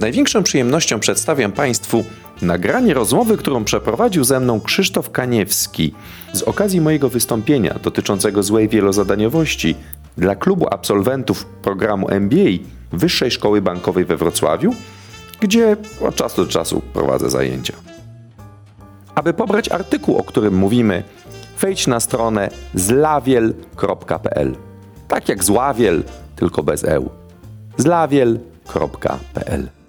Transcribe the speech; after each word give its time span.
największą 0.00 0.42
przyjemnością 0.42 1.00
przedstawiam 1.00 1.52
Państwu 1.52 2.04
nagranie 2.42 2.94
rozmowy, 2.94 3.36
którą 3.36 3.64
przeprowadził 3.64 4.24
ze 4.24 4.40
mną 4.40 4.60
Krzysztof 4.60 5.10
Kaniewski 5.10 5.94
z 6.32 6.42
okazji 6.42 6.80
mojego 6.80 7.08
wystąpienia 7.08 7.74
dotyczącego 7.82 8.42
złej 8.42 8.68
wielozadaniowości 8.68 9.74
dla 10.18 10.34
klubu 10.34 10.66
absolwentów 10.70 11.44
programu 11.44 12.10
MBA 12.10 12.50
Wyższej 12.92 13.30
Szkoły 13.30 13.62
Bankowej 13.62 14.04
we 14.04 14.16
Wrocławiu, 14.16 14.74
gdzie 15.40 15.76
od 16.00 16.14
czasu 16.14 16.44
do 16.44 16.50
czasu 16.50 16.82
prowadzę 16.92 17.30
zajęcia. 17.30 17.74
Aby 19.14 19.32
pobrać 19.32 19.68
artykuł, 19.68 20.16
o 20.16 20.22
którym 20.22 20.54
mówimy, 20.54 21.02
wejdź 21.60 21.86
na 21.86 22.00
stronę 22.00 22.50
zlawiel.pl. 22.74 24.56
Tak 25.08 25.28
jak 25.28 25.44
zławiel, 25.44 26.02
tylko 26.36 26.62
bez 26.62 26.84
eł. 26.84 27.10
zlawiel.pl 27.76 29.79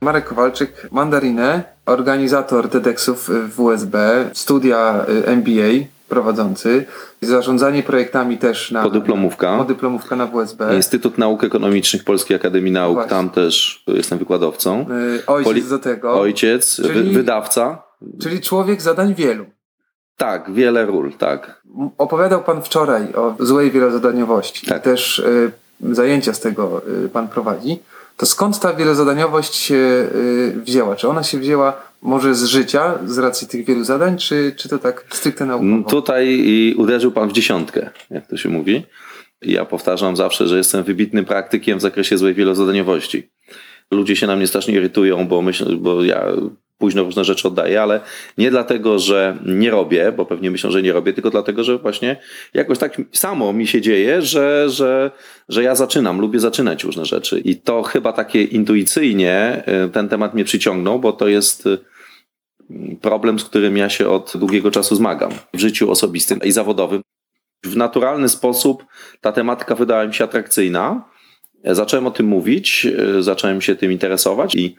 Marek 0.00 0.24
Kowalczyk, 0.24 0.88
Mandarinę, 0.92 1.62
organizator 1.86 2.68
TEDxów 2.68 3.30
w 3.54 3.60
USB, 3.60 3.98
studia 4.32 5.04
y, 5.08 5.26
MBA 5.28 5.86
prowadzący, 6.08 6.84
zarządzanie 7.22 7.82
projektami 7.82 8.38
też 8.38 8.70
na... 8.70 8.82
Podyplomówka. 8.82 9.58
Podyplomówka 9.58 10.16
na 10.16 10.26
WSB. 10.26 10.74
Instytut 10.76 11.18
Nauk 11.18 11.44
Ekonomicznych 11.44 12.04
Polskiej 12.04 12.36
Akademii 12.36 12.72
Nauk, 12.72 12.94
Właśnie. 12.94 13.10
tam 13.10 13.30
też 13.30 13.84
jestem 13.86 14.18
wykładowcą. 14.18 14.86
Y, 15.16 15.26
Ojciec 15.26 15.52
Poli- 15.52 15.68
do 15.70 15.78
tego. 15.78 16.20
Ojciec, 16.20 16.80
wy- 16.80 16.88
Czyli- 16.88 17.10
wydawca. 17.14 17.82
Czyli 18.22 18.40
człowiek 18.40 18.82
zadań 18.82 19.14
wielu. 19.14 19.46
Tak, 20.16 20.50
wiele 20.52 20.86
ról, 20.86 21.12
tak. 21.12 21.62
Opowiadał 21.98 22.42
Pan 22.42 22.62
wczoraj 22.62 23.12
o 23.14 23.34
złej 23.40 23.70
wielozadaniowości. 23.70 24.66
Tak. 24.66 24.78
I 24.78 24.84
też 24.84 25.18
y, 25.18 25.52
zajęcia 25.90 26.32
z 26.34 26.40
tego 26.40 26.82
y, 27.04 27.08
Pan 27.08 27.28
prowadzi. 27.28 27.78
To 28.18 28.26
skąd 28.26 28.60
ta 28.60 28.74
wielozadaniowość 28.74 29.54
się 29.54 29.74
y, 29.74 30.60
wzięła? 30.64 30.96
Czy 30.96 31.08
ona 31.08 31.22
się 31.22 31.38
wzięła 31.38 31.76
może 32.02 32.34
z 32.34 32.44
życia, 32.44 32.98
z 33.06 33.18
racji 33.18 33.48
tych 33.48 33.66
wielu 33.66 33.84
zadań, 33.84 34.18
czy, 34.18 34.54
czy 34.56 34.68
to 34.68 34.78
tak 34.78 35.04
stricte 35.10 35.44
Mm, 35.44 35.60
naukowo? 35.60 35.90
Tutaj 35.90 36.26
i 36.28 36.74
uderzył 36.78 37.12
pan 37.12 37.28
w 37.28 37.32
dziesiątkę, 37.32 37.90
jak 38.10 38.26
to 38.26 38.36
się 38.36 38.48
mówi. 38.48 38.86
Ja 39.42 39.64
powtarzam 39.64 40.16
zawsze, 40.16 40.48
że 40.48 40.56
jestem 40.56 40.84
wybitnym 40.84 41.24
praktykiem 41.24 41.78
w 41.78 41.82
zakresie 41.82 42.18
złej 42.18 42.34
wielozadaniowości. 42.34 43.28
Ludzie 43.90 44.16
się 44.16 44.26
na 44.26 44.36
mnie 44.36 44.46
strasznie 44.46 44.74
irytują, 44.74 45.28
bo 45.28 45.42
myślę, 45.42 45.76
bo 45.76 46.04
ja 46.04 46.24
późno 46.78 47.02
różne 47.02 47.24
rzeczy 47.24 47.48
oddaję, 47.48 47.82
ale 47.82 48.00
nie 48.38 48.50
dlatego, 48.50 48.98
że 48.98 49.38
nie 49.46 49.70
robię, 49.70 50.12
bo 50.12 50.26
pewnie 50.26 50.50
myślą, 50.50 50.70
że 50.70 50.82
nie 50.82 50.92
robię, 50.92 51.12
tylko 51.12 51.30
dlatego, 51.30 51.64
że 51.64 51.78
właśnie 51.78 52.16
jakoś 52.54 52.78
tak 52.78 52.96
samo 53.12 53.52
mi 53.52 53.66
się 53.66 53.80
dzieje, 53.80 54.22
że, 54.22 54.70
że, 54.70 55.10
że 55.48 55.62
ja 55.62 55.74
zaczynam, 55.74 56.20
lubię 56.20 56.40
zaczynać 56.40 56.84
różne 56.84 57.06
rzeczy. 57.06 57.40
I 57.40 57.56
to 57.56 57.82
chyba 57.82 58.12
takie 58.12 58.44
intuicyjnie 58.44 59.62
y, 59.86 59.88
ten 59.88 60.08
temat 60.08 60.34
mnie 60.34 60.44
przyciągnął, 60.44 60.98
bo 60.98 61.12
to 61.12 61.28
jest 61.28 61.66
y, 61.66 61.78
problem, 63.00 63.38
z 63.38 63.44
którym 63.44 63.76
ja 63.76 63.88
się 63.88 64.08
od 64.08 64.32
długiego 64.34 64.70
czasu 64.70 64.96
zmagam 64.96 65.30
w 65.54 65.58
życiu 65.58 65.90
osobistym 65.90 66.40
i 66.44 66.52
zawodowym. 66.52 67.02
W 67.64 67.76
naturalny 67.76 68.28
sposób 68.28 68.84
ta 69.20 69.32
tematyka 69.32 69.74
wydała 69.74 70.06
mi 70.06 70.14
się 70.14 70.24
atrakcyjna. 70.24 71.04
Zacząłem 71.74 72.06
o 72.06 72.10
tym 72.10 72.26
mówić, 72.26 72.86
e, 73.18 73.22
zacząłem 73.22 73.60
się 73.60 73.76
tym 73.76 73.92
interesować 73.92 74.54
i 74.54 74.76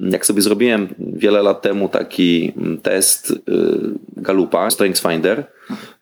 jak 0.00 0.26
sobie 0.26 0.42
zrobiłem 0.42 0.88
wiele 0.98 1.42
lat 1.42 1.62
temu 1.62 1.88
taki 1.88 2.52
mm, 2.56 2.78
test 2.78 3.30
e, 3.30 3.34
Galupa, 4.16 4.70
StrengthsFinder, 4.70 5.44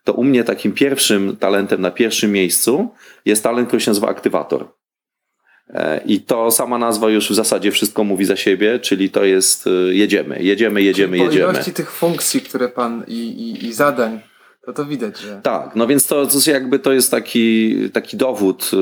to 0.03 0.13
u 0.13 0.23
mnie 0.23 0.43
takim 0.43 0.71
pierwszym 0.71 1.37
talentem 1.37 1.81
na 1.81 1.91
pierwszym 1.91 2.31
miejscu 2.31 2.89
jest 3.25 3.43
talent, 3.43 3.67
który 3.67 3.81
się 3.81 3.91
nazywa 3.91 4.07
aktywator. 4.07 4.67
E, 5.69 6.01
I 6.05 6.21
to 6.21 6.51
sama 6.51 6.77
nazwa 6.77 7.09
już 7.09 7.29
w 7.29 7.33
zasadzie 7.33 7.71
wszystko 7.71 8.03
mówi 8.03 8.25
za 8.25 8.35
siebie, 8.35 8.79
czyli 8.79 9.09
to 9.09 9.25
jest 9.25 9.65
jedziemy, 9.91 10.43
jedziemy, 10.43 10.81
jedziemy, 10.81 11.17
po 11.17 11.23
jedziemy. 11.23 11.53
ilości 11.53 11.73
tych 11.73 11.91
funkcji, 11.91 12.41
które 12.41 12.69
pan 12.69 13.03
i, 13.07 13.13
i, 13.13 13.65
i 13.65 13.73
zadań, 13.73 14.19
to 14.67 14.73
to 14.73 14.85
widać, 14.85 15.19
że. 15.19 15.39
Tak, 15.43 15.75
no 15.75 15.87
więc 15.87 16.07
to, 16.07 16.27
to 16.27 16.33
jest 16.33 16.47
jakby 16.47 16.79
to 16.79 16.93
jest 16.93 17.11
taki, 17.11 17.75
taki 17.89 18.17
dowód, 18.17 18.71
y, 18.73 18.77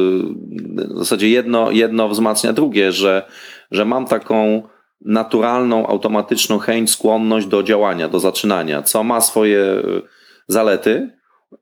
w 0.95 0.97
zasadzie 0.97 1.29
jedno, 1.29 1.71
jedno 1.71 2.09
wzmacnia 2.09 2.53
drugie, 2.53 2.91
że, 2.91 3.27
że 3.71 3.85
mam 3.85 4.05
taką 4.05 4.63
naturalną, 5.01 5.87
automatyczną 5.87 6.59
chęć, 6.59 6.91
skłonność 6.91 7.47
do 7.47 7.63
działania, 7.63 8.09
do 8.09 8.19
zaczynania, 8.19 8.81
co 8.81 9.03
ma 9.03 9.21
swoje 9.21 9.59
y, 9.59 10.01
zalety, 10.47 10.89
y, 10.89 11.57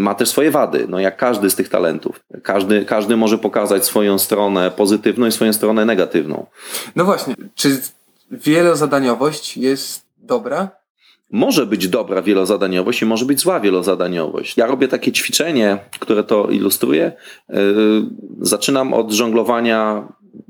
ma 0.00 0.14
też 0.14 0.28
swoje 0.28 0.50
wady, 0.50 0.86
no 0.88 1.00
jak 1.00 1.16
każdy 1.16 1.50
z 1.50 1.54
tych 1.54 1.68
talentów. 1.68 2.20
Każdy, 2.42 2.84
każdy 2.84 3.16
może 3.16 3.38
pokazać 3.38 3.84
swoją 3.84 4.18
stronę 4.18 4.70
pozytywną 4.70 5.26
i 5.26 5.32
swoją 5.32 5.52
stronę 5.52 5.84
negatywną. 5.84 6.46
No 6.96 7.04
właśnie, 7.04 7.34
czy 7.54 7.80
wielozadaniowość 8.30 9.56
jest 9.56 10.06
dobra? 10.18 10.79
Może 11.32 11.66
być 11.66 11.88
dobra 11.88 12.22
wielozadaniowość 12.22 13.02
i 13.02 13.06
może 13.06 13.24
być 13.24 13.40
zła 13.40 13.60
wielozadaniowość. 13.60 14.56
Ja 14.56 14.66
robię 14.66 14.88
takie 14.88 15.12
ćwiczenie, 15.12 15.78
które 16.00 16.24
to 16.24 16.48
ilustruje. 16.48 17.12
Yy, 17.48 17.56
Zaczynam 18.40 18.94
od 18.94 19.12
żonglowania. 19.12 20.08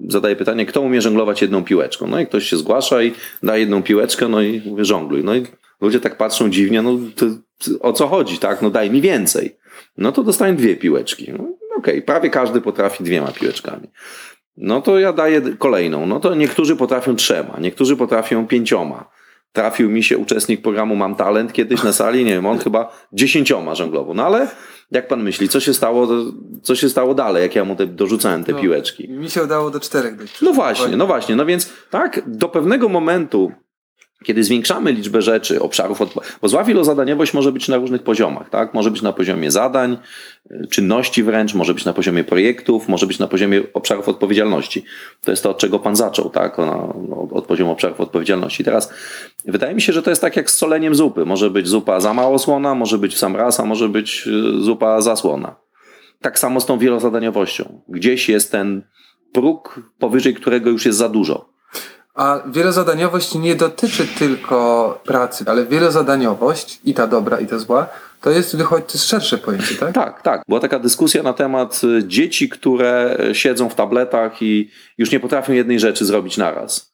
Zadaję 0.09 0.37
pytanie, 0.37 0.67
kto 0.67 0.81
umie 0.81 1.03
żonglować 1.03 1.43
jedną 1.43 1.65
piłeczką? 1.65 2.07
No 2.07 2.21
i 2.21 2.27
ktoś 2.27 2.45
się 2.49 2.57
zgłasza 2.57 3.03
i 3.03 3.13
da 3.43 3.57
jedną 3.57 3.83
piłeczkę, 3.83 4.29
no 4.29 4.43
i 4.43 4.63
mówię, 4.67 4.85
żongluj. 4.85 5.25
No 5.25 5.35
i 5.35 5.47
ludzie 5.81 6.01
tak 6.01 6.17
patrzą 6.17 6.51
dziwnie, 6.51 6.83
no 6.83 6.99
to, 7.17 7.27
o 7.81 7.93
co 7.93 8.07
chodzi, 8.07 8.39
tak? 8.39 8.63
No 8.63 8.71
daj 8.71 8.91
mi 8.91 9.01
więcej. 9.01 9.57
No 9.99 10.13
to 10.13 10.23
dostaję 10.23 10.55
dwie 10.55 10.77
piłeczki. 10.77 11.33
No, 11.39 11.45
Okej, 11.77 12.03
prawie 12.03 12.31
każdy 12.31 12.61
potrafi 12.61 13.05
dwiema 13.05 13.33
piłeczkami. 13.33 13.89
No 14.57 14.83
to 14.83 14.99
ja 14.99 15.13
daję 15.13 15.43
kolejną. 15.59 16.07
No 16.07 16.21
to 16.21 16.35
niektórzy 16.35 16.77
potrafią 16.77 17.17
trzema, 17.17 17.57
niektórzy 17.61 17.97
potrafią 17.97 18.47
pięcioma. 18.47 19.11
Trafił 19.53 19.91
mi 19.91 20.03
się 20.03 20.19
uczestnik 20.19 20.63
programu 20.63 20.97
Mam 20.97 21.15
Talent 21.15 21.53
kiedyś 21.53 21.83
na 21.83 21.93
sali, 21.93 22.25
nie 22.25 22.35
wiem, 22.35 22.47
on 22.47 22.59
chyba 22.59 22.93
dziesięcioma 23.13 23.75
żonglował. 23.75 24.15
No 24.15 24.27
ale 24.27 24.49
jak 24.91 25.09
pan 25.09 25.23
myśli, 25.23 25.49
co 25.49 25.61
się 25.61 25.75
stało, 25.75 26.09
co 26.63 26.75
się 26.77 26.89
stało 26.89 27.15
dalej, 27.15 27.43
jak 27.43 27.55
ja 27.55 27.65
mu 27.65 27.77
te, 27.77 27.87
dorzucałem 27.87 28.45
te 28.45 28.53
No, 28.53 28.61
piłeczki? 28.61 29.09
Mi 29.09 29.31
się 29.31 29.43
udało 29.43 29.71
do 29.71 29.81
czterech 29.81 30.17
dojść. 30.17 30.43
No 30.43 30.53
właśnie, 30.53 30.97
no 30.97 31.07
właśnie. 31.07 31.37
No 31.37 31.47
więc 31.47 31.73
tak, 31.91 32.23
do 32.27 32.49
pewnego 32.49 32.89
momentu, 32.89 33.53
kiedy 34.25 34.45
zwiększamy 34.45 34.93
liczbę 34.93 35.23
rzeczy, 35.23 35.63
obszarów, 35.63 36.01
odpo- 36.01 36.21
bo 36.43 36.49
zła 36.49 36.65
wielozadaniowość 36.65 37.35
może 37.35 37.53
być 37.53 37.69
na 37.69 37.77
różnych 37.77 38.03
poziomach, 38.03 38.51
tak? 38.51 38.75
Może 38.75 38.91
być 38.91 39.03
na 39.03 39.13
poziomie 39.13 39.51
zadań, 39.51 39.97
y, 40.51 40.67
czynności 40.71 41.23
wręcz, 41.23 41.55
może 41.55 41.75
być 41.75 41.85
na 41.85 41.93
poziomie 41.93 42.25
projektów, 42.25 42.89
może 42.89 43.07
być 43.07 43.19
na 43.19 43.27
poziomie 43.27 43.63
obszarów 43.75 44.09
odpowiedzialności. 44.09 44.85
To 45.25 45.31
jest 45.31 45.43
to, 45.43 45.51
od 45.51 45.59
czego 45.59 45.79
pan 45.79 45.97
zaczął, 45.97 46.31
tak? 46.31 46.59
Ona, 46.59 46.77
od, 47.17 47.33
od 47.33 47.47
poziomu 47.47 47.73
obszarów 47.73 48.01
odpowiedzialności. 48.01 48.65
Teraz 48.65 48.93
wydaje 49.45 49.75
mi 49.75 49.83
się, 49.83 49.93
że 49.93 50.03
to 50.03 50.11
jest 50.11 50.23
tak 50.23 50.37
jak 50.37 50.51
z 50.51 50.57
soleniem 50.57 50.95
zupy. 50.95 51.25
Może 51.25 51.51
być 51.51 51.69
zupa 51.69 52.01
za 52.01 52.15
mało 52.15 52.39
słona, 52.39 52.75
może 52.75 52.99
być 52.99 53.15
w 53.15 53.19
sam 53.19 53.37
raz, 53.37 53.61
a 53.61 53.65
może 53.65 53.89
być 53.89 54.27
y, 54.27 54.63
zupa 54.63 55.01
zasłona. 55.01 55.57
Tak 56.21 56.39
samo 56.39 56.61
z 56.61 56.67
tą 56.67 56.79
wielozadaniowością. 56.79 57.83
Gdzieś 57.89 58.29
jest 58.29 58.53
ten 58.53 58.83
próg, 59.33 59.81
powyżej 59.99 60.35
którego 60.35 60.71
już 60.71 60.87
jest 60.87 60.99
za 60.99 61.09
dużo. 61.09 61.50
A 62.15 62.43
wielozadaniowość 62.47 63.35
nie 63.35 63.55
dotyczy 63.55 64.07
tylko 64.19 65.01
pracy, 65.05 65.45
ale 65.47 65.67
wielozadaniowość, 65.67 66.81
i 66.85 66.95
ta 66.95 67.07
dobra, 67.07 67.41
i 67.41 67.47
ta 67.47 67.59
zła, 67.59 67.87
to 68.21 68.31
jest, 68.31 68.57
to 68.71 68.79
jest 68.93 69.09
szersze 69.09 69.39
pojęcie, 69.39 69.75
tak? 69.75 69.95
Tak, 69.95 70.23
tak. 70.23 70.43
Była 70.49 70.61
taka 70.61 70.79
dyskusja 70.79 71.23
na 71.23 71.33
temat 71.33 71.81
y, 71.85 72.05
dzieci, 72.07 72.49
które 72.49 73.19
siedzą 73.33 73.69
w 73.69 73.75
tabletach 73.75 74.43
i 74.43 74.71
już 74.99 75.13
nie 75.13 75.21
potrafią 75.21 75.53
jednej 75.53 75.81
rzeczy 75.81 76.05
zrobić 76.05 76.37
naraz. 76.37 76.91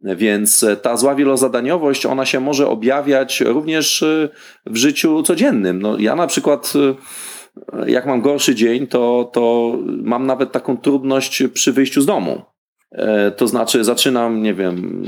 Więc 0.00 0.62
e, 0.62 0.76
ta 0.76 0.96
zła 0.96 1.14
wielozadaniowość, 1.14 2.06
ona 2.06 2.26
się 2.26 2.40
może 2.40 2.68
objawiać 2.68 3.40
również 3.40 4.02
y, 4.02 4.28
w 4.66 4.76
życiu 4.76 5.22
codziennym. 5.22 5.82
No, 5.82 5.98
ja 5.98 6.16
na 6.16 6.26
przykład, 6.26 6.72
y, 6.76 7.90
jak 7.90 8.06
mam 8.06 8.20
gorszy 8.20 8.54
dzień, 8.54 8.86
to, 8.86 9.30
to 9.32 9.72
mam 9.86 10.26
nawet 10.26 10.52
taką 10.52 10.76
trudność 10.76 11.42
przy 11.54 11.72
wyjściu 11.72 12.00
z 12.02 12.06
domu. 12.06 12.42
E, 12.92 13.30
To 13.30 13.48
znaczy, 13.48 13.84
zaczynam, 13.84 14.42
nie 14.42 14.54
wiem, 14.54 15.02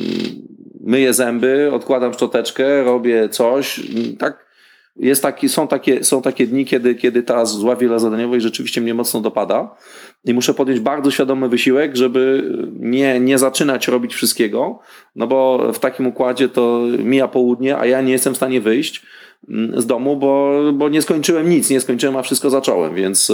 myję 0.80 1.14
zęby, 1.14 1.70
odkładam 1.72 2.12
szczoteczkę, 2.12 2.84
robię 2.84 3.28
coś, 3.28 3.80
tak? 4.18 4.48
Jest 4.96 5.22
taki, 5.22 5.48
są, 5.48 5.68
takie, 5.68 6.04
są 6.04 6.22
takie 6.22 6.46
dni, 6.46 6.64
kiedy, 6.64 6.94
kiedy 6.94 7.22
ta 7.22 7.44
zła 7.44 7.76
wielozadaniowość 7.76 8.42
rzeczywiście 8.42 8.80
mnie 8.80 8.94
mocno 8.94 9.20
dopada 9.20 9.76
i 10.24 10.34
muszę 10.34 10.54
podjąć 10.54 10.80
bardzo 10.80 11.10
świadomy 11.10 11.48
wysiłek, 11.48 11.96
żeby 11.96 12.52
nie, 12.80 13.20
nie 13.20 13.38
zaczynać 13.38 13.88
robić 13.88 14.14
wszystkiego, 14.14 14.78
no 15.16 15.26
bo 15.26 15.70
w 15.72 15.78
takim 15.78 16.06
układzie 16.06 16.48
to 16.48 16.82
mija 16.98 17.28
południe, 17.28 17.78
a 17.78 17.86
ja 17.86 18.00
nie 18.00 18.12
jestem 18.12 18.34
w 18.34 18.36
stanie 18.36 18.60
wyjść 18.60 19.02
mm, 19.48 19.80
z 19.80 19.86
domu, 19.86 20.16
bo, 20.16 20.60
bo 20.72 20.88
nie 20.88 21.02
skończyłem 21.02 21.50
nic, 21.50 21.70
nie 21.70 21.80
skończyłem, 21.80 22.16
a 22.16 22.22
wszystko 22.22 22.50
zacząłem, 22.50 22.94
więc, 22.94 23.32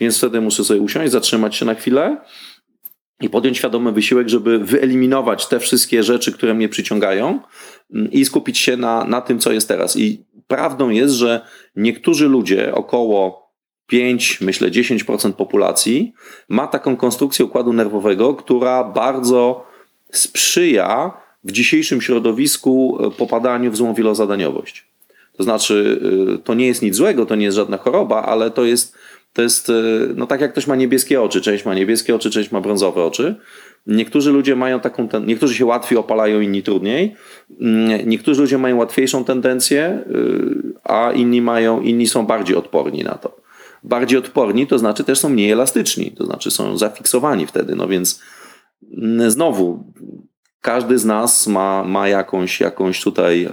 więc 0.00 0.18
wtedy 0.18 0.40
muszę 0.40 0.64
sobie 0.64 0.80
usiąść, 0.80 1.12
zatrzymać 1.12 1.56
się 1.56 1.64
na 1.64 1.74
chwilę 1.74 2.16
i 3.20 3.30
podjąć 3.30 3.56
świadomy 3.58 3.92
wysiłek, 3.92 4.28
żeby 4.28 4.58
wyeliminować 4.58 5.46
te 5.46 5.60
wszystkie 5.60 6.02
rzeczy, 6.02 6.32
które 6.32 6.54
mnie 6.54 6.68
przyciągają 6.68 7.40
mm, 7.94 8.12
i 8.12 8.24
skupić 8.24 8.58
się 8.58 8.76
na, 8.76 9.04
na 9.04 9.20
tym, 9.20 9.38
co 9.38 9.52
jest 9.52 9.68
teraz. 9.68 9.96
I 9.96 10.24
prawdą 10.46 10.88
jest, 10.88 11.14
że 11.14 11.40
niektórzy 11.76 12.28
ludzie 12.28 12.74
około 12.74 13.48
5, 13.86 14.40
myślę 14.40 14.70
10% 14.70 15.32
populacji 15.32 16.12
ma 16.48 16.66
taką 16.66 16.96
konstrukcję 16.96 17.44
układu 17.44 17.72
nerwowego, 17.72 18.34
która 18.34 18.84
bardzo 18.84 19.66
sprzyja 20.12 21.12
w 21.44 21.52
dzisiejszym 21.52 22.00
środowisku 22.00 22.98
e, 23.00 23.10
popadaniu 23.10 23.70
w 23.70 23.76
złą 23.76 23.94
wielozadaniowość. 23.94 24.88
To 25.38 25.44
znaczy, 25.44 26.00
y, 26.34 26.38
to 26.38 26.54
nie 26.54 26.66
jest 26.66 26.82
nic 26.82 26.94
złego, 26.94 27.26
to 27.26 27.34
nie 27.34 27.44
jest 27.44 27.56
żadna 27.56 27.76
choroba, 27.76 28.22
ale 28.22 28.50
to 28.50 28.64
jest, 28.64 28.97
to 29.38 29.42
jest 29.42 29.70
y, 29.70 30.12
no 30.16 30.26
tak 30.26 30.40
jak 30.40 30.52
ktoś 30.52 30.66
ma 30.66 30.76
niebieskie 30.76 31.22
oczy, 31.22 31.40
część 31.40 31.64
ma 31.64 31.74
niebieskie 31.74 32.14
oczy, 32.14 32.30
część 32.30 32.50
ma 32.50 32.60
brązowe 32.60 33.04
oczy. 33.04 33.34
Niektórzy 33.86 34.32
ludzie 34.32 34.56
mają 34.56 34.80
taką, 34.80 35.08
ten, 35.08 35.26
niektórzy 35.26 35.54
się 35.54 35.66
łatwiej 35.66 35.98
opalają, 35.98 36.40
inni 36.40 36.62
trudniej. 36.62 37.14
Mm, 37.60 38.08
Niektórzy 38.08 38.40
ludzie 38.40 38.58
mają 38.58 38.76
łatwiejszą 38.76 39.24
tendencję, 39.24 40.04
y, 40.10 40.72
a 40.84 41.12
inni 41.12 41.42
mają, 41.42 41.80
inni 41.80 42.06
są 42.06 42.26
bardziej 42.26 42.56
odporni 42.56 43.04
na 43.04 43.14
to. 43.14 43.36
Bardziej 43.84 44.18
odporni 44.18 44.66
to 44.66 44.78
znaczy 44.78 45.04
też 45.04 45.18
są 45.18 45.28
mniej 45.28 45.50
elastyczni, 45.50 46.10
to 46.10 46.26
znaczy 46.26 46.50
są 46.50 46.78
zafiksowani 46.78 47.46
wtedy, 47.46 47.74
no 47.74 47.88
więc 47.88 48.22
mm, 48.96 49.30
znowu 49.30 49.92
każdy 50.60 50.98
z 50.98 51.04
nas 51.04 51.46
ma, 51.46 51.84
ma 51.84 52.08
jakąś, 52.08 52.60
jakąś 52.60 53.02
tutaj 53.02 53.48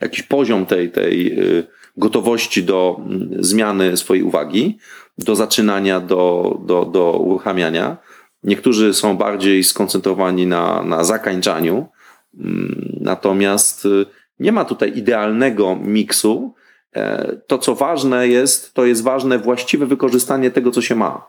jakiś 0.00 0.22
poziom 0.22 0.66
tej, 0.66 0.90
tej 0.90 1.40
y, 1.40 1.64
gotowości 1.96 2.64
do 2.64 2.96
mm, 2.98 3.30
zmiany 3.44 3.96
swojej 3.96 4.22
uwagi, 4.22 4.78
do 5.18 5.36
zaczynania, 5.36 6.00
do, 6.00 6.58
do, 6.66 6.84
do 6.84 7.12
uruchamiania. 7.12 7.96
Niektórzy 8.42 8.94
są 8.94 9.16
bardziej 9.16 9.64
skoncentrowani 9.64 10.46
na, 10.46 10.82
na 10.82 11.04
zakańczaniu, 11.04 11.86
mm, 12.34 12.98
natomiast 13.00 13.84
y, 13.86 14.06
nie 14.38 14.52
ma 14.52 14.64
tutaj 14.64 14.98
idealnego 14.98 15.76
miksu. 15.76 16.54
E, 16.96 17.36
To, 17.46 17.58
co 17.58 17.74
ważne 17.74 18.28
jest, 18.28 18.74
to 18.74 18.84
jest 18.86 19.02
ważne 19.02 19.38
właściwe 19.38 19.86
wykorzystanie 19.86 20.50
tego, 20.50 20.70
co 20.70 20.82
się 20.82 20.94
ma. 20.94 21.26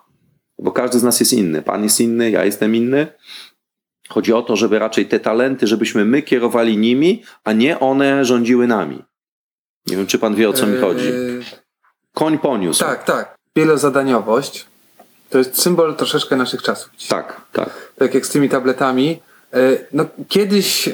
Bo 0.60 0.72
każdy 0.72 1.00
z 1.00 1.04
nas 1.04 1.20
jest 1.20 1.34
inny. 1.34 1.62
Pan 1.62 1.84
jest 1.84 2.00
inny, 2.02 2.32
ja 2.32 2.46
jestem 2.46 2.76
inny. 2.76 3.08
Chodzi 4.10 4.34
o 4.34 4.42
to, 4.42 4.56
żeby 4.56 4.80
raczej 4.80 5.06
te 5.06 5.20
talenty, 5.20 5.68
żebyśmy 5.68 6.06
my 6.06 6.22
kierowali 6.22 6.78
nimi, 6.78 7.24
a 7.44 7.54
nie 7.54 7.80
one 7.80 8.26
rządziły 8.26 8.68
nami. 8.68 9.04
Nie 9.88 9.98
wiem, 9.98 10.08
czy 10.08 10.20
pan 10.20 10.36
wie, 10.36 10.50
o 10.50 10.54
co 10.54 10.68
mi 10.68 10.78
chodzi. 10.82 11.08
Yy, 11.08 11.42
Koń 12.14 12.38
poniósł. 12.40 12.80
tak, 12.84 13.04
tak. 13.04 13.36
Wielozadaniowość 13.56 14.66
to 15.30 15.38
jest 15.38 15.62
symbol 15.62 15.96
troszeczkę 15.96 16.36
naszych 16.36 16.62
czasów. 16.62 16.90
tak. 17.10 17.42
tak. 17.54 17.70
tak 18.00 18.14
jak 18.14 18.26
z 18.26 18.30
tymi 18.30 18.50
tabletami. 18.50 19.20
E, 19.54 19.58
No, 19.94 20.06
kiedyś 20.28 20.88
e, 20.88 20.92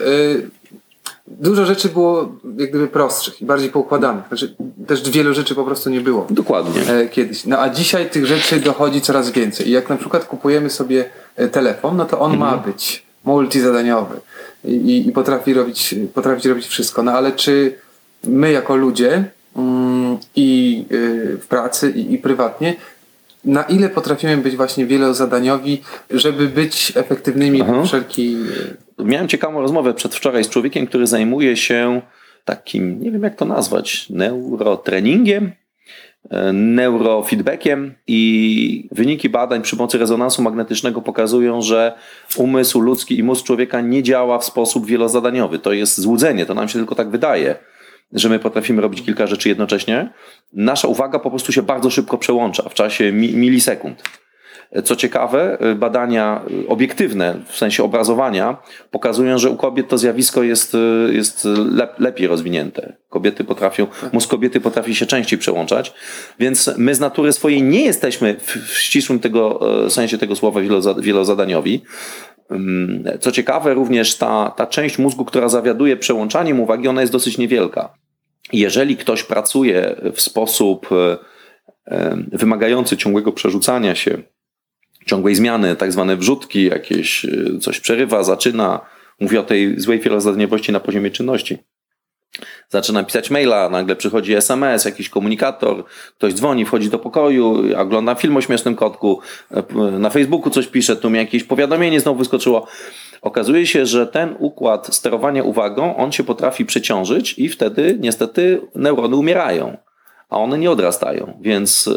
dużo 1.27 1.65
rzeczy 1.65 1.89
było 1.89 2.35
jak 2.57 2.69
gdyby 2.69 2.87
prostszych 2.87 3.41
i 3.41 3.45
bardziej 3.45 3.69
poukładanych. 3.69 4.23
Znaczy, 4.27 4.55
też 4.87 5.09
wielu 5.09 5.33
rzeczy 5.33 5.55
po 5.55 5.63
prostu 5.63 5.89
nie 5.89 6.01
było 6.01 6.27
Dokładnie. 6.29 6.81
e, 6.93 7.07
kiedyś. 7.09 7.45
No 7.45 7.59
a 7.59 7.69
dzisiaj 7.69 8.09
tych 8.09 8.25
rzeczy 8.25 8.59
dochodzi 8.59 9.01
coraz 9.01 9.31
więcej. 9.31 9.67
I 9.67 9.71
jak 9.71 9.89
na 9.89 9.97
przykład 9.97 10.25
kupujemy 10.25 10.69
sobie 10.69 11.05
e, 11.35 11.47
telefon, 11.47 11.97
no 11.97 12.05
to 12.05 12.19
on 12.19 12.37
ma 12.37 12.57
być 12.57 13.03
multizadaniowy 13.23 14.19
i, 14.65 15.07
i 15.07 15.11
potrafi, 15.11 15.53
robić, 15.53 15.95
potrafi 16.13 16.49
robić 16.49 16.67
wszystko. 16.67 17.03
No 17.03 17.11
ale 17.11 17.31
czy 17.31 17.75
my 18.23 18.51
jako 18.51 18.75
ludzie 18.75 19.23
mm, 19.55 20.17
i 20.35 20.85
y, 20.91 21.37
w 21.37 21.47
pracy 21.47 21.91
i, 21.91 22.13
i 22.13 22.17
prywatnie 22.17 22.75
na 23.45 23.63
ile 23.63 23.89
potrafimy 23.89 24.37
być 24.37 24.55
właśnie 24.55 24.85
wielozadaniowi, 24.85 25.81
żeby 26.09 26.47
być 26.47 26.93
efektywnymi 26.95 27.61
Aha. 27.61 27.81
w 27.81 27.87
wszelki... 27.87 28.37
Miałem 28.99 29.27
ciekawą 29.27 29.61
rozmowę 29.61 29.93
przedwczoraj 29.93 30.43
z 30.43 30.49
człowiekiem, 30.49 30.87
który 30.87 31.07
zajmuje 31.07 31.57
się 31.57 32.01
takim, 32.45 33.01
nie 33.01 33.11
wiem 33.11 33.23
jak 33.23 33.35
to 33.35 33.45
nazwać, 33.45 34.09
neurotreningiem, 34.09 35.51
e, 36.29 36.53
neurofeedbackiem 36.53 37.93
i 38.07 38.89
wyniki 38.91 39.29
badań 39.29 39.61
przy 39.61 39.77
pomocy 39.77 39.97
rezonansu 39.97 40.41
magnetycznego 40.41 41.01
pokazują, 41.01 41.61
że 41.61 41.93
umysł 42.37 42.81
ludzki 42.81 43.17
i 43.17 43.23
mózg 43.23 43.45
człowieka 43.45 43.81
nie 43.81 44.03
działa 44.03 44.39
w 44.39 44.45
sposób 44.45 44.85
wielozadaniowy. 44.85 45.59
To 45.59 45.73
jest 45.73 46.01
złudzenie, 46.01 46.45
to 46.45 46.53
nam 46.53 46.67
się 46.67 46.79
tylko 46.79 46.95
tak 46.95 47.09
wydaje, 47.09 47.55
że 48.13 48.29
my 48.29 48.39
potrafimy 48.39 48.81
robić 48.81 49.01
kilka 49.01 49.27
rzeczy 49.27 49.49
jednocześnie. 49.49 50.13
Nasza 50.53 50.87
uwaga 50.87 51.19
po 51.19 51.29
prostu 51.29 51.51
się 51.51 51.61
bardzo 51.61 51.89
szybko 51.89 52.17
przełącza 52.17 52.69
w 52.69 52.73
czasie 52.73 53.11
mi- 53.11 53.33
milisekund. 53.35 54.03
Co 54.83 54.95
ciekawe, 54.95 55.57
badania 55.75 56.41
obiektywne, 56.67 57.39
w 57.47 57.57
sensie 57.57 57.83
obrazowania, 57.83 58.57
pokazują, 58.91 59.37
że 59.37 59.49
u 59.49 59.55
kobiet 59.55 59.87
to 59.87 59.97
zjawisko 59.97 60.43
jest, 60.43 60.77
jest 61.11 61.45
lep, 61.71 61.99
lepiej 61.99 62.27
rozwinięte. 62.27 62.95
Kobiety 63.09 63.43
potrafią, 63.43 63.87
mózg 64.13 64.29
kobiety 64.29 64.61
potrafi 64.61 64.95
się 64.95 65.05
częściej 65.05 65.39
przełączać, 65.39 65.93
więc 66.39 66.71
my 66.77 66.95
z 66.95 66.99
natury 66.99 67.33
swojej 67.33 67.63
nie 67.63 67.81
jesteśmy 67.85 68.35
w, 68.39 68.77
ścisłym 68.77 69.19
tego, 69.19 69.59
sensie 69.89 70.17
tego 70.17 70.35
słowa 70.35 70.61
wieloza- 70.61 71.01
wielozadaniowi. 71.01 71.81
Co 73.19 73.31
ciekawe, 73.31 73.73
również 73.73 74.17
ta, 74.17 74.53
ta 74.57 74.67
część 74.67 74.97
mózgu, 74.97 75.25
która 75.25 75.49
zawiaduje 75.49 75.97
przełączaniem 75.97 76.59
uwagi, 76.59 76.87
ona 76.87 77.01
jest 77.01 77.13
dosyć 77.13 77.37
niewielka. 77.37 77.93
Jeżeli 78.53 78.97
ktoś 78.97 79.23
pracuje 79.23 79.95
w 80.13 80.21
sposób 80.21 80.89
e, 80.91 81.17
e, 81.87 82.17
wymagający 82.31 82.97
ciągłego 82.97 83.31
przerzucania 83.31 83.95
się, 83.95 84.23
ciągłej 85.05 85.35
zmiany, 85.35 85.75
tak 85.75 85.91
zwane 85.91 86.17
wrzutki, 86.17 86.65
jakieś 86.65 87.25
y, 87.25 87.59
coś 87.61 87.79
przerywa, 87.79 88.23
zaczyna. 88.23 88.79
Mówię 89.19 89.39
o 89.39 89.43
tej 89.43 89.79
złej 89.79 89.99
wielozadaniowości 89.99 90.71
na 90.71 90.79
poziomie 90.79 91.11
czynności. 91.11 91.57
Zaczyna 92.69 93.03
pisać 93.03 93.29
maila, 93.29 93.69
nagle 93.69 93.95
przychodzi 93.95 94.33
SMS, 94.33 94.85
jakiś 94.85 95.09
komunikator, 95.09 95.83
ktoś 96.17 96.33
dzwoni, 96.33 96.65
wchodzi 96.65 96.89
do 96.89 96.99
pokoju, 96.99 97.77
ogląda 97.77 98.15
film 98.15 98.37
o 98.37 98.41
śmiesznym 98.41 98.75
kotku, 98.75 99.19
e, 99.51 99.63
na 99.99 100.09
Facebooku 100.09 100.49
coś 100.49 100.67
pisze, 100.67 100.95
tu 100.95 101.09
mi 101.09 101.17
jakieś 101.17 101.43
powiadomienie 101.43 101.99
znowu 101.99 102.19
wyskoczyło. 102.19 102.67
Okazuje 103.23 103.67
się, 103.67 103.85
że 103.85 104.07
ten 104.07 104.35
układ 104.39 104.95
sterowania 104.95 105.43
uwagą, 105.43 105.95
on 105.97 106.11
się 106.11 106.23
potrafi 106.23 106.65
przeciążyć 106.65 107.39
i 107.39 107.49
wtedy 107.49 107.97
niestety 107.99 108.61
neurony 108.75 109.15
umierają, 109.15 109.77
a 110.29 110.37
one 110.37 110.57
nie 110.57 110.71
odrastają. 110.71 111.37
Więc 111.41 111.89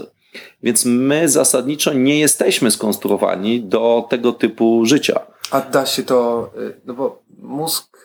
więc 0.62 0.84
my 0.84 1.28
zasadniczo 1.28 1.92
nie 1.92 2.18
jesteśmy 2.20 2.70
skonstruowani 2.70 3.60
do 3.60 4.06
tego 4.10 4.32
typu 4.32 4.86
życia. 4.86 5.20
A 5.50 5.60
da 5.60 5.86
się 5.86 6.02
to... 6.02 6.50
y, 6.58 6.80
No 6.84 6.94
bo 6.94 7.22
mózg... 7.38 7.96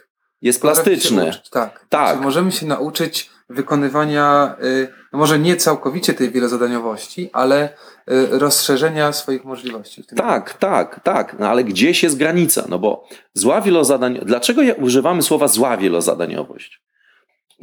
Jest 0.41 0.61
plastyczny. 0.61 1.29
uczyć, 1.29 1.49
tak. 1.49 1.85
Tak. 1.89 2.17
Czy 2.17 2.23
możemy 2.23 2.51
się 2.51 2.65
nauczyć 2.65 3.29
wykonywania, 3.49 4.55
y, 4.63 4.87
no 5.13 5.19
może 5.19 5.39
nie 5.39 5.55
całkowicie 5.55 6.13
tej 6.13 6.31
wielozadaniowości, 6.31 7.29
ale 7.33 7.69
y, 8.11 8.39
rozszerzenia 8.39 9.13
swoich 9.13 9.45
możliwości. 9.45 10.03
w 10.03 10.07
tym 10.07 10.17
Tak, 10.17 10.53
tak, 10.53 10.99
tak. 11.03 11.39
No 11.39 11.47
ale 11.47 11.63
gdzieś 11.63 12.03
jest 12.03 12.17
granica? 12.17 12.65
No 12.69 12.79
bo 12.79 13.07
zła 13.33 13.61
wielozadań... 13.61 14.19
Dlaczego 14.25 14.61
używamy 14.77 15.21
słowa 15.21 15.47
zła 15.47 15.77
wielozadaniowość? 15.77 16.81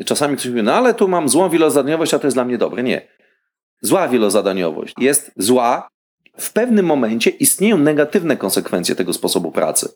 Czasami 0.06 0.36
ktoś 0.36 0.46
mówi, 0.46 0.62
no 0.62 0.74
ale 0.74 0.94
tu 0.94 1.08
mam 1.08 1.28
złą 1.28 1.50
wielozadaniowość, 1.50 2.14
a 2.14 2.18
to 2.18 2.26
jest 2.26 2.36
dla 2.36 2.44
mnie 2.44 2.58
dobre. 2.58 2.82
Nie. 2.82 3.08
Zła 3.80 4.08
wielozadaniowość 4.08 4.94
jest 4.98 5.32
zła. 5.36 5.88
W 6.38 6.52
pewnym 6.52 6.86
momencie 6.86 7.30
istnieją 7.30 7.78
negatywne 7.78 8.36
konsekwencje 8.36 8.94
tego 8.94 9.12
sposobu 9.12 9.52
pracy. 9.52 9.88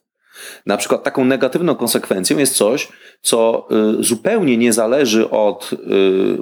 Na 0.67 0.77
przykład 0.77 1.03
taką 1.03 1.25
negatywną 1.25 1.75
konsekwencją 1.75 2.39
jest 2.39 2.55
coś, 2.55 2.89
co 3.23 3.69
y, 4.01 4.05
zupełnie 4.05 4.57
nie 4.57 4.73
zależy 4.73 5.31
od 5.31 5.71
y, 5.73 5.77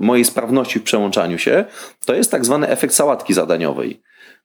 mojej 0.01 0.25
sprawności 0.25 0.79
w 0.79 0.83
przełączaniu 0.83 1.39
się. 1.39 1.65
To 2.05 2.15
jest 2.15 2.31
tak 2.31 2.45
zwany 2.45 2.69
efekt 2.69 2.95
sałatki 2.95 3.35
zadaniowej. 3.35 4.01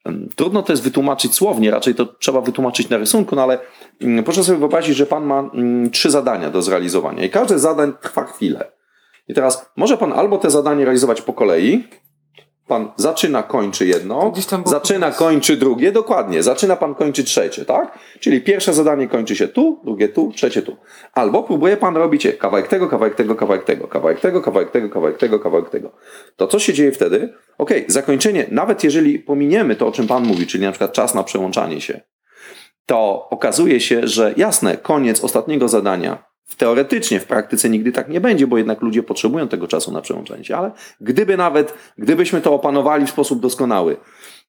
Ym, 0.08 0.30
Trudno 0.36 0.64
to 0.64 0.74
jest 0.74 0.84
wytłumaczyć 0.84 1.36
słownie, 1.36 1.72
raczej 1.72 1.96
to 1.96 2.06
trzeba 2.06 2.42
wytłumaczyć 2.42 2.90
na 2.90 2.98
rysunku, 2.98 3.36
no 3.36 3.44
ale 3.44 3.60
ym, 4.04 4.24
proszę 4.24 4.44
sobie 4.44 4.60
wyobrazić, 4.60 4.96
że 4.96 5.06
pan 5.06 5.26
ma 5.26 5.50
ym, 5.54 5.90
trzy 5.92 6.12
zadania 6.12 6.50
do 6.50 6.62
zrealizowania 6.62 7.24
i 7.24 7.30
każde 7.30 7.60
z 7.60 7.62
zadań 7.62 7.94
trwa 8.02 8.24
chwilę. 8.26 8.72
I 9.28 9.34
teraz 9.34 9.72
może 9.76 9.98
pan 9.98 10.14
albo 10.14 10.38
te 10.38 10.50
zadanie 10.50 10.86
realizować 10.86 11.22
po 11.22 11.34
kolei, 11.34 11.84
pan 12.68 12.92
zaczyna, 12.96 13.44
kończy 13.44 13.88
jedno, 13.88 14.34
zaczyna, 14.66 15.12
kończy 15.12 15.58
drugie, 15.58 15.92
dokładnie, 15.92 16.44
zaczyna 16.44 16.76
pan, 16.76 16.96
kończy 16.96 17.24
trzecie, 17.24 17.66
tak? 17.66 18.00
Czyli 18.20 18.42
pierwsze 18.42 18.74
zadanie 18.74 19.08
kończy 19.08 19.36
się 19.36 19.48
tu, 19.48 19.80
drugie 19.84 20.10
tu, 20.10 20.32
trzecie 20.36 20.62
tu. 20.62 20.78
Albo 21.14 21.44
próbuje 21.44 21.78
pan 21.78 21.98
robić 21.98 22.26
je 22.26 22.34
kawałek 22.34 22.68
tego, 22.68 22.88
kawałek 22.88 23.16
tego, 23.16 23.36
kawałek 23.36 23.64
tego, 23.64 23.88
kawałek 23.88 24.20
tego, 24.20 24.42
kawałek 24.42 24.72
tego, 24.72 24.90
kawałek 24.90 25.18
tego, 25.18 25.40
kawałek 25.40 25.70
tego. 25.70 25.92
To 26.36 26.48
co 26.48 26.60
się 26.60 26.74
dzieje 26.74 26.92
wtedy? 26.92 27.34
Okej, 27.58 27.86
zakończenie, 27.88 28.46
nawet 28.52 28.84
jeżeli 28.84 29.20
pominiemy 29.20 29.76
to, 29.76 29.88
o 29.88 29.92
czym 29.92 30.08
pan 30.08 30.24
mówi, 30.24 30.48
czyli 30.48 30.64
na 30.64 30.72
przykład 30.72 30.94
czas 30.94 31.16
na 31.16 31.24
przełączanie 31.24 31.82
się, 31.82 32.02
to 32.86 33.30
okazuje 33.30 33.80
się, 33.80 34.08
że 34.08 34.34
jasne, 34.38 34.78
koniec 34.78 35.24
ostatniego 35.24 35.68
zadania. 35.68 36.35
Teoretycznie, 36.58 37.20
w 37.20 37.26
praktyce 37.26 37.70
nigdy 37.70 37.92
tak 37.92 38.10
nie 38.10 38.22
będzie, 38.22 38.48
bo 38.48 38.58
jednak 38.58 38.82
ludzie 38.82 39.04
potrzebują 39.04 39.48
tego 39.48 39.68
czasu 39.68 39.92
na 39.92 40.02
przełączanie 40.02 40.44
się, 40.44 40.58
ale 40.58 40.72
gdyby 41.02 41.38
nawet, 41.38 41.74
gdybyśmy 41.98 42.42
to 42.42 42.54
opanowali 42.54 43.06
w 43.06 43.10
sposób 43.10 43.40
doskonały, 43.40 43.98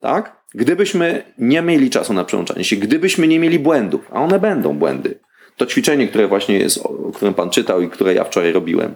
tak? 0.01 0.37
Gdybyśmy 0.55 1.23
nie 1.39 1.63
mieli 1.63 1.91
czasu 1.91 2.13
na 2.13 2.25
przełączanie 2.25 2.65
się, 2.65 2.77
gdybyśmy 2.77 3.29
nie 3.29 3.39
mieli 3.39 3.59
błędów, 3.59 4.09
a 4.11 4.21
one 4.21 4.41
będą 4.41 4.79
błędy, 4.79 5.19
to 5.57 5.67
ćwiczenie, 5.67 6.09
które 6.09 6.29
właśnie 6.29 6.59
jest, 6.59 6.79
o 6.79 7.13
którym 7.15 7.35
pan 7.35 7.51
czytał 7.51 7.81
i 7.81 7.89
które 7.89 8.15
ja 8.15 8.25
wczoraj 8.25 8.53
robiłem, 8.53 8.95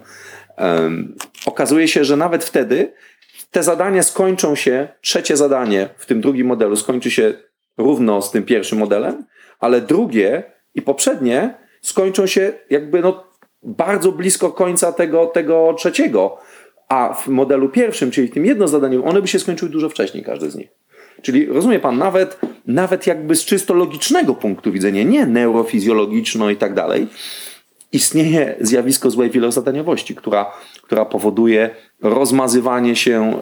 em, 0.57 1.15
okazuje 1.45 1.87
się, 1.87 2.05
że 2.05 2.17
nawet 2.17 2.43
wtedy 2.43 2.93
te 3.51 3.63
zadania 3.63 4.03
skończą 4.03 4.55
się, 4.55 4.87
trzecie 5.01 5.37
zadanie 5.37 5.89
w 5.97 6.05
tym 6.05 6.21
drugim 6.21 6.47
modelu 6.47 6.75
skończy 6.75 7.11
się 7.11 7.33
równo 7.77 8.21
z 8.21 8.31
tym 8.31 8.43
pierwszym 8.43 8.77
modelem, 8.77 9.25
ale 9.59 9.81
drugie 9.81 10.43
i 10.75 10.81
poprzednie 10.81 11.60
skończą 11.81 12.27
się 12.27 12.53
jakby 12.69 13.01
no 13.01 13.23
bardzo 13.63 14.11
blisko 14.11 14.51
końca 14.51 14.91
tego, 14.91 15.25
tego 15.25 15.73
trzeciego. 15.77 16.37
A 16.89 17.13
w 17.13 17.27
modelu 17.27 17.69
pierwszym, 17.69 18.11
czyli 18.11 18.27
w 18.27 18.33
tym 18.33 18.45
jednozadaniowym, 18.45 19.07
one 19.07 19.21
by 19.21 19.27
się 19.27 19.39
skończyły 19.39 19.71
dużo 19.71 19.89
wcześniej, 19.89 20.23
każdy 20.23 20.51
z 20.51 20.55
nich. 20.55 20.67
Czyli 21.21 21.45
rozumie 21.45 21.79
pan, 21.79 21.97
nawet, 21.97 22.39
nawet 22.67 23.07
jakby 23.07 23.35
z 23.35 23.45
czysto 23.45 23.73
logicznego 23.73 24.35
punktu 24.35 24.71
widzenia, 24.71 25.03
nie 25.03 25.25
neurofizjologiczno 25.25 26.49
i 26.49 26.55
tak 26.55 26.73
dalej, 26.73 27.07
istnieje 27.91 28.55
zjawisko 28.61 29.09
złej 29.09 29.29
wielozadaniowości, 29.29 30.15
która, 30.15 30.51
która 30.81 31.05
powoduje 31.05 31.69
rozmazywanie 32.01 32.95
się 32.95 33.39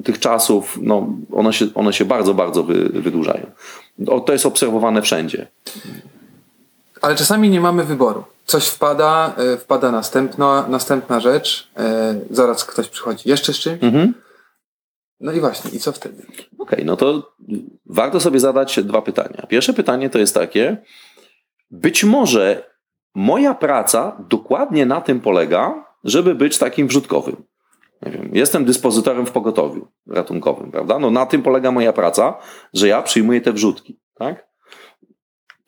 y, 0.00 0.02
tych 0.02 0.18
czasów. 0.18 0.78
No, 0.82 1.14
one, 1.32 1.52
się, 1.52 1.66
one 1.74 1.92
się 1.92 2.04
bardzo, 2.04 2.34
bardzo 2.34 2.62
wy, 2.62 2.88
wydłużają. 2.88 3.46
O, 4.06 4.20
to 4.20 4.32
jest 4.32 4.46
obserwowane 4.46 5.02
wszędzie. 5.02 5.46
Ale 7.00 7.16
czasami 7.16 7.50
nie 7.50 7.60
mamy 7.60 7.84
wyboru. 7.84 8.24
Coś 8.44 8.68
wpada, 8.68 9.34
y, 9.54 9.56
wpada 9.56 9.92
następna, 9.92 10.66
następna 10.68 11.20
rzecz, 11.20 11.70
y, 12.30 12.34
zaraz 12.34 12.64
ktoś 12.64 12.88
przychodzi 12.88 13.28
jeszcze 13.28 13.52
z 13.52 13.58
czymś. 13.58 13.84
Mhm. 13.84 14.14
No 15.20 15.32
i 15.32 15.40
właśnie, 15.40 15.70
i 15.70 15.78
co 15.78 15.92
wtedy? 15.92 16.26
Okej, 16.58 16.84
no 16.84 16.96
to 16.96 17.32
warto 17.86 18.20
sobie 18.20 18.40
zadać 18.40 18.84
dwa 18.84 19.02
pytania. 19.02 19.46
Pierwsze 19.48 19.72
pytanie 19.72 20.10
to 20.10 20.18
jest 20.18 20.34
takie, 20.34 20.82
być 21.70 22.04
może 22.04 22.70
moja 23.14 23.54
praca 23.54 24.16
dokładnie 24.28 24.86
na 24.86 25.00
tym 25.00 25.20
polega, 25.20 25.84
żeby 26.04 26.34
być 26.34 26.58
takim 26.58 26.88
wrzutkowym. 26.88 27.36
Nie 28.02 28.12
wiem, 28.12 28.30
jestem 28.32 28.64
dyspozytorem 28.64 29.26
w 29.26 29.30
pogotowiu 29.30 29.88
ratunkowym, 30.06 30.70
prawda? 30.70 30.98
No 30.98 31.10
na 31.10 31.26
tym 31.26 31.42
polega 31.42 31.70
moja 31.70 31.92
praca, 31.92 32.34
że 32.74 32.88
ja 32.88 33.02
przyjmuję 33.02 33.40
te 33.40 33.52
wrzutki, 33.52 34.00
tak? 34.14 34.49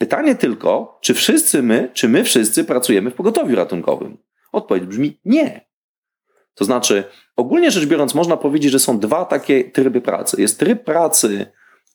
Pytanie 0.02 0.35
tylko, 0.35 0.99
czy 1.00 1.14
wszyscy 1.14 1.62
my, 1.62 1.90
czy 1.92 2.09
my 2.09 2.25
wszyscy 2.25 2.64
pracujemy 2.64 3.11
w 3.11 3.14
pogotowiu 3.14 3.56
ratunkowym? 3.56 4.18
Odpowiedź 4.52 4.85
brzmi 4.85 5.18
nie. 5.25 5.66
To 6.54 6.64
znaczy, 6.64 7.04
ogólnie 7.37 7.71
rzecz 7.71 7.87
biorąc, 7.87 8.14
można 8.14 8.37
powiedzieć, 8.37 8.73
że 8.73 8.78
są 8.78 8.99
dwa 8.99 9.25
takie 9.25 9.64
tryby 9.64 10.00
pracy. 10.00 10.40
Jest 10.40 10.59
tryb 10.59 10.85
pracy 10.85 11.47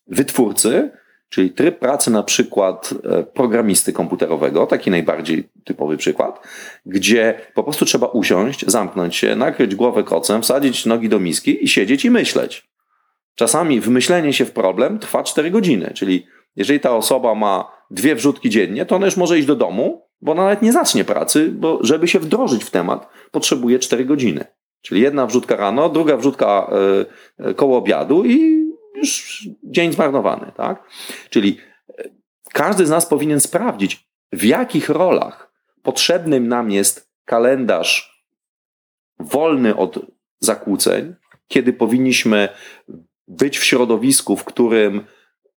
wytwórcy, 0.08 0.92
czyli 1.30 1.52
tryb 1.52 1.80
pracy 1.80 2.12
na 2.12 2.24
przykład 2.24 2.94
e, 3.04 3.24
programisty 3.24 3.94
komputerowego, 3.94 4.68
taki 4.68 4.92
najbardziej 4.92 5.50
typowy 5.64 5.98
przykład, 5.98 6.48
gdzie 6.86 7.42
po 7.54 7.64
prostu 7.64 7.86
trzeba 7.86 8.08
usiąść, 8.08 8.66
zamknąć 8.68 9.16
się, 9.16 9.36
nakryć 9.36 9.76
głowę 9.76 10.04
kocem, 10.04 10.42
wsadzić 10.42 10.86
nogi 10.86 11.10
do 11.10 11.20
miski 11.20 11.64
i 11.64 11.68
siedzieć 11.68 12.06
i 12.06 12.12
myśleć. 12.12 12.68
Czasami 13.36 13.82
wmyślenie 13.82 14.34
się 14.34 14.46
w 14.46 14.52
problem 14.52 15.00
trwa 15.00 15.24
4 15.24 15.52
godziny, 15.52 15.92
czyli 15.96 16.28
jeżeli 16.56 16.80
ta 16.80 16.96
osoba 16.96 17.36
ma 17.36 17.77
dwie 17.92 18.16
wrzutki 18.16 18.50
dziennie, 18.50 18.86
to 18.86 18.96
ona 18.96 19.06
już 19.06 19.18
może 19.18 19.40
iść 19.40 19.48
do 19.48 19.56
domu, 19.56 20.08
bo 20.22 20.32
ona 20.32 20.44
nawet 20.44 20.62
nie 20.62 20.72
zacznie 20.72 21.06
pracy, 21.06 21.52
bo 21.52 21.80
żeby 21.82 22.08
się 22.08 22.20
wdrożyć 22.20 22.64
w 22.64 22.72
temat, 22.72 23.10
potrzebuje 23.32 23.80
4 23.80 24.06
godziny. 24.06 24.46
Czyli 24.82 25.02
jedna 25.02 25.26
wrzutka 25.26 25.56
rano, 25.56 25.90
druga 25.90 26.18
wrzutka 26.18 26.72
y, 27.50 27.54
koło 27.54 27.78
obiadu 27.78 28.26
i 28.26 28.68
już 28.96 29.44
dzień 29.64 29.94
zmarnowany, 29.94 30.52
tak? 30.56 30.84
Czyli 31.30 31.58
każdy 32.54 32.86
z 32.86 32.90
nas 32.90 33.06
powinien 33.06 33.40
sprawdzić, 33.40 34.08
w 34.32 34.44
jakich 34.44 34.90
rolach 34.90 35.54
potrzebnym 35.84 36.48
nam 36.48 36.72
jest 36.72 37.12
kalendarz 37.26 38.24
wolny 39.20 39.76
od 39.76 40.00
zakłóceń, 40.40 41.16
kiedy 41.48 41.74
powinniśmy 41.74 42.50
być 43.28 43.60
w 43.60 43.64
środowisku, 43.64 44.36
w 44.36 44.44
którym 44.44 45.06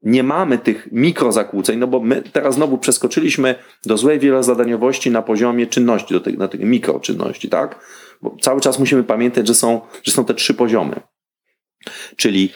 nie 0.03 0.23
mamy 0.23 0.59
tych 0.59 0.93
mikrozakłóceń, 0.93 1.79
no 1.79 1.87
bo 1.87 2.01
my 2.01 2.23
teraz 2.23 2.55
znowu 2.55 2.79
przeskoczyliśmy 2.79 3.55
do 3.87 3.97
złej 3.97 4.19
wielozadaniowości 4.19 5.11
na 5.11 5.23
poziomie 5.23 5.67
czynności, 5.67 6.15
do 6.15 6.21
tych, 6.21 6.39
na 6.39 6.49
tych 6.49 6.61
mikroczynności, 6.61 7.49
tak? 7.49 7.81
Bo 8.23 8.37
cały 8.41 8.61
czas 8.61 8.79
musimy 8.79 9.05
pamiętać, 9.05 9.47
że 9.47 9.55
są, 9.55 9.81
że 10.03 10.13
są 10.13 10.25
te 10.25 10.35
trzy 10.35 10.55
poziomy. 10.55 11.01
Czyli 12.17 12.53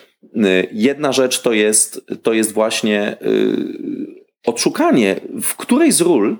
jedna 0.73 1.13
rzecz 1.13 1.43
to 1.43 1.53
jest, 1.53 2.07
to 2.23 2.33
jest 2.33 2.53
właśnie 2.53 3.17
yy, 3.21 4.25
odszukanie, 4.47 5.21
w 5.43 5.57
której 5.57 5.93
z 5.93 6.01
ról 6.01 6.37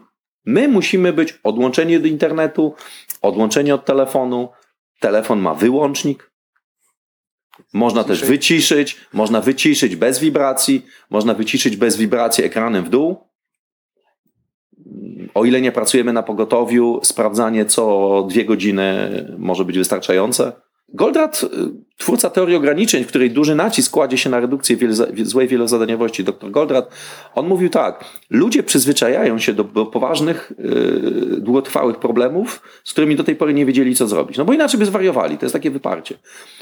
my 0.47 0.69
musimy 0.69 1.13
być 1.13 1.41
odłączeni 1.43 1.97
od 1.97 2.07
internetu, 2.07 2.75
odłączeni 3.23 3.73
od 3.73 3.85
telefonu. 3.85 4.49
Telefon 5.01 5.41
ma 5.41 5.55
wyłącznik, 5.55 6.31
można 7.73 8.05
też 8.05 8.25
wyciszyć, 8.25 8.97
można 9.13 9.41
wyciszyć 9.41 9.97
bez 9.97 10.19
wibracji, 10.19 10.87
można 11.11 11.35
wyciszyć 11.35 11.77
bez 11.77 11.97
wibracji 11.97 12.45
ekranem 12.45 12.85
w 12.85 12.89
dół. 12.89 13.17
O 15.35 15.45
ile 15.45 15.61
nie 15.61 15.73
pracujemy 15.73 16.13
na 16.13 16.23
pogotowiu, 16.23 17.01
sprawdzanie 17.03 17.65
co 17.65 18.27
dwie 18.31 18.45
godziny 18.45 19.11
może 19.39 19.65
być 19.65 19.79
wystarczające. 19.79 20.53
Goldratt, 20.95 21.47
twórca 21.99 22.31
teorii 22.31 22.57
ograniczeń, 22.57 23.05
w 23.05 23.07
której 23.07 23.31
duży 23.31 23.55
nacisk 23.55 23.93
kładzie 23.93 24.19
się 24.19 24.31
na 24.31 24.41
redukcję 24.41 24.77
złej 25.23 25.49
wielozadaniowości, 25.49 26.25
dr 26.25 26.51
Goldratt, 26.51 26.89
on 27.35 27.47
mówił 27.47 27.71
tak, 27.71 28.05
ludzie 28.31 28.63
przyzwyczajają 28.63 29.39
się 29.39 29.53
do, 29.53 29.65
do 29.65 29.87
poważnych, 29.87 30.53
yy, 30.59 31.41
długotrwałych 31.41 31.97
problemów, 31.97 32.63
z 32.85 32.93
którymi 32.93 33.17
do 33.17 33.25
tej 33.25 33.37
pory 33.37 33.55
nie 33.55 33.67
wiedzieli, 33.67 33.97
co 33.97 34.07
zrobić. 34.07 34.39
No 34.39 34.45
bo 34.45 34.53
inaczej 34.53 34.81
by 34.81 34.87
zwariowali, 34.87 35.39
to 35.39 35.45
jest 35.45 35.53
takie 35.53 35.71
wyparcie. 35.71 36.19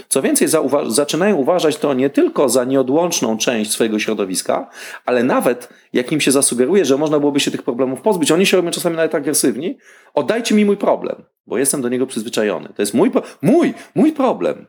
Co 0.09 0.23
więcej, 0.23 0.49
zauwa 0.49 0.91
zaczynają 0.91 1.37
uważać 1.37 1.77
to 1.77 1.95
nie 1.95 2.11
tylko 2.11 2.49
za 2.49 2.65
nieodłączną 2.65 3.39
część 3.39 3.71
swojego 3.71 3.99
środowiska, 3.99 4.71
ale 5.07 5.25
nawet, 5.25 5.69
jak 5.93 6.13
im 6.13 6.21
się 6.21 6.33
zasugeruje, 6.33 6.85
że 6.85 6.97
można 6.97 7.19
byłoby 7.19 7.41
się 7.41 7.51
tych 7.51 7.63
problemów 7.63 8.01
pozbyć, 8.01 8.33
oni 8.33 8.47
się 8.47 8.57
robią 8.57 8.71
czasami 8.71 8.97
nawet 8.97 9.15
agresywni, 9.15 9.79
oddajcie 10.15 10.55
mi 10.55 10.65
mój 10.65 10.77
problem, 10.77 11.25
bo 11.47 11.59
jestem 11.59 11.83
do 11.83 11.89
niego 11.89 12.07
przyzwyczajony. 12.07 12.69
To 12.69 12.83
jest 12.83 12.95
mój, 12.95 13.11
mój, 13.43 13.75
mój 13.95 14.13
problem. 14.13 14.67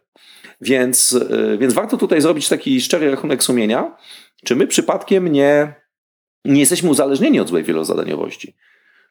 Więc, 0.61 1.19
więc 1.57 1.73
warto 1.73 1.97
tutaj 1.97 2.21
zrobić 2.21 2.49
taki 2.49 2.81
szczery 2.81 3.11
rachunek 3.11 3.43
sumienia, 3.43 3.97
czy 4.45 4.55
my 4.55 4.67
przypadkiem 4.67 5.27
nie, 5.27 5.73
nie 6.45 6.59
jesteśmy 6.59 6.89
uzależnieni 6.89 7.39
od 7.39 7.47
złej 7.47 7.63
wielozadaniowości. 7.63 8.55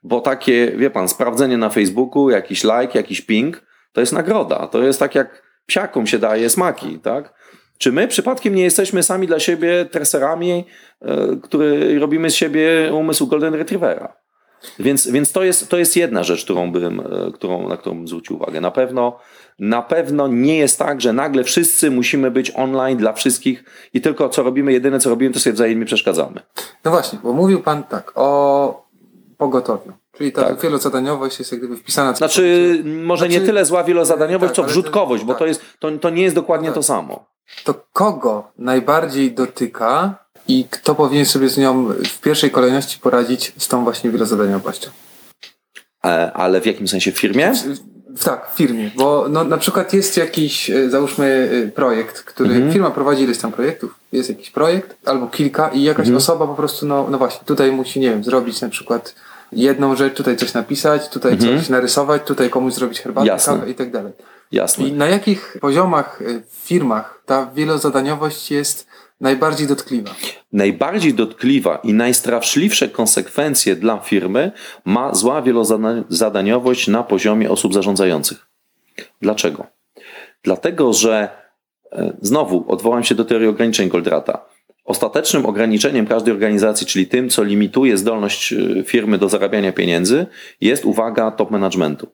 Bo 0.03 0.21
takie, 0.21 0.73
wie 0.77 0.91
pan, 0.91 1.09
sprawdzenie 1.09 1.57
na 1.57 1.71
Facebooku, 1.71 2.31
jakiś 2.31 2.65
like, 2.65 2.91
jakiś 2.95 3.21
ping, 3.21 3.63
to 3.93 4.01
jest 4.01 4.13
nagroda. 4.13 4.67
To 4.67 4.83
jest 4.83 4.99
tak 4.99 5.15
jak 5.15 5.43
psiakom 5.67 6.07
się 6.07 6.19
daje 6.19 6.51
smaki, 6.51 6.99
tak? 6.99 7.35
Czy 7.79 7.93
my 7.93 8.09
przypadkiem 8.09 8.55
nie 8.55 8.63
jesteśmy 8.63 9.03
sami 9.03 9.27
dla 9.27 9.41
siebie 9.41 9.85
treserami, 9.85 10.65
który 11.43 11.99
robimy 11.99 12.31
z 12.31 12.35
siebie 12.35 12.93
umysł 12.95 13.27
Golden 13.27 13.55
Retrievera? 13.55 14.22
Więc, 14.79 15.07
więc 15.07 15.33
to, 15.33 15.45
jest, 15.45 15.69
to 15.69 15.79
jest 15.79 15.97
jedna 15.97 16.23
rzecz, 16.23 16.45
którą 16.45 16.73
bym, 16.73 17.03
którą, 17.35 17.69
na 17.69 17.77
którą 17.77 17.97
bym 17.97 18.09
zwrócił 18.09 18.37
uwagę. 18.37 18.61
Na 18.61 18.71
pewno, 18.71 19.19
na 19.59 19.83
pewno 19.83 20.29
nie 20.29 20.57
jest 20.57 20.79
tak, 20.79 21.01
że 21.01 21.13
nagle 21.13 21.45
wszyscy 21.45 21.91
musimy 21.91 22.31
być 22.31 22.53
online 22.57 22.99
dla 22.99 23.13
wszystkich 23.13 23.65
i 23.95 24.01
tylko 24.01 24.29
co 24.29 24.43
robimy, 24.43 24.73
jedyne 24.73 25.01
co 25.01 25.11
robimy, 25.11 25.35
to 25.35 25.41
sobie 25.41 25.55
wzajemnie 25.55 25.85
przeszkadzamy. 25.85 26.41
No 26.85 26.91
właśnie, 26.91 27.19
bo 27.23 27.33
mówił 27.33 27.63
Pan 27.63 27.83
tak 27.83 28.13
o 28.15 28.87
pogotowiu. 29.39 29.93
Czyli 30.13 30.33
ta 30.33 30.45
tak. 30.45 30.61
wielozadaniowość 30.61 31.39
jest 31.39 31.53
jak 31.53 31.61
gdyby 31.61 31.77
wpisana. 31.77 32.15
Znaczy, 32.15 32.83
może 32.85 33.27
znaczy, 33.27 33.41
nie 33.41 33.47
tyle 33.47 33.65
zła 33.65 33.85
wielozadaniowość, 33.85 34.55
tak, 34.55 34.57
co 34.57 34.71
wrzutkowość, 34.71 35.25
bo 35.25 35.33
tak. 35.33 35.39
to, 35.39 35.47
jest, 35.47 35.63
to, 35.79 35.91
to 35.91 36.11
nie 36.11 36.23
jest 36.23 36.35
dokładnie 36.35 36.73
to 36.73 36.83
samo. 36.83 37.25
To 37.65 37.75
kogo 37.93 38.53
najbardziej 38.59 39.33
dotyka 39.33 40.22
i 40.49 40.65
kto 40.71 40.95
powinien 40.95 41.27
sobie 41.27 41.49
z 41.49 41.59
nią 41.59 41.89
w 41.89 42.21
pierwszej 42.21 42.51
kolejności 42.51 42.99
poradzić 42.99 43.53
z 43.59 43.69
tą 43.69 43.85
właśnie 43.85 44.11
wielozadaniowością? 44.11 44.91
E, 46.05 46.33
ale 46.33 46.61
w 46.61 46.67
jakim 46.67 46.89
sensie 46.89 47.13
w 47.13 47.19
firmie? 47.19 47.53
Tak, 48.25 48.51
w 48.51 48.57
firmie, 48.57 48.91
bo 48.97 49.27
no, 49.29 49.45
na 49.45 49.59
przykład 49.59 49.93
jest 49.93 50.17
jakiś, 50.17 50.71
e, 50.71 50.91
załóżmy, 50.91 51.51
e, 51.67 51.71
projekt, 51.71 52.23
który 52.23 52.55
mhm. 52.55 52.73
firma 52.73 52.91
prowadzi 52.91 53.23
ileś 53.23 53.39
tam 53.39 53.53
projektów, 53.53 53.95
jest 54.13 54.29
jakiś 54.29 54.51
projekt 54.51 54.97
albo 55.05 55.27
kilka 55.27 55.69
i 55.69 55.83
jakaś 55.83 56.07
mhm. 56.07 56.17
osoba 56.17 56.47
po 56.47 56.55
prostu, 56.55 56.87
no, 56.87 57.07
no 57.11 57.19
właśnie, 57.19 57.41
tutaj 57.45 57.73
musi, 57.73 58.01
nie 58.01 58.11
wiem, 58.11 58.25
zrobić 58.25 58.61
na 58.61 58.69
przykład 58.69 59.15
jedną 59.53 59.97
rzecz, 59.97 60.15
tutaj 60.15 60.37
coś 60.37 60.55
napisać, 60.55 61.09
tutaj 61.09 61.33
mhm. 61.33 61.59
coś 61.59 61.69
narysować, 61.69 62.23
tutaj 62.25 62.51
komuś 62.51 62.75
zrobić 62.75 63.01
herbatę, 63.01 63.27
Jasne. 63.27 63.55
kawę 63.55 63.71
i 63.71 63.75
tak 63.75 63.91
dalej. 63.91 64.13
Jasne. 64.53 64.89
I 64.89 64.93
na 64.93 65.07
jakich 65.07 65.57
poziomach 65.61 66.21
w 66.51 66.67
firmach 66.67 67.23
ta 67.27 67.51
wielozadaniowość 67.55 68.51
jest 68.51 68.87
najbardziej 69.23 69.67
dotkliwa? 69.67 70.15
Najbardziej 70.53 71.15
dotkliwa 71.15 71.77
i 71.77 71.95
najstraszliwsze 71.95 72.89
konsekwencje 72.89 73.77
dla 73.77 73.99
firmy 73.99 74.53
ma 74.85 75.15
zła 75.15 75.43
wielozadaniowość 75.43 76.89
na 76.89 77.03
poziomie 77.03 77.51
osób 77.51 77.75
zarządzających. 77.75 78.47
Dlaczego? 79.21 79.67
Dlatego, 80.43 80.93
że 80.93 81.29
e, 81.93 82.17
znowu 82.21 82.65
odwołam 82.69 83.05
się 83.05 83.15
do 83.15 83.25
teorii 83.25 83.49
ograniczeń 83.49 83.89
Goldrata. 83.89 84.45
Ostatecznym 84.85 85.47
ograniczeniem 85.47 86.07
każdej 86.07 86.35
organizacji, 86.35 86.87
czyli 86.87 87.07
tym, 87.07 87.29
co 87.29 87.45
limituje 87.45 87.97
zdolność 87.97 88.53
e, 88.53 88.85
firmy 88.85 89.19
do 89.19 89.29
zarabiania 89.29 89.73
pieniędzy, 89.73 90.27
jest 90.61 90.85
uwaga 90.85 91.31
top 91.31 91.51
managementu. 91.51 92.07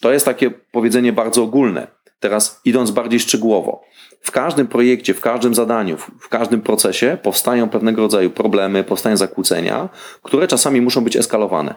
To 0.00 0.12
jest 0.12 0.24
takie 0.24 0.50
powiedzenie 0.50 1.12
bardzo 1.12 1.42
ogólne. 1.42 1.86
Teraz 2.20 2.60
idąc 2.64 2.90
bardziej 2.90 3.20
szczegółowo. 3.20 3.84
W 4.22 4.30
każdym 4.30 4.66
projekcie, 4.66 5.14
w 5.14 5.20
każdym 5.20 5.54
zadaniu, 5.54 5.96
w- 5.96 6.28
każdym 6.28 6.60
procesie 6.60 7.18
powstają 7.22 7.68
pewnego 7.68 8.02
rodzaju 8.02 8.30
problemy, 8.30 8.84
powstają 8.84 9.16
zakłócenia, 9.16 9.88
które 10.22 10.48
czasami 10.48 10.80
muszą 10.80 11.04
być 11.04 11.16
eskalowane. 11.16 11.74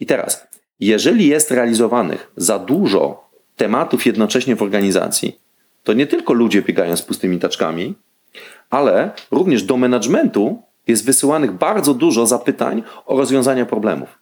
I 0.00 0.06
teraz, 0.06 0.46
jeżeli 0.80 1.26
jest 1.28 1.50
realizowanych 1.50 2.32
za 2.36 2.58
dużo 2.58 3.30
tematów 3.56 4.06
jednocześnie 4.06 4.56
w 4.56 4.62
organizacji, 4.62 5.40
to 5.82 5.92
nie 5.92 6.06
tylko 6.06 6.32
ludzie 6.32 6.62
biegają 6.62 6.96
z 6.96 7.02
pustymi 7.02 7.38
taczkami, 7.38 7.94
ale 8.70 9.10
również 9.30 9.62
do 9.62 9.76
managementu 9.76 10.62
jest 10.86 11.04
wysyłanych 11.04 11.52
bardzo 11.52 11.94
dużo 11.94 12.26
zapytań 12.26 12.82
o 13.06 13.16
rozwiązania 13.16 13.66
problemów. 13.66 14.18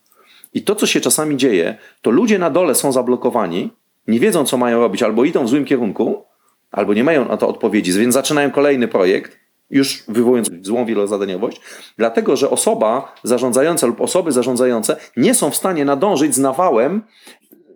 I 0.55 0.63
to, 0.63 0.75
co 0.75 0.87
się 0.87 1.01
czasami 1.01 1.37
dzieje, 1.37 1.79
to 2.03 2.11
ludzie 2.11 2.39
na 2.39 2.51
dole 2.51 2.75
są 2.75 2.93
zablokowani, 2.93 3.71
nie 4.09 4.21
wiedzą, 4.21 4.45
co 4.45 4.57
mają 4.57 4.81
robić, 4.81 5.03
albo 5.03 5.25
idą 5.25 5.45
w 5.45 5.49
złym 5.49 5.65
kierunku, 5.65 6.25
albo 6.73 6.95
nie 6.95 7.05
mają 7.05 7.29
na 7.29 7.37
to 7.37 7.49
odpowiedzi, 7.49 7.93
więc 7.93 8.15
zaczynają 8.15 8.51
kolejny 8.51 8.89
projekt, 8.89 9.39
już 9.71 10.05
wywołując 10.09 10.51
złą 10.63 10.85
wielozadaniowość, 10.87 11.61
dlatego 11.99 12.37
że 12.37 12.51
osoba 12.51 13.15
zarządzająca 13.23 13.87
lub 13.87 14.01
osoby 14.01 14.33
zarządzające 14.33 14.97
nie 15.17 15.35
są 15.35 15.51
w 15.51 15.57
stanie 15.57 15.85
nadążyć 15.85 16.35
z 16.35 16.39
nawałem 16.39 17.03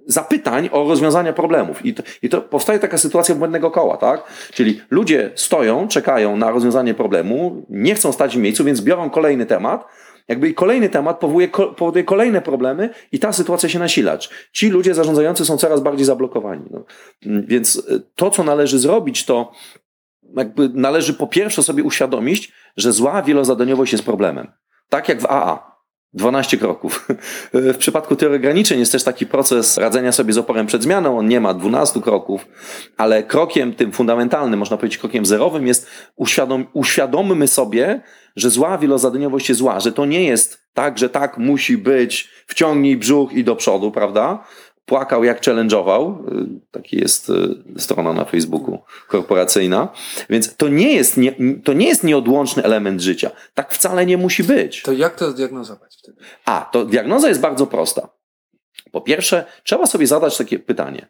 zapytań 0.06 0.68
o 0.72 0.88
rozwiązania 0.88 1.32
problemów. 1.32 1.86
I 1.86 1.94
to, 1.94 2.02
I 2.22 2.28
to 2.28 2.40
powstaje 2.40 2.78
taka 2.78 2.98
sytuacja 2.98 3.34
błędnego 3.34 3.70
koła, 3.70 3.96
tak? 3.96 4.22
Czyli 4.52 4.80
ludzie 4.90 5.30
stoją, 5.34 5.88
czekają 5.88 6.36
na 6.36 6.50
rozwiązanie 6.50 6.94
problemu, 6.94 7.66
nie 7.70 7.94
chcą 7.94 8.12
stać 8.12 8.36
w 8.36 8.40
miejscu, 8.40 8.64
więc 8.64 8.80
biorą 8.80 9.10
kolejny 9.10 9.46
temat, 9.46 9.84
jakby 10.28 10.54
kolejny 10.54 10.88
temat 10.88 11.18
powoduje, 11.18 11.48
powoduje 11.48 12.04
kolejne 12.04 12.42
problemy 12.42 12.90
i 13.12 13.18
ta 13.18 13.32
sytuacja 13.32 13.68
się 13.68 13.78
nasila. 13.78 14.18
Ci 14.52 14.70
ludzie 14.70 14.94
zarządzający 14.94 15.44
są 15.44 15.56
coraz 15.56 15.80
bardziej 15.80 16.06
zablokowani. 16.06 16.64
No. 16.70 16.84
Mm, 17.26 17.46
Więc 17.46 17.76
y, 17.76 18.02
to, 18.14 18.30
co 18.30 18.44
należy 18.44 18.78
zrobić, 18.78 19.24
to 19.24 19.52
jakby 20.36 20.68
należy 20.74 21.14
po 21.14 21.26
pierwsze 21.26 21.62
sobie 21.62 21.82
uświadomić, 21.82 22.52
że 22.76 22.92
zła 22.92 23.22
wielozadaniowość 23.22 23.92
jest 23.92 24.04
problemem. 24.04 24.52
Tak 24.88 25.08
jak 25.08 25.20
w 25.20 25.26
AA. 25.26 25.65
12 26.16 26.58
kroków. 26.58 27.08
W 27.52 27.76
przypadku 27.76 28.16
teorii 28.16 28.36
ograniczeń 28.36 28.80
jest 28.80 28.92
też 28.92 29.04
taki 29.04 29.26
proces 29.26 29.78
radzenia 29.78 30.12
sobie 30.12 30.32
z 30.32 30.38
oporem 30.38 30.66
przed 30.66 30.82
zmianą. 30.82 31.18
On 31.18 31.28
nie 31.28 31.40
ma 31.40 31.54
12 31.54 32.00
kroków, 32.00 32.46
ale 32.96 33.22
krokiem 33.22 33.74
tym 33.74 33.92
fundamentalnym, 33.92 34.58
można 34.58 34.76
powiedzieć 34.76 34.98
krokiem 34.98 35.26
zerowym 35.26 35.66
jest 35.66 35.86
uświadom, 36.16 36.66
uświadommy 36.72 37.48
sobie, 37.48 38.00
że 38.36 38.50
zła 38.50 38.78
wielozadaniowość 38.78 39.48
jest 39.48 39.58
zła, 39.58 39.80
że 39.80 39.92
to 39.92 40.04
nie 40.04 40.24
jest 40.24 40.66
tak, 40.74 40.98
że 40.98 41.08
tak 41.08 41.38
musi 41.38 41.78
być, 41.78 42.30
wciągnij 42.46 42.96
brzuch 42.96 43.32
i 43.32 43.44
do 43.44 43.56
przodu, 43.56 43.90
prawda? 43.90 44.44
Płakał 44.86 45.24
jak 45.24 45.42
challenge'ował. 45.42 46.28
Y, 46.56 46.60
Taki 46.70 46.96
jest 46.96 47.30
y, 47.30 47.80
strona 47.80 48.12
na 48.12 48.24
Facebooku 48.24 48.78
korporacyjna. 49.08 49.88
Więc 50.30 50.56
to 50.56 50.68
nie 50.68 50.92
jest, 50.92 51.16
nie, 51.16 51.32
to 51.64 51.72
nie 51.72 51.88
jest 51.88 52.04
nieodłączny 52.04 52.62
element 52.64 53.00
życia. 53.00 53.30
Tak 53.54 53.74
wcale 53.74 54.06
nie 54.06 54.16
musi 54.16 54.44
być. 54.44 54.82
To 54.82 54.92
jak 54.92 55.16
to 55.16 55.30
zdiagnozować 55.30 55.96
wtedy? 55.96 56.18
A, 56.44 56.68
to 56.72 56.84
diagnoza 56.84 57.28
jest 57.28 57.40
bardzo 57.40 57.66
prosta. 57.66 58.08
Po 58.92 59.00
pierwsze, 59.00 59.44
trzeba 59.62 59.86
sobie 59.86 60.06
zadać 60.06 60.38
takie 60.38 60.58
pytanie. 60.58 61.08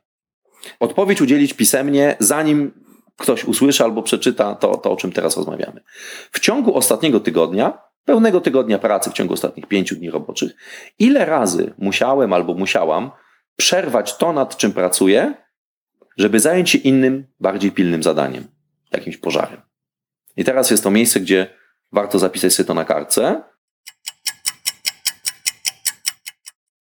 Odpowiedź 0.81 1.21
udzielić 1.21 1.55
pisemnie, 1.55 2.17
zanim 2.19 2.73
ktoś 3.17 3.45
usłyszy 3.45 3.85
albo 3.85 4.03
przeczyta 4.03 4.55
to, 4.55 4.77
to, 4.77 4.93
o 4.93 4.97
czym 4.97 5.13
teraz 5.13 5.37
rozmawiamy. 5.37 5.81
W 6.33 6.41
ciągu 6.41 6.77
ostatniego 6.77 7.21
tygodnia, 7.21 7.79
pełnego 8.05 8.41
tygodnia 8.41 8.79
pracy, 8.79 9.11
w 9.11 9.13
ciągu 9.13 9.35
ostatnich 9.35 9.67
pięciu 9.67 9.97
dni 9.97 10.11
roboczych, 10.11 10.53
ile 10.99 11.25
razy 11.25 11.75
musiałem 11.79 12.33
albo 12.33 12.55
musiałam 12.55 13.11
przerwać 13.57 14.17
to, 14.17 14.33
nad 14.33 14.57
czym 14.57 14.73
pracuję, 14.73 15.35
żeby 16.19 16.41
zająć 16.41 16.71
się 16.71 16.79
innym, 16.79 17.27
bardziej 17.41 17.73
pilnym 17.73 18.03
zadaniem, 18.03 18.49
jakimś 18.93 19.17
pożarem. 19.17 19.61
I 20.37 20.45
teraz 20.45 20.71
jest 20.71 20.83
to 20.83 20.91
miejsce, 20.91 21.21
gdzie 21.21 21.51
warto 21.93 22.19
zapisać 22.19 22.53
sobie 22.53 22.67
to 22.67 22.75
na 22.75 22.85
kartce, 22.85 23.43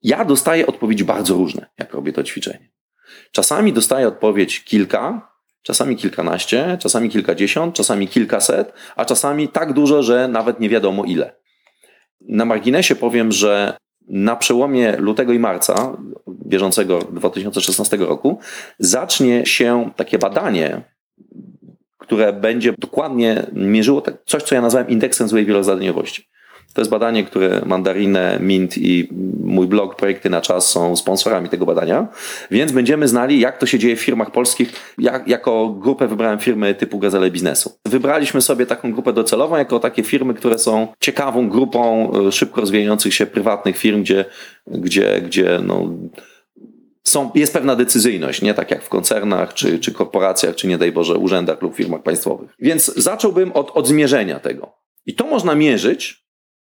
Ja 0.05 0.25
dostaję 0.25 0.67
odpowiedzi 0.67 1.05
bardzo 1.05 1.34
różne, 1.34 1.65
jak 1.77 1.94
robię 1.94 2.13
to 2.13 2.23
ćwiczenie. 2.23 2.71
Czasami 3.32 3.73
dostaję 3.73 4.08
odpowiedź 4.08 4.63
kilka, 4.63 5.32
czasami 5.62 5.95
kilkanaście, 5.95 6.78
czasami 6.82 7.10
kilkadziesiąt, 7.10 7.76
czasami 7.76 8.08
kilkaset, 8.08 8.73
a 8.95 9.06
czasami 9.06 9.49
tak 9.49 9.73
dużo, 9.73 10.04
że 10.04 10.28
nawet 10.28 10.60
nie 10.60 10.69
wiadomo 10.69 11.06
ile. 11.06 11.36
Na 12.21 12.45
marginesie 12.45 12.95
powiem, 12.95 13.32
że 13.32 13.78
na 14.08 14.36
przełomie 14.36 14.96
lutego 14.98 15.34
i 15.34 15.39
marca 15.39 15.98
bieżącego 16.30 17.00
2016 17.00 17.98
roku 17.98 18.39
zacznie 18.80 19.46
się 19.46 19.91
takie 19.96 20.18
badanie, 20.18 20.82
które 21.98 22.34
będzie 22.34 22.74
dokładnie 22.78 23.46
mierzyło 23.54 24.04
coś, 24.26 24.44
co 24.44 24.56
ja 24.56 24.62
nazwałem 24.62 24.89
indeksem 24.89 25.28
złej 25.28 25.46
wielozadaniowości. 25.46 26.30
To 26.75 26.81
jest 26.81 26.91
badanie, 26.91 27.23
które 27.23 27.61
Mandarinę, 27.65 28.38
Mint 28.41 28.77
i 28.77 29.09
mój 29.43 29.67
blog 29.67 29.95
Projekty 29.95 30.29
na 30.29 30.41
Czas 30.41 30.71
są 30.71 30.95
sponsorami 30.95 31.49
tego 31.49 31.65
badania, 31.65 32.07
więc 32.51 32.71
będziemy 32.71 33.07
znali, 33.07 33.39
jak 33.39 33.57
to 33.57 33.65
się 33.65 33.79
dzieje 33.79 33.95
w 33.95 33.99
firmach 33.99 34.31
polskich. 34.31 34.73
Ja, 34.97 35.23
jako 35.27 35.69
grupę 35.69 36.07
wybrałem 36.07 36.39
firmy 36.39 36.75
typu 36.75 36.99
Gazele 36.99 37.31
Biznesu. 37.31 37.71
Wybraliśmy 37.85 38.41
sobie 38.41 38.65
taką 38.65 38.91
grupę 38.91 39.13
docelową, 39.13 39.57
jako 39.57 39.79
takie 39.79 40.03
firmy, 40.03 40.33
które 40.33 40.59
są 40.59 40.88
ciekawą 40.99 41.49
grupą 41.49 42.11
e, 42.27 42.31
szybko 42.31 42.61
rozwijających 42.61 43.13
się 43.13 43.25
prywatnych 43.25 43.77
firm, 43.77 44.01
gdzie, 44.01 44.25
gdzie, 44.67 45.21
gdzie 45.21 45.59
no, 45.63 45.89
są, 47.03 47.31
jest 47.35 47.53
pewna 47.53 47.75
decyzyjność, 47.75 48.41
nie 48.41 48.53
tak 48.53 48.71
jak 48.71 48.83
w 48.83 48.89
koncernach, 48.89 49.53
czy, 49.53 49.79
czy 49.79 49.91
korporacjach, 49.91 50.55
czy 50.55 50.67
nie 50.67 50.77
daj 50.77 50.91
Boże 50.91 51.17
urzędach 51.17 51.61
lub 51.61 51.75
firmach 51.75 52.03
państwowych. 52.03 52.49
Więc 52.59 52.85
zacząłbym 52.95 53.51
od, 53.51 53.71
od 53.71 53.88
zmierzenia 53.88 54.39
tego. 54.39 54.75
I 55.05 55.13
to 55.13 55.27
można 55.27 55.55
mierzyć, 55.55 56.24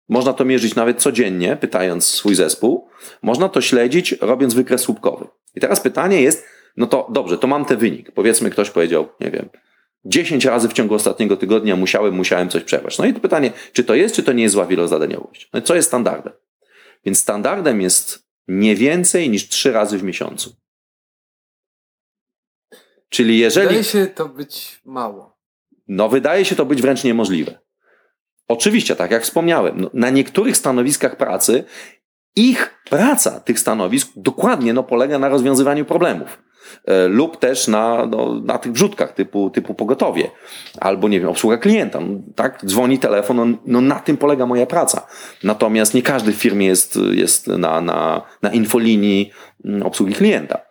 można 0.09 0.33
to 0.33 0.45
mierzyć 0.45 0.75
nawet 0.75 1.01
codziennie, 1.01 1.57
pytając 1.61 2.05
swój 2.05 2.35
zespół. 2.35 2.89
Można 3.21 3.49
to 3.49 3.61
śledzić, 3.61 4.15
robiąc 4.21 4.53
wykres 4.53 4.81
słupkowy. 4.81 5.25
I 5.55 5.59
teraz 5.59 5.79
pytanie 5.79 6.21
jest, 6.21 6.45
no 6.77 6.87
to 6.87 7.07
dobrze, 7.11 7.37
to 7.37 7.47
mam 7.47 7.65
ten 7.65 7.77
wynik. 7.77 8.11
Powiedzmy, 8.11 8.49
ktoś 8.49 8.69
powiedział, 8.69 9.09
nie 9.19 9.31
wiem, 9.31 9.49
10 10.05 10.45
razy 10.45 10.69
w 10.69 10.73
ciągu 10.73 10.95
ostatniego 10.95 11.37
tygodnia 11.37 11.75
musiałem, 11.75 12.15
musiałem 12.15 12.49
coś 12.49 12.63
przerwać. 12.63 12.97
No 12.97 13.05
i 13.05 13.13
to 13.13 13.19
pytanie, 13.19 13.51
czy 13.73 13.83
to 13.83 13.95
jest, 13.95 14.15
czy 14.15 14.23
to 14.23 14.33
nie 14.33 14.43
jest 14.43 14.53
zła 14.53 14.65
wielozadaniowość? 14.65 15.49
No 15.53 15.59
i 15.59 15.63
co 15.63 15.75
jest 15.75 15.87
standardem? 15.87 16.33
Więc 17.05 17.19
standardem 17.19 17.81
jest 17.81 18.27
nie 18.47 18.75
więcej 18.75 19.29
niż 19.29 19.47
3 19.47 19.71
razy 19.71 19.97
w 19.97 20.03
miesiącu. 20.03 20.55
Czyli 23.09 23.39
jeżeli. 23.39 23.67
Wydaje 23.67 23.83
się 23.83 24.07
to 24.07 24.29
być 24.29 24.81
mało. 24.85 25.37
No, 25.87 26.09
wydaje 26.09 26.45
się 26.45 26.55
to 26.55 26.65
być 26.65 26.81
wręcz 26.81 27.03
niemożliwe. 27.03 27.59
Oczywiście, 28.47 28.95
tak 28.95 29.11
jak 29.11 29.23
wspomniałem, 29.23 29.81
no, 29.81 29.89
na 29.93 30.09
niektórych 30.09 30.57
stanowiskach 30.57 31.15
pracy 31.15 31.63
ich 32.35 32.81
praca 32.89 33.39
tych 33.39 33.59
stanowisk 33.59 34.11
dokładnie 34.15 34.73
no, 34.73 34.83
polega 34.83 35.19
na 35.19 35.29
rozwiązywaniu 35.29 35.85
problemów. 35.85 36.43
E, 36.85 37.07
lub 37.07 37.37
też 37.37 37.67
na, 37.67 38.05
no, 38.05 38.41
na 38.45 38.57
tych 38.57 38.71
brzutkach 38.71 39.13
typu, 39.13 39.49
typu 39.49 39.73
pogotowie, 39.73 40.31
albo 40.79 41.07
nie 41.07 41.19
wiem, 41.19 41.29
obsługa 41.29 41.57
klienta. 41.57 41.99
No, 41.99 42.07
tak, 42.35 42.65
dzwoni 42.65 42.99
telefon, 42.99 43.37
no, 43.37 43.57
no 43.65 43.81
na 43.81 43.99
tym 43.99 44.17
polega 44.17 44.45
moja 44.45 44.65
praca. 44.65 45.07
Natomiast 45.43 45.93
nie 45.93 46.01
każdy 46.01 46.31
w 46.31 46.35
firmie 46.35 46.65
jest, 46.65 46.99
jest 47.11 47.47
na, 47.47 47.81
na, 47.81 48.21
na 48.41 48.49
infolinii 48.49 49.31
mm, 49.65 49.83
obsługi 49.83 50.13
klienta. 50.13 50.61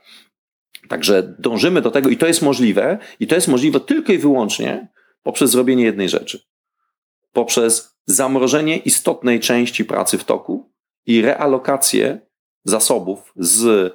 Także 0.89 1.35
dążymy 1.39 1.83
do 1.83 1.91
tego 1.91 2.09
i 2.09 2.17
to 2.17 2.27
jest 2.27 2.43
możliwe, 2.43 2.99
i 3.21 3.27
to 3.27 3.35
jest 3.35 3.49
możliwe 3.49 3.81
tylko 3.81 4.13
i 4.13 4.19
wyłącznie 4.19 4.89
poprzez 5.23 5.51
zrobienie 5.51 5.85
jednej 5.85 6.09
rzeczy. 6.09 6.41
Poprzez 7.37 7.99
zamrożenie 8.07 8.77
istotnej 8.77 9.41
części 9.41 9.85
pracy 9.85 10.19
w 10.19 10.25
toku 10.25 10.71
i 11.07 11.23
realokację 11.23 12.21
zasobów, 12.65 13.33
z, 13.37 13.93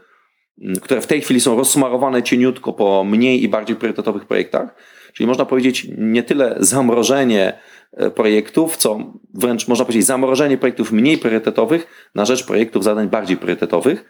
które 0.81 1.01
w 1.01 1.07
tej 1.07 1.21
chwili 1.21 1.41
są 1.41 1.57
rozsmarowane 1.57 2.23
cieniutko 2.23 2.73
po 2.73 3.03
mniej 3.03 3.43
i 3.43 3.49
bardziej 3.49 3.75
priorytetowych 3.75 4.25
projektach. 4.25 4.75
Czyli 5.13 5.27
można 5.27 5.45
powiedzieć 5.45 5.87
nie 5.97 6.23
tyle 6.23 6.55
zamrożenie 6.59 7.59
e, 7.91 8.11
projektów, 8.11 8.77
co 8.77 8.99
wręcz 9.33 9.67
można 9.67 9.85
powiedzieć 9.85 10.05
zamrożenie 10.05 10.57
projektów 10.57 10.91
mniej 10.91 11.17
priorytetowych 11.17 12.11
na 12.15 12.25
rzecz 12.25 12.45
projektów 12.45 12.83
zadań 12.83 13.09
bardziej 13.09 13.37
priorytetowych 13.37 14.05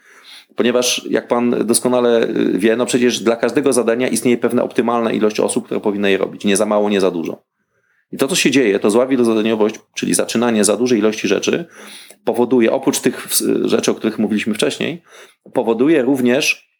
ponieważ 0.56 1.06
jak 1.10 1.28
pan 1.28 1.66
doskonale 1.66 2.22
y, 2.28 2.58
wie, 2.58 2.76
no 2.76 2.86
przecież 2.86 3.20
dla 3.20 3.36
każdego 3.36 3.72
zadania 3.72 4.08
istnieje 4.08 4.38
pewna 4.38 4.62
optymalna 4.62 5.12
ilość 5.12 5.40
osób, 5.40 5.64
które 5.64 5.80
powinny 5.80 6.10
je 6.10 6.18
robić. 6.18 6.44
Nie 6.44 6.56
za 6.56 6.66
mało, 6.66 6.90
nie 6.90 7.00
za 7.00 7.10
dużo. 7.10 7.42
I 8.12 8.16
to, 8.16 8.28
co 8.28 8.34
się 8.34 8.50
dzieje, 8.50 8.78
to 8.78 8.90
zła 8.90 9.06
wielozadaniowość, 9.06 9.74
czyli 9.94 10.14
zaczynanie 10.14 10.64
za 10.64 10.76
dużej 10.76 10.98
ilości 10.98 11.28
rzeczy, 11.28 11.66
powoduje, 12.24 12.72
oprócz 12.72 13.00
tych 13.00 13.28
rzeczy, 13.64 13.90
o 13.90 13.94
których 13.94 14.18
mówiliśmy 14.18 14.54
wcześniej, 14.54 15.02
powoduje 15.52 16.02
również 16.02 16.72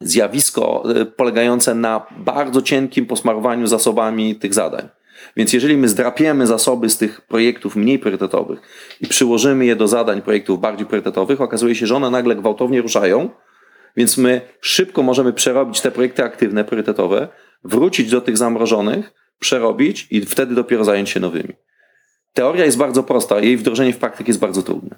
zjawisko 0.00 0.84
y, 1.00 1.06
polegające 1.06 1.74
na 1.74 2.06
bardzo 2.18 2.62
cienkim 2.62 3.06
posmarowaniu 3.06 3.66
zasobami 3.66 4.36
tych 4.36 4.54
zadań. 4.54 4.88
Więc 5.36 5.52
jeżeli 5.52 5.76
my 5.76 5.88
zdrapiemy 5.88 6.46
zasoby 6.46 6.90
z 6.90 6.98
tych 6.98 7.20
projektów 7.20 7.76
mniej 7.76 7.98
priorytetowych 7.98 8.60
i 9.00 9.06
przyłożymy 9.06 9.66
je 9.66 9.76
do 9.76 9.88
zadań 9.88 10.22
projektów 10.22 10.60
bardziej 10.60 10.86
priorytetowych, 10.86 11.40
okazuje 11.40 11.74
się, 11.74 11.86
że 11.86 11.96
one 11.96 12.10
nagle 12.10 12.36
gwałtownie 12.36 12.82
ruszają 12.82 13.30
Więc 13.96 14.18
my 14.18 14.40
szybko 14.60 15.02
możemy 15.02 15.32
przerobić 15.32 15.80
te 15.80 15.90
projekty 15.90 16.24
aktywne, 16.24 16.64
priorytetowe, 16.64 17.28
wrócić 17.64 18.10
do 18.10 18.20
tych 18.20 18.36
zamrożonych, 18.36 19.12
przerobić 19.40 20.06
i 20.10 20.20
wtedy 20.20 20.54
dopiero 20.54 20.84
zająć 20.84 21.10
się 21.10 21.20
nowymi. 21.20 21.54
Teoria 22.32 22.64
jest 22.64 22.76
bardzo 22.76 23.02
prosta, 23.02 23.40
jej 23.40 23.56
wdrożenie 23.56 23.92
w 23.92 23.98
praktykę 23.98 24.30
jest 24.30 24.40
bardzo 24.40 24.62
trudne. 24.62 24.96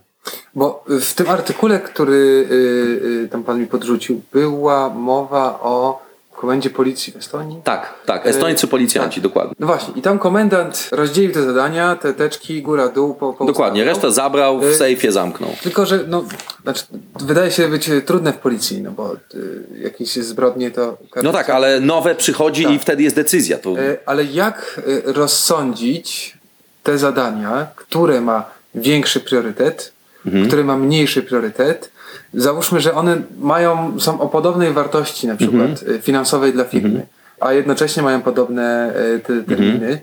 Bo 0.54 0.84
w 0.88 1.14
tym 1.14 1.30
artykule, 1.30 1.80
który 1.80 2.46
y, 2.50 3.24
y, 3.24 3.28
tam 3.28 3.44
pan 3.44 3.60
mi 3.60 3.66
podrzucił, 3.66 4.22
była 4.32 4.88
mowa 4.88 5.60
o 5.62 6.02
komendzie 6.36 6.70
policji 6.70 7.12
w 7.12 7.16
Estonii. 7.16 7.60
Tak, 7.64 7.94
tak. 8.06 8.26
Estońcy 8.26 8.66
policjanci, 8.68 9.20
dokładnie. 9.20 9.54
No 9.58 9.66
właśnie, 9.66 9.94
i 9.96 10.02
tam 10.02 10.18
komendant 10.18 10.88
rozdzielił 10.92 11.32
te 11.32 11.42
zadania, 11.42 11.96
te 11.96 12.14
teczki, 12.14 12.62
góra, 12.62 12.88
dół, 12.88 13.14
po, 13.14 13.32
po 13.32 13.44
Dokładnie. 13.44 13.84
Resztę 13.84 14.12
zabrał, 14.12 14.60
w 14.60 14.64
Y, 14.64 14.74
sejfie 14.74 15.12
zamknął. 15.12 15.50
Tylko, 15.62 15.86
że 15.86 16.04
no, 16.08 16.24
znaczy, 16.62 16.84
wydaje 17.20 17.50
się 17.50 17.68
być 17.68 17.90
trudne 18.06 18.32
w 18.32 18.36
policji, 18.38 18.82
no 18.82 18.90
bo 18.90 19.14
y, 19.14 19.18
jakieś 19.82 20.12
zbrodnie 20.16 20.70
to... 20.70 20.96
No 21.22 21.32
tak, 21.32 21.50
ale 21.50 21.80
nowe 21.80 22.14
przychodzi 22.14 22.64
Tak. 22.64 22.72
i 22.72 22.78
wtedy 22.78 23.02
jest 23.02 23.16
decyzja. 23.16 23.58
To... 23.58 23.78
Y, 23.78 23.98
Ale 24.06 24.24
jak 24.24 24.80
rozsądzić 25.04 26.36
te 26.82 26.98
zadania, 26.98 27.66
które 27.76 28.20
ma 28.20 28.44
większy 28.74 29.20
priorytet, 29.20 29.92
Mhm. 30.26 30.46
które 30.46 30.64
ma 30.64 30.76
mniejszy 30.76 31.22
priorytet? 31.22 31.91
Załóżmy, 32.34 32.80
że 32.80 32.94
one 32.94 33.22
mają, 33.40 34.00
są 34.00 34.20
o 34.20 34.28
podobnej 34.28 34.72
wartości 34.72 35.26
na 35.26 35.36
przykład 35.36 35.62
Mhm. 35.70 35.92
y, 35.96 35.98
finansowej 36.02 36.52
dla 36.52 36.64
firmy, 36.64 37.06
a 37.40 37.52
jednocześnie 37.52 38.02
mają 38.02 38.22
podobne 38.22 38.92
y, 39.16 39.20
te 39.20 39.42
terminy. 39.42 39.72
Mhm. 39.86 39.98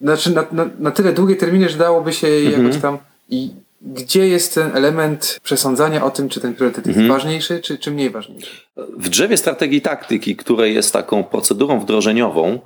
Znaczy 0.00 0.30
na, 0.34 0.44
na, 0.52 0.66
na 0.78 0.90
tyle 0.90 1.12
długie 1.12 1.36
terminy, 1.36 1.68
że 1.68 1.78
dałoby 1.78 2.12
się 2.12 2.28
je 2.28 2.46
Mhm. 2.46 2.66
jakoś 2.66 2.82
tam 2.82 2.98
i 3.28 3.50
gdzie 3.82 4.28
jest 4.28 4.54
ten 4.54 4.76
element 4.76 5.40
przesądzania 5.42 6.04
o 6.04 6.10
tym, 6.10 6.28
czy 6.28 6.40
ten 6.40 6.54
priorytet 6.54 6.86
jest 6.86 6.98
Mhm. 6.98 7.18
ważniejszy, 7.18 7.60
czy, 7.60 7.78
czy 7.78 7.90
mniej 7.90 8.10
ważniejszy? 8.10 8.50
W 8.98 9.08
drzewie 9.08 9.36
strategii 9.36 9.80
taktyki, 9.80 10.36
które 10.36 10.70
jest 10.70 10.92
taką 10.92 11.24
procedurą 11.24 11.80
wdrożeniową, 11.80 12.58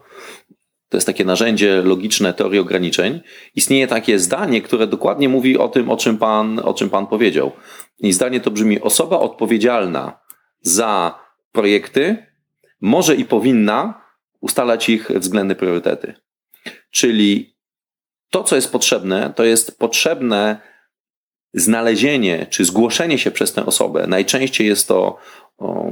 to 0.88 0.96
jest 0.96 1.06
takie 1.06 1.24
narzędzie 1.24 1.82
logiczne 1.82 2.34
teorii 2.34 2.60
ograniczeń, 2.60 3.20
istnieje 3.54 3.86
takie 3.86 4.18
zdanie, 4.18 4.62
które 4.62 4.86
dokładnie 4.86 5.28
mówi 5.28 5.58
o 5.58 5.68
tym, 5.68 5.90
o 5.90 5.96
czym 5.96 6.18
pan, 6.18 6.60
o 6.64 6.74
czym 6.74 6.90
pan 6.90 7.06
powiedział. 7.06 7.52
I 7.98 8.12
zdanie 8.12 8.40
to 8.40 8.50
brzmi: 8.50 8.80
osoba 8.80 9.18
odpowiedzialna 9.18 10.20
za 10.60 11.18
projekty 11.52 12.26
może 12.80 13.14
i 13.14 13.24
powinna 13.24 14.06
ustalać 14.40 14.88
ich 14.88 15.10
względne 15.10 15.54
priorytety. 15.54 16.14
Czyli 16.90 17.56
to, 18.30 18.44
co 18.44 18.56
jest 18.56 18.72
potrzebne, 18.72 19.32
to 19.36 19.44
jest 19.44 19.78
potrzebne 19.78 20.60
znalezienie 21.54 22.46
czy 22.50 22.64
zgłoszenie 22.64 23.18
się 23.18 23.30
przez 23.30 23.52
tę 23.52 23.66
osobę. 23.66 24.06
Najczęściej 24.06 24.66
jest 24.66 24.88
to 24.88 25.18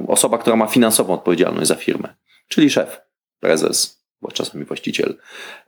osoba, 0.09 0.39
która 0.39 0.57
ma 0.57 0.67
finansową 0.67 1.15
odpowiedzialność 1.15 1.69
za 1.69 1.75
firmę, 1.75 2.15
czyli 2.49 2.71
szef, 2.71 3.01
prezes, 3.41 4.05
bo 4.23 4.31
czasami 4.31 4.65
właściciel. 4.65 5.19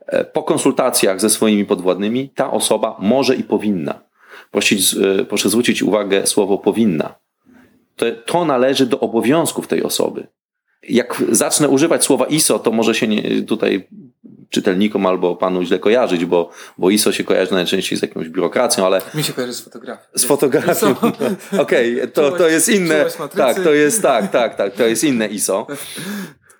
E, 0.05 0.25
Po 0.25 0.43
konsultacjach 0.43 1.21
ze 1.21 1.29
swoimi 1.29 1.65
podwładnymi 1.65 2.29
ta 2.29 2.51
osoba 2.51 2.97
może 2.99 3.35
i 3.35 3.43
powinna. 3.43 4.06
E, 4.53 5.25
proszę 5.25 5.49
zwrócić 5.49 5.83
uwagę 5.83 6.27
słowo 6.27 6.57
powinna. 6.57 7.15
To, 7.95 8.05
to 8.25 8.45
należy 8.45 8.85
do 8.85 8.99
obowiązków 8.99 9.67
tej 9.67 9.83
osoby. 9.83 10.27
Jak 10.89 11.23
zacznę 11.31 11.69
używać 11.69 12.03
słowa 12.03 12.25
ISO, 12.25 12.59
to 12.59 12.71
może 12.71 12.95
się 12.95 13.07
nie, 13.07 13.41
tutaj 13.41 13.87
czytelnikom 14.49 15.05
albo 15.05 15.35
panu 15.35 15.63
źle 15.63 15.79
kojarzyć, 15.79 16.25
bo, 16.25 16.49
bo 16.77 16.89
ISO 16.89 17.11
się 17.11 17.23
kojarzy 17.23 17.51
najczęściej 17.51 17.99
z 17.99 18.01
jakąś 18.01 18.29
biurokracją, 18.29 18.85
ale 18.85 19.01
Mi 19.13 19.23
się 19.23 19.33
kojarzy 19.33 19.53
z 19.53 19.61
fotografią. 19.61 20.03
z 20.15 20.25
fotografią. 20.25 20.95
Okej, 21.59 22.01
to, 22.13 22.31
to 22.31 22.47
jest 22.47 22.69
inne. 22.69 23.05
Tak, 23.35 23.63
to 23.63 23.73
jest 23.73 24.01
tak, 24.01 24.31
tak, 24.31 24.55
tak, 24.55 24.73
to 24.73 24.87
jest 24.87 25.03
inne 25.03 25.27
ISO. 25.27 25.67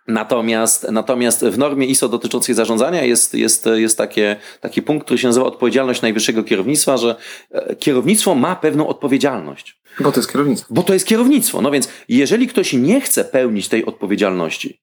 Natomiast, 0.07 0.87
natomiast 0.91 1.45
w 1.45 1.57
normie 1.57 1.85
ISO 1.85 2.09
dotyczącej 2.09 2.55
zarządzania 2.55 3.03
jest, 3.03 3.33
jest, 3.33 3.65
jest 3.75 3.97
takie, 3.97 4.35
taki 4.61 4.81
punkt, 4.81 5.05
który 5.05 5.17
się 5.17 5.27
nazywa 5.27 5.45
odpowiedzialność 5.45 6.01
najwyższego 6.01 6.43
kierownictwa, 6.43 6.97
że 6.97 7.15
e, 7.51 7.75
kierownictwo 7.75 8.35
ma 8.35 8.55
pewną 8.55 8.87
odpowiedzialność. 8.87 9.81
Bo 9.99 10.11
to 10.11 10.19
jest 10.19 10.31
kierownictwo. 10.31 10.73
Bo 10.73 10.83
to 10.83 10.93
jest 10.93 11.07
kierownictwo. 11.07 11.61
No 11.61 11.71
więc, 11.71 11.89
jeżeli 12.09 12.47
ktoś 12.47 12.73
nie 12.73 13.01
chce 13.01 13.25
pełnić 13.25 13.67
tej 13.67 13.85
odpowiedzialności, 13.85 14.81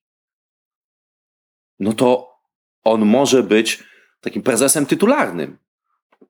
no 1.79 1.93
to 1.93 2.35
on 2.83 3.05
może 3.05 3.43
być 3.43 3.83
takim 4.21 4.41
prezesem 4.41 4.85
tytularnym. 4.85 5.57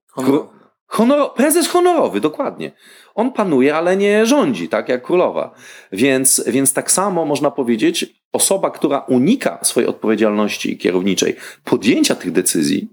Honorowo. 0.08 0.55
Honor, 0.88 1.34
prezes 1.34 1.67
honorowy, 1.67 2.21
dokładnie. 2.21 2.71
On 3.15 3.32
panuje, 3.32 3.76
ale 3.76 3.98
nie 3.98 4.26
rządzi, 4.26 4.69
tak 4.69 4.89
jak 4.89 5.04
królowa. 5.04 5.56
Więc, 5.91 6.43
więc 6.48 6.74
tak 6.74 6.91
samo 6.91 7.26
można 7.26 7.52
powiedzieć, 7.52 8.21
osoba, 8.32 8.71
która 8.71 9.00
unika 9.00 9.60
swojej 9.63 9.89
odpowiedzialności 9.89 10.78
kierowniczej, 10.78 11.36
podjęcia 11.63 12.15
tych 12.15 12.32
decyzji, 12.32 12.89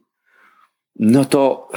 no 0.99 1.25
to, 1.25 1.69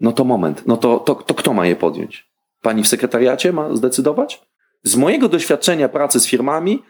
no 0.00 0.12
to 0.12 0.24
moment, 0.24 0.62
no 0.66 0.76
to, 0.76 0.98
to, 0.98 1.14
to 1.14 1.34
kto 1.34 1.52
ma 1.52 1.66
je 1.66 1.76
podjąć? 1.76 2.30
Pani 2.62 2.82
w 2.82 2.88
sekretariacie 2.88 3.52
ma 3.52 3.76
zdecydować? 3.76 4.42
Z 4.82 4.96
mojego 4.96 5.28
doświadczenia 5.28 5.88
pracy 5.88 6.20
z 6.20 6.26
firmami, 6.26 6.82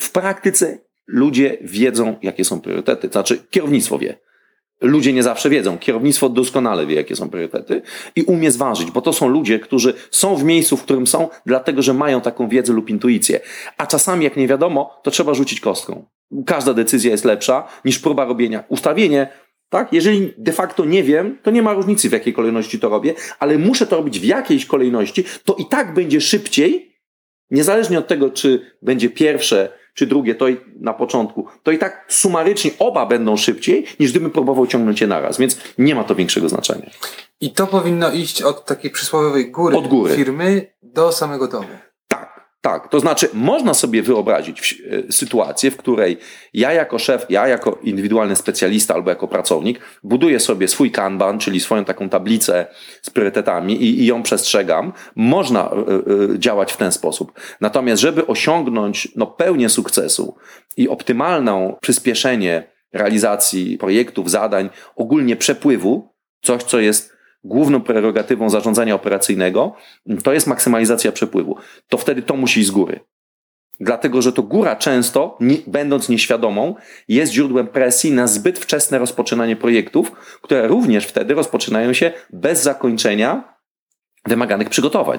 w 0.00 0.12
praktyce 0.12 0.78
ludzie 1.06 1.58
wiedzą, 1.60 2.16
jakie 2.22 2.44
są 2.44 2.60
priorytety. 2.60 3.08
Znaczy, 3.08 3.38
kierownictwo 3.50 3.98
wie. 3.98 4.18
Ludzie 4.84 5.12
nie 5.12 5.22
zawsze 5.22 5.50
wiedzą. 5.50 5.78
Kierownictwo 5.78 6.28
doskonale 6.28 6.86
wie, 6.86 6.94
jakie 6.94 7.16
są 7.16 7.30
priorytety 7.30 7.82
i 8.16 8.22
umie 8.22 8.50
zważyć, 8.50 8.90
bo 8.90 9.02
to 9.02 9.12
są 9.12 9.28
ludzie, 9.28 9.58
którzy 9.58 9.94
są 10.10 10.36
w 10.36 10.44
miejscu, 10.44 10.76
w 10.76 10.82
którym 10.82 11.06
są, 11.06 11.28
dlatego 11.46 11.82
że 11.82 11.94
mają 11.94 12.20
taką 12.20 12.48
wiedzę 12.48 12.72
lub 12.72 12.90
intuicję. 12.90 13.40
A 13.76 13.86
czasami, 13.86 14.24
jak 14.24 14.36
nie 14.36 14.48
wiadomo, 14.48 15.00
to 15.02 15.10
trzeba 15.10 15.34
rzucić 15.34 15.60
kostką. 15.60 16.04
Każda 16.46 16.74
decyzja 16.74 17.10
jest 17.10 17.24
lepsza 17.24 17.68
niż 17.84 17.98
próba 17.98 18.24
robienia. 18.24 18.64
Ustawienie, 18.68 19.28
tak? 19.68 19.92
Jeżeli 19.92 20.32
de 20.38 20.52
facto 20.52 20.84
nie 20.84 21.02
wiem, 21.02 21.38
to 21.42 21.50
nie 21.50 21.62
ma 21.62 21.72
różnicy, 21.72 22.08
w 22.08 22.12
jakiej 22.12 22.32
kolejności 22.32 22.78
to 22.78 22.88
robię, 22.88 23.14
ale 23.38 23.58
muszę 23.58 23.86
to 23.86 23.96
robić 23.96 24.20
w 24.20 24.24
jakiejś 24.24 24.66
kolejności, 24.66 25.24
to 25.44 25.54
i 25.54 25.66
tak 25.66 25.94
będzie 25.94 26.20
szybciej, 26.20 26.94
niezależnie 27.50 27.98
od 27.98 28.06
tego, 28.06 28.30
czy 28.30 28.76
będzie 28.82 29.10
pierwsze, 29.10 29.72
czy 29.94 30.06
drugie, 30.06 30.34
to 30.34 30.48
i 30.48 30.56
na 30.80 30.92
początku, 30.92 31.46
to 31.62 31.70
i 31.70 31.78
tak 31.78 32.06
sumarycznie 32.08 32.70
oba 32.78 33.06
będą 33.06 33.36
szybciej, 33.36 33.84
niż 34.00 34.10
gdybym 34.10 34.30
próbował 34.30 34.66
ciągnąć 34.66 35.00
je 35.00 35.06
naraz, 35.06 35.38
więc 35.38 35.58
nie 35.78 35.94
ma 35.94 36.04
to 36.04 36.14
większego 36.14 36.48
znaczenia. 36.48 36.90
I 37.40 37.50
to 37.50 37.66
powinno 37.66 38.12
iść 38.12 38.42
od 38.42 38.64
takiej 38.64 38.90
przysłowiowej 38.90 39.50
góry, 39.50 39.76
Od 39.76 39.88
góry. 39.88 40.14
firmy 40.16 40.72
do 40.82 41.12
samego 41.12 41.48
domu. 41.48 41.68
Tak. 42.64 42.88
To 42.88 43.00
znaczy, 43.00 43.28
można 43.34 43.74
sobie 43.74 44.02
wyobrazić 44.02 44.82
e, 45.08 45.12
sytuację, 45.12 45.70
w 45.70 45.76
której 45.76 46.18
ja 46.54 46.72
jako 46.72 46.98
szef, 46.98 47.26
ja 47.28 47.48
jako 47.48 47.78
indywidualny 47.82 48.36
specjalista 48.36 48.94
albo 48.94 49.10
jako 49.10 49.28
pracownik 49.28 49.80
buduję 50.02 50.40
sobie 50.40 50.68
swój 50.68 50.90
kanban, 50.90 51.38
czyli 51.38 51.60
swoją 51.60 51.84
taką 51.84 52.08
tablicę 52.08 52.66
z 53.02 53.10
priorytetami 53.10 53.82
i, 53.82 54.00
i 54.00 54.06
ją 54.06 54.22
przestrzegam. 54.22 54.92
Można 55.16 55.60
e, 55.60 55.72
e, 56.34 56.38
działać 56.38 56.72
w 56.72 56.76
ten 56.76 56.92
sposób. 56.92 57.40
Natomiast, 57.60 58.02
żeby 58.02 58.26
osiągnąć 58.26 59.08
no, 59.16 59.26
pełnię 59.26 59.68
sukcesu 59.68 60.36
i 60.76 60.88
optymalną 60.88 61.76
przyspieszenie 61.80 62.72
realizacji 62.92 63.78
projektów, 63.78 64.30
zadań, 64.30 64.70
ogólnie 64.96 65.36
przepływu, 65.36 66.14
coś, 66.42 66.62
co 66.62 66.80
jest 66.80 67.13
główną 67.44 67.80
prerogatywą 67.80 68.50
zarządzania 68.50 68.94
operacyjnego, 68.94 69.72
to 70.24 70.32
jest 70.32 70.46
maksymalizacja 70.46 71.12
przepływu. 71.12 71.56
To 71.88 71.98
wtedy 71.98 72.22
to 72.22 72.36
musi 72.36 72.60
iść 72.60 72.68
z 72.68 72.72
góry. 72.72 73.00
Dlatego, 73.80 74.22
że 74.22 74.32
to 74.32 74.42
góra 74.42 74.76
często, 74.76 75.36
nie, 75.40 75.56
będąc 75.66 76.08
nieświadomą, 76.08 76.74
jest 77.08 77.32
źródłem 77.32 77.66
presji 77.66 78.12
na 78.12 78.26
zbyt 78.26 78.58
wczesne 78.58 78.98
rozpoczynanie 78.98 79.56
projektów, 79.56 80.12
które 80.42 80.68
również 80.68 81.06
wtedy 81.06 81.34
rozpoczynają 81.34 81.92
się 81.92 82.12
bez 82.30 82.62
zakończenia 82.62 83.54
wymaganych 84.26 84.68
przygotowań. 84.68 85.18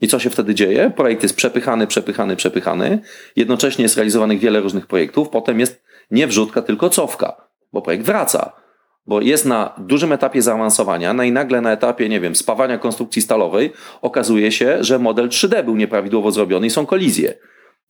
I 0.00 0.08
co 0.08 0.18
się 0.18 0.30
wtedy 0.30 0.54
dzieje? 0.54 0.92
Projekt 0.96 1.22
jest 1.22 1.36
przepychany, 1.36 1.86
przepychany, 1.86 2.36
przepychany. 2.36 2.98
Jednocześnie 3.36 3.82
jest 3.82 3.96
realizowanych 3.96 4.38
wiele 4.38 4.60
różnych 4.60 4.86
projektów. 4.86 5.28
Potem 5.28 5.60
jest 5.60 5.82
nie 6.10 6.26
wrzutka, 6.26 6.62
tylko 6.62 6.90
cofka, 6.90 7.48
bo 7.72 7.82
projekt 7.82 8.04
wraca. 8.04 8.52
Bo 9.06 9.20
jest 9.20 9.46
na 9.46 9.74
dużym 9.78 10.12
etapie 10.12 10.42
zaawansowania, 10.42 11.12
no 11.12 11.22
i 11.22 11.32
nagle 11.32 11.60
na 11.60 11.72
etapie, 11.72 12.08
nie 12.08 12.20
wiem, 12.20 12.36
spawania 12.36 12.78
konstrukcji 12.78 13.22
stalowej 13.22 13.72
okazuje 14.02 14.52
się, 14.52 14.76
że 14.80 14.98
model 14.98 15.28
3D 15.28 15.64
był 15.64 15.76
nieprawidłowo 15.76 16.30
zrobiony 16.30 16.66
i 16.66 16.70
są 16.70 16.86
kolizje. 16.86 17.34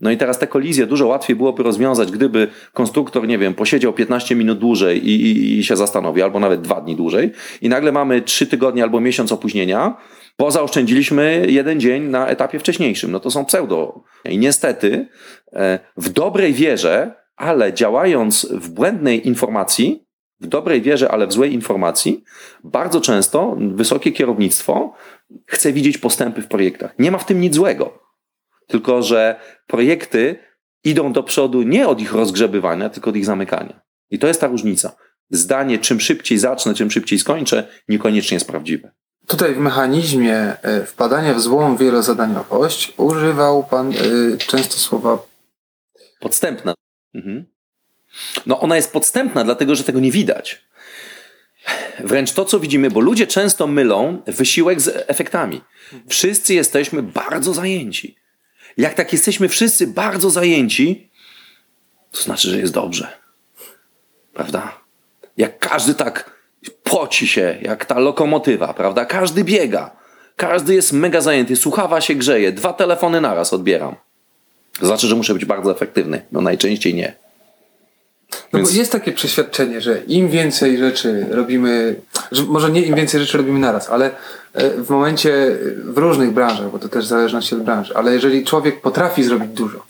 No 0.01 0.11
i 0.11 0.16
teraz 0.16 0.38
te 0.38 0.46
kolizje 0.46 0.87
dużo 0.87 1.07
łatwiej 1.07 1.37
byłoby 1.37 1.62
rozwiązać, 1.62 2.11
gdyby 2.11 2.49
konstruktor, 2.73 3.29
nie 3.29 3.38
wiem, 3.38 3.55
posiedział 3.55 3.92
15 3.92 4.37
minut 4.37 4.59
dłużej 4.59 5.09
i, 5.09 5.27
i, 5.27 5.59
i 5.59 5.64
się 5.64 5.77
zastanowił, 5.77 6.25
albo 6.25 6.40
nawet 6.40 6.61
dwa 6.61 6.81
dni 6.81 6.96
dłużej, 6.96 7.33
i 7.62 7.68
nagle 7.68 7.92
mamy 7.92 8.23
3 8.23 8.46
tygodnie 8.46 8.83
albo 8.83 9.01
miesiąc 9.01 9.33
opóźnienia, 9.33 9.96
bo 10.38 10.51
zaoszczędziliśmy 10.51 11.46
jeden 11.49 11.81
dzień 11.81 12.03
na 12.03 12.29
etapie 12.29 12.59
wcześniejszym. 12.59 13.12
No 13.12 13.20
to 13.20 13.31
są 13.31 13.44
pseudo. 13.44 14.03
I 14.25 14.38
niestety 14.38 15.09
e, 15.53 15.79
w 15.96 16.09
dobrej 16.09 16.53
wierze, 16.53 17.12
ale 17.37 17.75
działając 17.75 18.46
w 18.53 18.70
błędnej 18.70 19.29
informacji, 19.29 20.07
w 20.40 20.46
dobrej 20.46 20.83
wierze, 20.83 21.11
ale 21.11 21.26
w 21.26 21.33
złej 21.33 21.53
informacji, 21.53 22.24
bardzo 22.64 23.00
często 23.00 23.57
wysokie 23.59 24.12
kierownictwo 24.12 24.94
chce 25.46 25.72
widzieć 25.72 25.98
postępy 25.98 26.42
w 26.42 26.48
projektach. 26.48 26.94
Nie 26.98 27.11
ma 27.11 27.18
w 27.18 27.26
tym 27.26 27.40
nic 27.40 27.55
złego. 27.55 27.98
Tylko, 28.66 29.03
że 29.03 29.40
projekty 29.66 30.38
idą 30.85 31.12
do 31.12 31.22
przodu 31.22 31.62
nie 31.62 31.88
od 31.88 32.00
ich 32.00 32.12
rozgrzebywania, 32.12 32.88
tylko 32.88 33.11
od 33.11 33.16
ich 33.16 33.24
zamykania. 33.24 33.81
I 34.11 34.18
to 34.18 34.26
jest 34.26 34.40
ta 34.40 34.46
różnica. 34.46 34.96
Zdanie, 35.31 35.79
czym 35.79 36.00
szybciej 36.00 36.38
zacznę, 36.38 36.74
czym 36.74 36.90
szybciej 36.90 37.18
skończę, 37.18 37.68
niekoniecznie 37.88 38.35
jest 38.35 38.46
prawdziwe. 38.46 38.90
Tutaj 39.26 39.55
w 39.55 39.59
mechanizmie 39.59 40.37
e, 40.62 40.87
wpadania 40.87 41.35
w 41.35 41.40
złą 41.40 41.76
wielozadaniowość 41.76 42.94
używał 42.96 43.64
Pan 43.64 43.92
e, 43.92 44.37
często 44.37 44.74
słowa 44.76 45.18
Podstępna. 46.20 46.74
Mhm. 47.14 47.46
No 48.46 48.61
ona 48.61 48.77
jest 48.77 48.92
podstępna, 48.92 49.44
dlatego 49.44 49.75
że 49.75 49.85
tego 49.85 50.01
nie 50.01 50.11
widać. 50.11 50.62
Wręcz 52.01 52.33
to, 52.33 52.44
co 52.44 52.61
widzimy, 52.61 52.90
bo 52.90 53.01
ludzie 53.01 53.27
często 53.27 53.66
mylą 53.66 54.23
wysiłek 54.27 54.81
z 54.81 55.05
efektami. 55.07 55.61
Wszyscy 56.09 56.55
jesteśmy 56.55 57.03
bardzo 57.03 57.55
zajęci. 57.55 58.16
Jak 58.77 58.94
tak 58.94 59.12
jesteśmy 59.12 59.49
wszyscy 59.49 59.87
bardzo 59.87 60.31
zajęci, 60.31 61.11
to 62.11 62.23
znaczy, 62.23 62.51
że 62.51 62.59
jest 62.59 62.73
dobrze. 62.73 63.09
Prawda? 64.35 64.81
Jak 65.37 65.59
każdy 65.59 65.94
tak 65.94 66.40
poci 66.83 67.29
się, 67.29 67.59
jak 67.62 67.85
ta 67.85 67.99
lokomotywa, 67.99 68.75
prawda? 68.75 69.05
Każdy 69.05 69.44
biega. 69.44 69.90
Każdy 70.37 70.75
jest 70.75 70.92
mega 70.92 71.20
zajęty, 71.20 71.57
słuchawa 71.57 72.01
się 72.01 72.14
grzeje, 72.14 72.53
dwa 72.53 72.73
telefony 72.73 73.20
naraz 73.20 73.53
odbieram. 73.53 73.96
To 74.81 74.87
znaczy, 74.87 75.07
że 75.07 75.16
muszę 75.16 75.35
być 75.35 75.44
bardzo 75.44 75.73
efektywny. 75.73 76.27
No 76.33 76.40
najczęściej 76.40 76.94
nie. 76.94 77.14
No 78.53 78.57
Więc- 78.59 78.71
bo 78.71 78.77
jest 78.79 78.93
takie 78.93 79.12
przeświadczenie, 79.12 79.81
że 79.81 80.03
im 80.07 80.29
więcej 80.29 80.79
rzeczy 80.79 81.27
robimy, 81.31 81.97
że 82.33 82.43
może 82.43 82.71
nie 82.71 82.83
im 82.83 82.95
więcej 82.95 83.21
rzeczy 83.21 83.38
robimy 83.38 83.59
naraz, 83.59 83.90
ale 83.90 84.11
e, 84.55 84.71
w 84.71 84.90
momencie, 84.90 85.57
w 85.85 85.99
różnych 85.99 86.31
branżach, 86.33 86.71
bo 86.71 86.79
to 86.79 86.88
też 86.88 87.05
w 87.05 87.09
zależności 87.09 87.55
od 87.55 87.62
branży, 87.62 87.97
ale 87.97 88.12
jeżeli 88.14 88.45
człowiek 88.45 88.81
potrafi 88.81 89.25
zrobić 89.25 89.51
dużo 89.51 89.83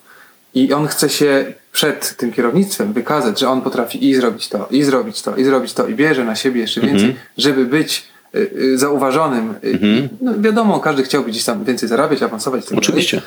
i 0.55 0.73
on 0.73 0.87
chce 0.87 1.09
się 1.09 1.53
przed 1.73 2.17
tym 2.17 2.33
kierownictwem 2.33 2.93
wykazać, 2.93 3.41
że 3.41 3.49
on 3.49 3.63
potrafi 3.63 4.09
i 4.09 4.15
zrobić 4.15 4.49
to, 4.49 4.69
i 4.71 4.83
zrobić 4.83 5.23
to, 5.23 5.37
i 5.37 5.45
zrobić 5.45 5.73
to, 5.73 5.87
i 5.87 5.95
bierze 5.95 6.25
na 6.25 6.37
siebie 6.37 6.61
jeszcze 6.61 6.81
więcej, 6.81 7.17
żeby 7.39 7.65
być 7.67 8.05
e, 8.35 8.39
e, 8.75 8.79
zauważonym. 8.79 9.55
e, 9.65 9.71
i- 9.71 10.09
No 10.21 10.33
wiadomo, 10.39 10.81
każdy 10.81 11.03
chciałby 11.03 11.31
gdzieś 11.31 11.45
tam 11.45 11.65
więcej 11.65 11.89
zarabiać, 11.89 12.23
awansować. 12.23 12.61
tak 12.61 12.71
dalej. 12.71 12.83
Oczywiście. 12.83 13.23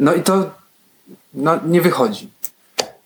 No 0.00 0.14
i 0.14 0.22
to 0.22 0.50
no, 1.34 1.60
nie 1.66 1.80
wychodzi. 1.82 2.28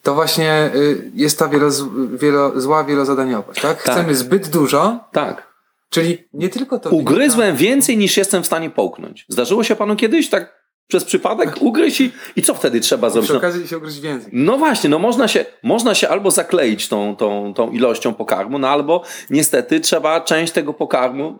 To 0.05 0.15
właśnie 0.15 0.71
y, 0.75 1.11
jest 1.15 1.39
ta 1.39 1.49
wielo, 1.49 1.71
wielo, 2.13 2.61
zła 2.61 2.85
wielozadaniowość, 2.85 3.61
tak? 3.61 3.83
Tak. 3.83 3.95
Chcemy 3.95 4.15
zbyt 4.15 4.49
dużo, 4.49 5.01
Tak. 5.13 5.55
czyli 5.91 6.29
nie 6.33 6.49
tylko 6.49 6.79
to... 6.79 6.91
Ugryzłem 6.91 7.57
więcej 7.57 7.97
niż 7.99 8.17
jestem 8.17 8.43
w 8.43 8.47
stanie 8.47 8.71
połknąć. 8.71 9.27
Zdarzyło 9.29 9.65
się 9.65 9.77
panu 9.77 9.97
kiedyś 9.97 10.31
tak 10.31 10.65
przez 10.89 11.05
przypadek 11.05 11.55
ugryźć 11.61 12.01
i, 12.01 12.13
i 12.37 12.43
co 12.43 12.55
wtedy 12.55 12.81
trzeba 12.81 13.11
zrobić? 13.11 13.27
Przy 13.27 13.33
No, 13.33 13.39
okazji 13.39 13.69
się 13.69 13.79
ugryźć 13.79 14.01
więcej. 14.01 14.31
no 14.33 14.57
właśnie, 14.59 14.91
no 14.91 14.99
można 14.99 15.29
się, 15.29 15.45
można 15.63 15.95
się 15.95 16.09
albo 16.09 16.31
zakleić 16.31 16.89
tą, 16.89 17.17
tą, 17.17 17.55
tą 17.55 17.71
ilością 17.71 18.15
pokarmu, 18.15 18.59
no 18.59 18.69
albo 18.69 19.03
niestety 19.31 19.81
trzeba 19.81 20.21
część 20.21 20.53
tego 20.53 20.75
pokarmu, 20.75 21.39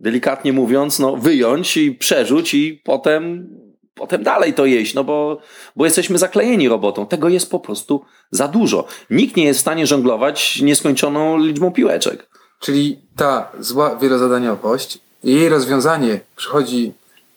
delikatnie 0.00 0.52
mówiąc, 0.52 0.98
no 0.98 1.16
wyjąć 1.16 1.76
i 1.76 1.92
przerzuć 1.92 2.54
i 2.54 2.82
potem, 2.84 3.48
potem 3.94 4.22
dalej 4.22 4.54
to 4.54 4.66
jeść, 4.66 4.94
no 4.94 5.04
bo, 5.04 5.38
bo 5.76 5.84
jesteśmy 5.84 6.18
zaklejeni 6.18 6.68
robotą. 6.68 7.06
Tego 7.06 7.28
jest 7.28 7.50
po 7.50 7.60
prostu 7.60 8.04
za 8.30 8.48
dużo. 8.48 8.84
Nikt 9.10 9.36
nie 9.36 9.44
jest 9.44 9.58
w 9.58 9.60
stanie 9.60 9.86
żonglować 9.86 10.60
nieskończoną 10.60 11.38
liczbą 11.38 11.72
piłeczek. 11.72 12.28
Czyli 12.60 12.98
ta 13.16 13.50
zła 13.60 13.96
wielozadaniowość, 13.96 14.98
jej 15.24 15.48
rozwiązanie 15.48 16.20
przychodzi, 16.36 16.92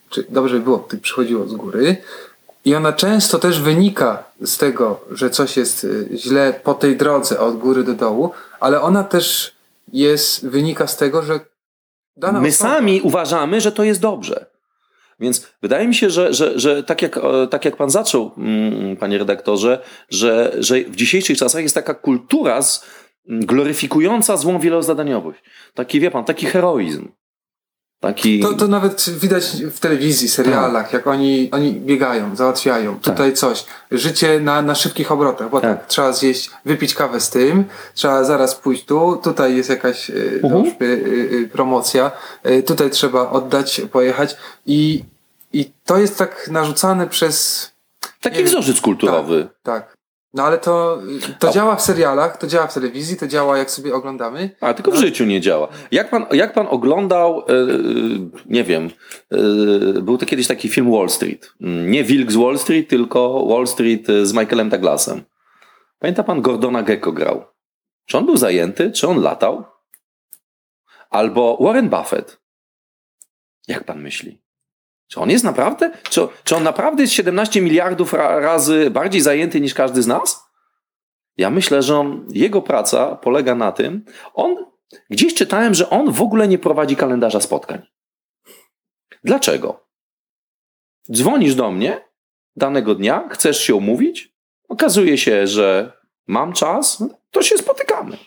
czy 0.10 0.26
dobrze 0.30 0.56
by 0.56 0.62
było, 0.62 0.78
gdyby 0.78 1.02
przychodziło 1.02 1.48
z 1.48 1.56
góry 1.56 1.98
i 2.66 2.76
ona 2.76 2.94
często 2.94 3.40
też 3.40 3.62
wynika 3.62 4.24
z 4.42 4.58
tego, 4.58 5.02
że 5.12 5.30
coś 5.30 5.58
jest 5.58 5.84
y, 5.84 6.10
źle 6.14 6.60
po 6.64 6.74
tej 6.74 6.98
drodze 6.98 7.40
od 7.40 7.58
góry 7.58 7.84
do 7.84 7.94
dołu, 7.94 8.32
ale 8.60 8.82
ona 8.82 9.04
też 9.04 9.56
jest, 9.94 10.48
wynika 10.48 10.88
z 10.88 10.98
tego, 10.98 11.22
że 11.24 11.40
dana 12.18 12.42
My 12.42 12.48
osoba, 12.48 12.70
sami 12.70 13.02
uważamy, 13.02 13.62
że 13.62 13.72
to 13.72 13.84
jest 13.84 14.02
dobrze. 14.02 14.46
Więc 15.20 15.54
wydaje 15.62 15.88
mi 15.88 15.96
się, 15.96 16.10
że, 16.10 16.34
że, 16.34 16.60
że 16.60 16.84
tak, 16.84 17.02
jak, 17.02 17.18
e, 17.18 17.48
tak 17.50 17.66
jak 17.66 17.76
pan 17.76 17.90
zaczął, 17.90 18.32
mm, 18.38 18.98
panie 18.98 19.18
redaktorze, 19.18 19.82
że, 20.10 20.56
że 20.60 20.76
w 20.82 20.96
dzisiejszych 20.96 21.38
czasach 21.38 21.64
jest 21.64 21.76
taka 21.76 21.94
kultura 21.94 22.62
z, 22.62 22.86
mm, 23.30 23.46
gloryfikująca 23.46 24.38
złą 24.38 24.60
wielozadaniowość. 24.60 25.44
Taki, 25.74 26.00
wie 26.00 26.12
pan, 26.12 26.26
taki 26.26 26.46
heroizm. 26.46 27.08
Taki... 28.06 28.40
To, 28.40 28.54
to 28.54 28.68
nawet 28.68 29.10
widać 29.10 29.64
w 29.72 29.80
telewizji, 29.80 30.30
serialach, 30.30 30.94
jak 30.94 31.08
oni, 31.08 31.50
oni 31.52 31.74
biegają, 31.74 32.36
załatwiają. 32.36 33.00
Tutaj 33.00 33.34
coś. 33.34 33.66
Życie 33.92 34.40
na, 34.40 34.62
na 34.62 34.76
szybkich 34.76 35.12
obrotach, 35.12 35.50
bo 35.50 35.62
tak. 35.62 35.80
Tak. 35.80 35.88
trzeba 35.88 36.14
zjeść, 36.14 36.52
wypić 36.66 36.94
kawę 36.94 37.20
z 37.20 37.30
tym, 37.30 37.66
trzeba 37.94 38.24
zaraz 38.24 38.56
pójść 38.56 38.86
tu, 38.86 39.20
tutaj 39.24 39.56
jest 39.56 39.70
jakaś 39.70 40.10
y, 40.10 40.40
załóżmy, 40.44 40.86
y, 40.86 41.50
promocja, 41.54 42.12
y, 42.50 42.64
tutaj 42.64 42.90
trzeba 42.90 43.30
oddać, 43.30 43.82
pojechać 43.92 44.38
i, 44.66 45.04
i 45.54 45.72
to 45.86 45.98
jest 45.98 46.18
tak 46.18 46.50
narzucane 46.52 47.08
przez... 47.08 47.72
taki 48.22 48.44
wzorzec 48.44 48.82
kulturowy. 48.82 49.48
Tak, 49.64 49.88
tak. 49.88 49.95
No 50.36 50.44
ale 50.44 50.58
to, 50.58 51.02
to 51.40 51.50
A- 51.50 51.52
działa 51.52 51.76
w 51.76 51.82
serialach, 51.82 52.38
to 52.38 52.48
działa 52.48 52.68
w 52.68 52.74
telewizji, 52.74 53.18
to 53.18 53.28
działa 53.28 53.58
jak 53.58 53.72
sobie 53.72 53.96
oglądamy. 53.96 54.50
A, 54.62 54.74
tylko 54.74 54.92
w 54.92 54.96
życiu 54.96 55.26
nie 55.26 55.42
działa. 55.42 55.68
Jak 55.92 56.10
pan, 56.10 56.26
jak 56.32 56.54
pan 56.54 56.68
oglądał, 56.70 57.40
e, 57.40 57.44
nie 58.46 58.64
wiem, 58.64 58.90
e, 59.32 60.02
był 60.02 60.18
to 60.18 60.26
kiedyś 60.26 60.48
taki 60.48 60.70
film 60.70 60.92
Wall 60.92 61.10
Street. 61.10 61.54
Mm, 61.62 61.92
Nie 61.92 62.04
Wilk 62.04 62.32
z 62.32 62.36
Wall 62.36 62.60
Street, 62.60 62.90
tylko 62.90 63.46
Wall 63.48 63.68
Street 63.68 64.10
e, 64.10 64.26
z 64.26 64.34
Michaelem 64.34 64.70
Douglasem. 64.70 65.24
Pamięta 66.00 66.24
pan, 66.24 66.42
Gordona 66.42 66.84
Gecko 66.84 67.12
grał. 67.12 67.46
Czy 68.06 68.18
on 68.18 68.26
był 68.26 68.38
zajęty? 68.38 68.92
Czy 68.92 69.08
on 69.08 69.22
latał? 69.22 69.64
Albo 71.10 71.58
Warren 71.62 71.90
Buffett. 71.90 72.40
Jak 73.68 73.84
pan 73.84 74.02
myśli? 74.02 74.42
Czy 75.08 75.20
on 75.20 75.30
jest 75.30 75.44
naprawdę? 75.44 75.92
Czy, 76.10 76.28
czy 76.44 76.56
on 76.56 76.64
naprawdę 76.64 77.04
jest 77.04 77.14
17 77.14 77.62
miliardów 77.62 78.14
ra, 78.14 78.40
razy 78.40 78.92
bardziej 78.92 79.22
zajęty 79.22 79.62
niż 79.62 79.74
każdy 79.74 80.04
z 80.04 80.08
nas? 80.08 80.46
Ja 81.38 81.50
myślę, 81.50 81.82
że 81.82 81.98
on, 81.98 82.26
jego 82.30 82.62
praca 82.62 83.16
polega 83.16 83.56
na 83.56 83.72
tym, 83.72 84.06
on 84.34 84.66
gdzieś 85.10 85.34
czytałem, 85.34 85.74
że 85.74 85.90
on 85.90 86.12
w 86.12 86.22
ogóle 86.22 86.48
nie 86.48 86.58
prowadzi 86.58 86.96
kalendarza 86.96 87.40
spotkań. 87.40 87.82
Dlaczego? 89.24 89.88
Dzwonisz 91.12 91.56
do 91.56 91.72
mnie 91.72 92.02
danego 92.56 92.96
dnia, 92.96 93.30
chcesz 93.32 93.60
się 93.60 93.76
umówić, 93.76 94.36
okazuje 94.70 95.18
się, 95.18 95.48
że 95.48 95.94
mam 96.28 96.54
czas, 96.54 97.04
to 97.32 97.44
się 97.44 97.58
spotykamy. 97.58 98.18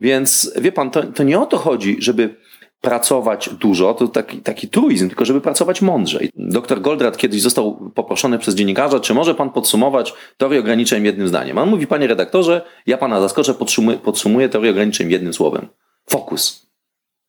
Więc 0.00 0.52
wie 0.56 0.72
pan, 0.72 0.90
to, 0.90 1.02
to 1.02 1.22
nie 1.22 1.40
o 1.40 1.46
to 1.46 1.58
chodzi, 1.58 1.96
żeby 2.00 2.36
pracować 2.82 3.50
dużo, 3.60 3.94
to 3.94 4.08
taki, 4.08 4.40
taki 4.40 4.68
truizm, 4.68 5.08
tylko 5.08 5.24
żeby 5.24 5.40
pracować 5.40 5.82
mądrzej. 5.82 6.30
Dr 6.36 6.80
Goldratt 6.80 7.16
kiedyś 7.16 7.42
został 7.42 7.90
poproszony 7.94 8.38
przez 8.38 8.54
dziennikarza, 8.54 9.00
czy 9.00 9.14
może 9.14 9.34
pan 9.34 9.50
podsumować 9.50 10.14
teorię 10.36 10.60
ograniczeń 10.60 11.04
jednym 11.04 11.28
zdaniem. 11.28 11.58
On 11.58 11.70
mówi, 11.70 11.86
panie 11.86 12.06
redaktorze, 12.06 12.62
ja 12.86 12.98
pana 12.98 13.20
zaskoczę, 13.20 13.54
podsumuję, 13.54 13.98
podsumuję 13.98 14.48
teorię 14.48 14.70
ograniczeń 14.70 15.10
jednym 15.10 15.34
słowem. 15.34 15.68
Fokus, 16.10 16.66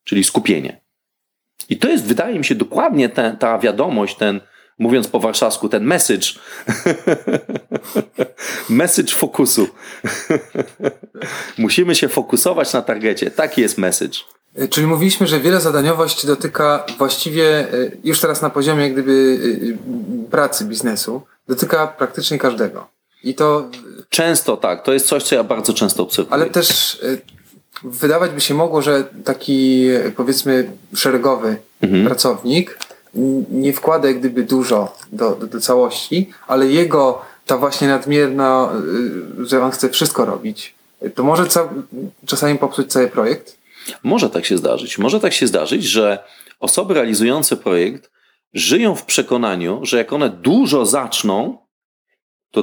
czyli 0.04 0.24
skupienie. 0.24 0.80
I 1.68 1.76
to 1.76 1.88
jest, 1.88 2.04
wydaje 2.04 2.38
mi 2.38 2.44
się, 2.44 2.54
dokładnie 2.54 3.08
ta 3.38 3.58
wiadomość, 3.58 4.16
ten, 4.16 4.40
mówiąc 4.78 5.08
po 5.08 5.20
warszawsku, 5.20 5.68
ten 5.68 5.84
message, 5.84 6.26
message 8.68 9.12
fokusu. 9.12 9.68
Musimy 11.58 11.94
się 11.94 12.08
fokusować 12.08 12.72
na 12.72 12.82
targecie. 12.82 13.30
Taki 13.30 13.60
jest 13.60 13.78
message. 13.78 14.18
Y, 14.62 14.68
Czyli 14.68 14.86
mówiliśmy, 14.86 15.26
że 15.26 15.40
wielozadaniowość 15.40 16.26
dotyka 16.26 16.84
właściwie 16.98 17.74
y, 17.74 17.96
już 18.04 18.20
teraz 18.20 18.42
na 18.42 18.50
poziomie 18.50 18.82
jak 18.82 18.92
gdyby 18.92 19.12
y, 19.12 19.76
pracy, 20.30 20.64
biznesu, 20.64 21.22
dotyka 21.48 21.86
praktycznie 21.86 22.38
każdego. 22.38 22.86
I 23.24 23.34
to, 23.34 23.68
Często 24.08 24.56
tak, 24.56 24.82
to 24.82 24.92
jest 24.92 25.06
coś, 25.06 25.22
co 25.22 25.34
ja 25.34 25.44
bardzo 25.44 25.72
często 25.74 26.02
obserwuję. 26.02 26.34
ale 26.34 26.46
też 26.50 26.98
wydawać 27.84 28.30
by 28.30 28.40
się 28.40 28.54
mogło, 28.54 28.82
że 28.82 29.04
taki 29.24 29.86
powiedzmy 30.16 30.70
szeregowy 30.94 31.56
pracownik 32.04 32.78
n- 33.16 33.44
nie 33.50 33.72
wkłada 33.72 34.08
jak 34.08 34.18
gdyby 34.18 34.42
dużo 34.42 34.96
do, 35.12 35.30
do, 35.34 35.46
do 35.46 35.60
całości, 35.60 36.30
ale 36.46 36.66
jego 36.66 37.22
ta 37.46 37.56
właśnie 37.56 37.88
nadmierna, 37.88 38.70
że 39.38 39.62
on 39.64 39.70
chce 39.70 39.88
wszystko 39.90 40.24
robić, 40.24 40.74
to 41.14 41.22
może 41.24 41.46
czasami 42.26 42.58
popsuć 42.58 42.92
cały 42.92 43.08
projekt. 43.08 43.56
Może 44.02 44.30
tak 44.30 44.44
się 44.44 44.58
zdarzyć. 44.58 44.98
Może 44.98 45.20
tak 45.20 45.32
się 45.32 45.46
zdarzyć, 45.46 45.84
że 45.84 46.24
osoby 46.60 46.94
realizujące 46.94 47.56
projekt 47.56 48.10
żyją 48.52 48.94
w 48.94 49.04
przekonaniu, 49.04 49.80
że 49.82 49.98
jak 49.98 50.12
one 50.12 50.30
dużo 50.30 50.86
zaczną, 50.86 51.58
to, 52.50 52.62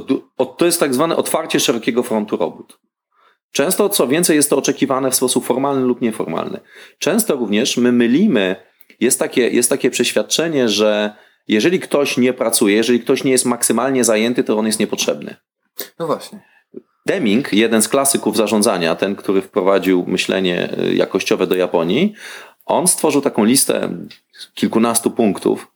to 0.57 0.65
jest 0.65 0.79
tak 0.79 0.93
zwane 0.93 1.15
otwarcie 1.15 1.59
szerokiego 1.59 2.03
frontu 2.03 2.37
robót. 2.37 2.79
Często, 3.51 3.89
co 3.89 4.07
więcej, 4.07 4.35
jest 4.35 4.49
to 4.49 4.57
oczekiwane 4.57 5.11
w 5.11 5.15
sposób 5.15 5.45
formalny 5.45 5.85
lub 5.85 6.01
nieformalny. 6.01 6.59
Często 6.99 7.35
również 7.35 7.77
my 7.77 7.91
mylimy, 7.91 8.55
jest 8.99 9.19
takie, 9.19 9.49
jest 9.49 9.69
takie 9.69 9.89
przeświadczenie, 9.89 10.69
że 10.69 11.15
Jeżeli 11.47 11.79
ktoś 11.79 12.17
nie 12.17 12.33
pracuje, 12.33 12.75
jeżeli 12.75 12.99
ktoś 12.99 13.23
nie 13.23 13.31
jest 13.31 13.45
maksymalnie 13.45 14.03
zajęty, 14.03 14.43
to 14.43 14.57
on 14.57 14.65
jest 14.65 14.79
niepotrzebny. 14.79 15.35
No 15.99 16.07
właśnie. 16.07 16.50
Deming, 17.11 17.53
jeden 17.53 17.81
z 17.81 17.87
klasyków 17.87 18.37
zarządzania, 18.37 18.95
ten, 18.95 19.15
który 19.15 19.41
wprowadził 19.41 20.05
myślenie 20.07 20.77
y, 20.79 20.95
jakościowe 20.95 21.47
do 21.47 21.55
Japonii, 21.55 22.13
on 22.65 22.87
stworzył 22.87 23.21
taką 23.21 23.43
listę 23.43 23.89
kilkunastu 24.53 25.11
punktów. 25.11 25.67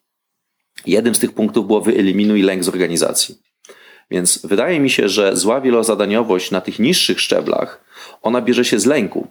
Jednym 0.85 1.15
z 1.15 1.19
tych 1.19 1.31
punktów 1.31 1.67
było 1.67 1.81
wyeliminuj 1.81 2.41
lęk 2.41 2.63
z 2.63 2.69
organizacji. 2.69 3.37
Więc 4.11 4.45
wydaje 4.45 4.79
mi 4.79 4.89
się, 4.89 5.09
że 5.09 5.35
zła 5.35 5.61
wielozadaniowość 5.61 6.51
na 6.51 6.61
tych 6.61 6.79
niższych 6.79 7.21
szczeblach, 7.21 7.83
ona 8.21 8.41
bierze 8.41 8.65
się 8.65 8.79
z 8.79 8.85
lęku. 8.85 9.27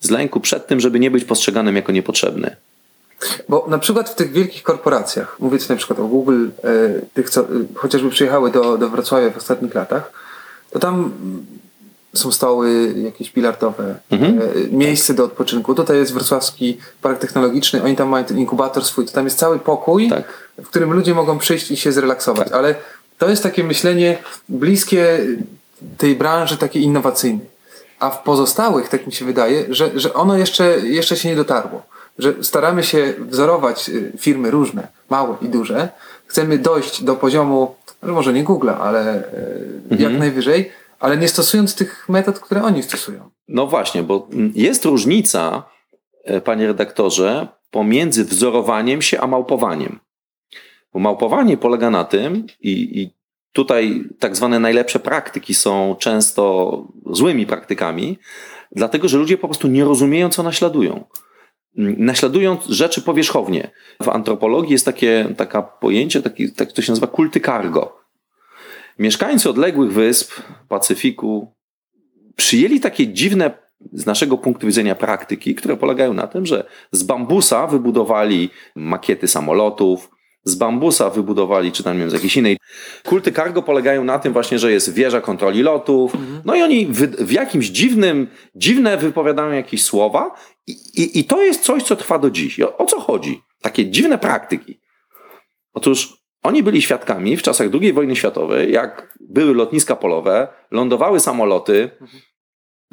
Z 0.00 0.10
lęku 0.10 0.40
przed 0.40 0.66
tym, 0.66 0.80
żeby 0.80 1.00
nie 1.00 1.10
być 1.10 1.24
postrzeganym 1.24 1.76
jako 1.76 1.92
niepotrzebny. 1.92 2.56
Bo 3.48 3.66
na 3.68 3.78
przykład 3.78 4.10
w 4.10 4.14
tych 4.14 4.32
wielkich 4.32 4.62
korporacjach, 4.62 5.36
mówię 5.40 5.58
tu 5.58 5.64
na 5.68 5.76
przykład 5.76 5.98
o 5.98 6.06
Google, 6.06 6.48
e, 6.64 7.00
tych 7.14 7.30
co 7.30 7.40
e, 7.40 7.44
chociażby 7.74 8.10
przyjechały 8.10 8.50
do, 8.50 8.78
do 8.78 8.88
Wrocławia 8.88 9.30
w 9.30 9.36
ostatnich 9.36 9.74
latach, 9.74 10.23
tam 10.78 10.94
mm, 10.94 11.46
są 12.14 12.32
stoły 12.32 12.94
jakieś 12.96 13.32
bilardowe, 13.32 13.94
Mhm. 14.10 14.38
e, 14.38 14.42
miejsce 14.70 15.14
do 15.14 15.24
odpoczynku. 15.24 15.74
Tutaj 15.74 15.96
jest 15.96 16.12
wrocławski 16.12 16.78
park 17.02 17.18
technologiczny, 17.20 17.82
oni 17.82 17.96
tam 17.96 18.08
mają 18.08 18.24
ten 18.24 18.38
inkubator 18.38 18.84
swój, 18.84 19.06
to 19.06 19.12
tam 19.12 19.24
jest 19.24 19.38
cały 19.38 19.58
pokój, 19.58 20.08
Tak. 20.10 20.24
w 20.58 20.68
którym 20.68 20.92
ludzie 20.92 21.14
mogą 21.14 21.38
przyjść 21.38 21.70
i 21.70 21.76
się 21.76 21.92
zrelaksować. 21.92 22.52
Ale 22.52 22.74
to 23.18 23.30
jest 23.30 23.42
takie 23.42 23.64
myślenie 23.64 24.18
bliskie 24.48 25.18
tej 25.98 26.16
branży 26.16 26.56
takiej 26.56 26.82
innowacyjnej. 26.82 27.46
A 28.00 28.10
w 28.10 28.22
pozostałych, 28.22 28.88
tak 28.88 29.06
mi 29.06 29.12
się 29.12 29.24
wydaje, 29.24 29.64
że, 29.68 29.90
że 29.94 30.14
ono 30.14 30.36
jeszcze, 30.36 30.80
jeszcze 30.80 31.16
się 31.16 31.28
nie 31.28 31.36
dotarło. 31.36 31.82
Że 32.18 32.34
staramy 32.42 32.82
się 32.84 33.14
wzorować 33.18 33.88
y, 33.88 34.12
firmy 34.18 34.50
różne, 34.50 34.88
małe 35.10 35.36
i 35.42 35.48
duże. 35.48 35.88
Chcemy 36.26 36.58
dojść 36.58 37.04
do 37.04 37.14
poziomu, 37.14 37.74
no 37.83 37.83
może 38.12 38.32
nie 38.32 38.44
Google, 38.44 38.70
ale 38.70 39.24
y, 39.92 39.96
jak 39.98 40.12
najwyżej, 40.18 40.70
ale 41.00 41.16
nie 41.16 41.28
stosując 41.28 41.74
tych 41.74 42.08
metod, 42.08 42.40
które 42.40 42.62
oni 42.62 42.82
stosują. 42.82 43.30
No 43.48 43.66
właśnie, 43.66 44.02
bo 44.02 44.28
jest 44.54 44.84
różnica, 44.84 45.62
e, 46.24 46.40
panie 46.40 46.66
redaktorze, 46.66 47.48
pomiędzy 47.70 48.24
wzorowaniem 48.24 49.02
się 49.02 49.20
a 49.20 49.26
małpowaniem. 49.26 50.00
Bo 50.92 51.00
małpowanie 51.00 51.56
polega 51.56 51.90
na 51.90 52.04
tym, 52.04 52.46
i, 52.60 53.00
i 53.00 53.10
tutaj 53.52 54.04
tak 54.18 54.36
zwane 54.36 54.60
najlepsze 54.60 54.98
praktyki 54.98 55.54
są 55.54 55.96
często 55.98 56.82
złymi 57.10 57.46
praktykami, 57.46 58.18
dlatego 58.72 59.08
że 59.08 59.18
ludzie 59.18 59.38
po 59.38 59.48
prostu 59.48 59.68
nie 59.68 59.84
rozumieją, 59.84 60.28
co 60.28 60.42
naśladują. 60.42 61.04
Mm, 61.78 62.04
Naśladują 62.04 62.56
rzeczy 62.68 63.02
powierzchownie. 63.02 63.70
W 64.02 64.08
antropologii 64.08 64.72
jest 64.72 64.84
takie 64.84 65.28
taka 65.36 65.62
pojęcie, 65.62 66.22
taki, 66.22 66.52
tak 66.52 66.72
to 66.72 66.82
się 66.82 66.92
nazywa 66.92 67.06
kulty 67.06 67.40
cargo. 67.40 67.98
Mieszkańcy 68.98 69.50
odległych 69.50 69.92
wysp 69.92 70.32
Pacyfiku 70.68 71.54
przyjęli 72.36 72.80
takie 72.80 73.06
dziwne 73.06 73.50
z 73.92 74.06
naszego 74.06 74.38
punktu 74.38 74.66
widzenia 74.66 74.94
praktyki, 74.94 75.54
które 75.54 75.76
polegają 75.76 76.14
na 76.14 76.26
tym, 76.26 76.46
że 76.46 76.66
z 76.92 77.02
bambusa 77.02 77.66
wybudowali 77.66 78.50
makiety 78.74 79.28
samolotów, 79.28 80.10
z 80.44 80.54
bambusa 80.54 81.10
wybudowali, 81.10 81.72
czy 81.72 81.82
tam 81.82 81.94
nie 81.94 82.00
wiem, 82.00 82.10
z 82.10 82.12
jakiejś 82.12 82.36
innej. 82.36 82.58
Kulty 83.04 83.32
cargo 83.32 83.62
polegają 83.62 84.04
na 84.04 84.18
tym 84.18 84.32
właśnie, 84.32 84.58
że 84.58 84.72
jest 84.72 84.92
wieża 84.92 85.20
kontroli 85.20 85.62
lotów, 85.62 86.12
no 86.44 86.54
i 86.54 86.62
oni 86.62 86.86
w, 86.86 87.00
w 87.00 87.32
jakimś 87.32 87.66
dziwnym, 87.66 88.26
dziwne 88.54 88.96
wypowiadają 88.96 89.52
jakieś 89.52 89.84
słowa 89.84 90.34
i, 90.66 90.72
i, 90.94 91.18
i 91.18 91.24
to 91.24 91.42
jest 91.42 91.62
coś, 91.62 91.82
co 91.82 91.96
trwa 91.96 92.18
do 92.18 92.30
dziś. 92.30 92.60
O, 92.60 92.76
o 92.76 92.86
co 92.86 93.00
chodzi? 93.00 93.42
Takie 93.62 93.90
dziwne 93.90 94.18
praktyki. 94.18 94.80
Otóż 95.74 96.24
oni 96.42 96.62
byli 96.62 96.82
świadkami 96.82 97.36
w 97.36 97.42
czasach 97.42 97.68
II 97.80 97.92
wojny 97.92 98.16
światowej, 98.16 98.72
jak 98.72 99.18
były 99.20 99.54
lotniska 99.54 99.96
polowe, 99.96 100.48
lądowały 100.70 101.20
samoloty, 101.20 101.90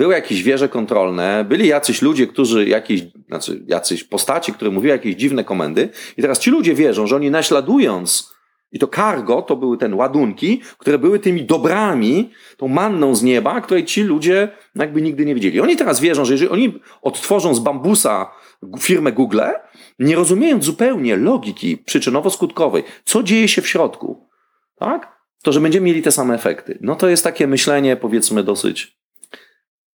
były 0.02 0.14
jakieś 0.14 0.44
wieże 0.44 0.70
kontrolne, 0.70 1.46
byli 1.50 1.68
jacyś 1.68 2.02
ludzie, 2.02 2.28
którzy 2.28 2.68
jakieś, 2.68 3.02
znaczy 3.28 3.64
jacyś 3.68 4.04
postaci, 4.04 4.54
które 4.54 4.72
mówiły 4.72 4.92
jakieś 4.94 5.16
dziwne 5.16 5.44
komendy 5.44 5.90
i 6.18 6.22
teraz 6.22 6.40
ci 6.40 6.52
ludzie 6.52 6.74
wierzą, 6.74 7.08
że 7.08 7.16
oni 7.16 7.32
naśladując 7.32 8.34
i 8.72 8.80
to 8.80 8.88
cargo, 8.88 9.42
to 9.42 9.56
były 9.56 9.78
ten 9.78 9.94
ładunki, 9.94 10.62
które 10.78 10.98
były 10.98 11.20
tymi 11.20 11.46
dobrami, 11.46 12.32
tą 12.58 12.68
manną 12.68 13.16
z 13.16 13.24
nieba, 13.24 13.62
której 13.62 13.86
ci 13.86 14.04
ludzie 14.04 14.50
jakby 14.76 15.02
nigdy 15.02 15.26
nie 15.26 15.36
wiedzieli. 15.36 15.60
Oni 15.60 15.76
teraz 15.76 16.00
wierzą, 16.00 16.26
że 16.26 16.34
jeżeli 16.34 16.52
oni 16.52 16.80
odtworzą 17.02 17.56
z 17.56 17.60
bambusa 17.60 18.32
firmę 18.80 19.12
Google, 19.12 19.42
nie 20.00 20.16
rozumiejąc 20.16 20.64
zupełnie 20.64 21.16
logiki 21.16 21.78
przyczynowo-skutkowej, 21.78 22.84
co 23.06 23.24
dzieje 23.24 23.48
się 23.48 23.62
w 23.62 23.68
środku, 23.68 24.28
tak? 24.76 25.22
To, 25.44 25.52
że 25.52 25.60
będziemy 25.60 25.86
mieli 25.86 26.02
te 26.02 26.12
same 26.12 26.36
efekty. 26.36 26.78
No 26.82 26.96
to 26.96 27.10
jest 27.10 27.24
takie 27.24 27.48
myślenie, 27.48 27.96
powiedzmy, 27.96 28.44
dosyć 28.44 29.01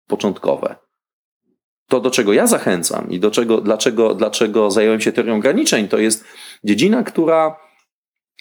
początkowe. 0.09 0.77
To, 1.89 2.01
do 2.01 2.11
czego 2.11 2.33
ja 2.33 2.47
zachęcam 2.47 3.11
i 3.11 3.21
do 3.21 3.31
czego, 3.31 3.61
dlaczego, 3.61 4.15
dlaczego 4.15 4.71
zająłem 4.71 5.01
się 5.01 5.13
teorią 5.13 5.37
ograniczeń, 5.37 5.89
to 5.89 5.99
jest 5.99 6.25
dziedzina, 6.65 7.03
która 7.03 7.57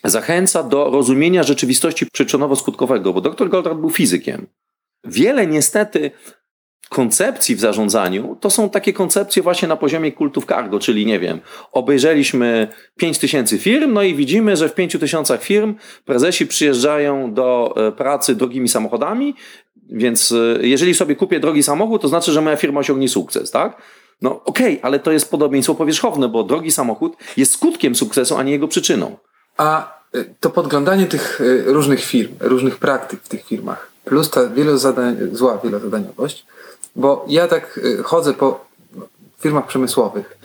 zachęca 0.04 0.64
do 0.64 0.90
rozumienia 0.90 1.44
rzeczywistości 1.44 2.06
przyczynowo-skutkowego, 2.06 3.14
bo 3.14 3.22
dr 3.22 3.50
Goldratt 3.50 3.78
był 3.78 3.90
fizykiem. 3.90 4.48
Wiele 5.04 5.48
niestety 5.48 6.12
koncepcji 6.90 7.56
w 7.56 7.60
zarządzaniu 7.60 8.38
to 8.42 8.50
są 8.50 8.70
takie 8.70 8.94
koncepcje 8.94 9.44
właśnie 9.44 9.68
na 9.68 9.76
poziomie 9.76 10.12
kultów 10.12 10.46
cargo, 10.46 10.80
czyli 10.80 11.06
nie 11.06 11.20
wiem, 11.20 11.40
obejrzeliśmy 11.72 12.68
5000 12.98 13.58
firm, 13.58 13.94
no 13.94 14.04
i 14.04 14.16
widzimy, 14.16 14.58
że 14.58 14.70
w 14.70 14.74
5000 14.74 15.38
firm 15.38 15.76
prezesi 16.06 16.48
przyjeżdżają 16.48 17.34
do 17.34 17.74
e, 17.78 17.92
pracy 17.92 18.36
drogimi 18.36 18.70
samochodami, 18.70 19.36
więc 19.90 20.32
e, 20.32 20.68
jeżeli 20.68 20.94
sobie 20.94 21.16
kupię 21.16 21.40
drogi 21.40 21.64
samochód, 21.64 22.02
to 22.02 22.08
znaczy, 22.08 22.32
że 22.32 22.42
moja 22.42 22.56
firma 22.56 22.80
osiągnie 22.80 23.10
sukces, 23.10 23.52
tak? 23.52 23.82
No 24.22 24.44
okej, 24.44 24.80
ale 24.82 25.00
to 25.00 25.12
jest 25.12 25.32
podobieństwo 25.32 25.76
powierzchowne, 25.76 26.30
bo 26.30 26.44
drogi 26.44 26.72
samochód 26.72 27.14
jest 27.38 27.52
skutkiem 27.52 27.96
sukcesu, 27.96 28.38
a 28.38 28.44
nie 28.44 28.52
jego 28.52 28.68
przyczyną. 28.68 29.18
A 29.58 30.00
y, 30.16 30.34
to 30.40 30.50
podglądanie 30.50 31.06
tych 31.06 31.42
różnych 31.66 32.04
firm, 32.04 32.32
różnych 32.40 32.78
praktyk 32.78 33.20
w 33.24 33.28
tych 33.28 33.46
firmach, 33.46 33.92
plus 34.06 34.30
ta 34.30 34.48
wielozadań, 34.48 35.18
zła 35.32 35.60
wielozadaniowość, 35.64 36.46
bo 36.96 37.26
ja 37.28 37.48
tak 37.48 37.78
y, 37.78 38.04
chodzę 38.04 38.34
po 38.34 38.66
firmach 39.40 39.68
przemysłowych 39.68 40.38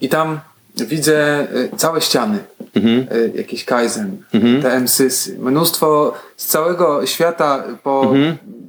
i 0.00 0.08
tam 0.08 0.40
widzę 0.76 1.46
y, 1.56 1.70
całe 1.76 2.00
ściany, 2.00 2.38
y, 2.76 3.32
jakieś 3.34 3.64
Kaizen, 3.64 4.22
te 4.62 4.76
MSysy, 4.80 5.38
mnóstwo 5.38 6.14
z 6.36 6.46
całego 6.46 7.06
świata 7.06 7.64
po 7.82 8.12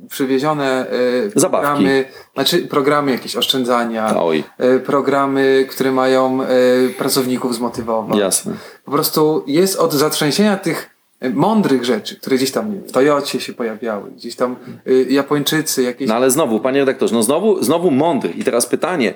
przywiezione 0.09 0.85
y, 0.91 1.31
Zabawki. 1.35 1.65
programy, 1.67 2.05
znaczy 2.33 2.57
programy 2.67 3.11
jakieś 3.11 3.35
oszczędzania, 3.35 4.13
Oj. 4.23 4.43
y, 4.63 4.79
programy, 4.79 5.67
które 5.69 5.91
mają 5.91 6.43
y, 6.43 6.93
pracowników 6.97 7.55
zmotywować. 7.55 8.17
Jasne. 8.17 8.53
Po 8.85 8.91
prostu 8.91 9.43
jest 9.47 9.79
od 9.79 9.93
zatrzęsienia 9.93 10.57
tych 10.57 10.83
y, 10.83 10.98
mądrych 11.21 11.85
rzeczy, 11.85 12.15
które 12.15 12.35
gdzieś 12.37 12.51
tam 12.51 12.73
wiem, 12.73 12.83
w 12.83 12.91
Toyocie 12.91 13.39
się 13.39 13.53
pojawiały, 13.53 14.11
gdzieś 14.11 14.35
tam 14.35 14.55
y, 14.87 15.07
Japończycy, 15.09 15.83
jakieś... 15.83 16.07
No 16.07 16.15
ale 16.15 16.31
znowu, 16.31 16.59
panie 16.59 16.79
redaktorze, 16.79 17.15
no 17.15 17.23
znowu, 17.23 17.63
znowu 17.63 17.91
mądry. 17.91 18.33
I 18.37 18.43
teraz 18.43 18.65
pytanie, 18.65 19.13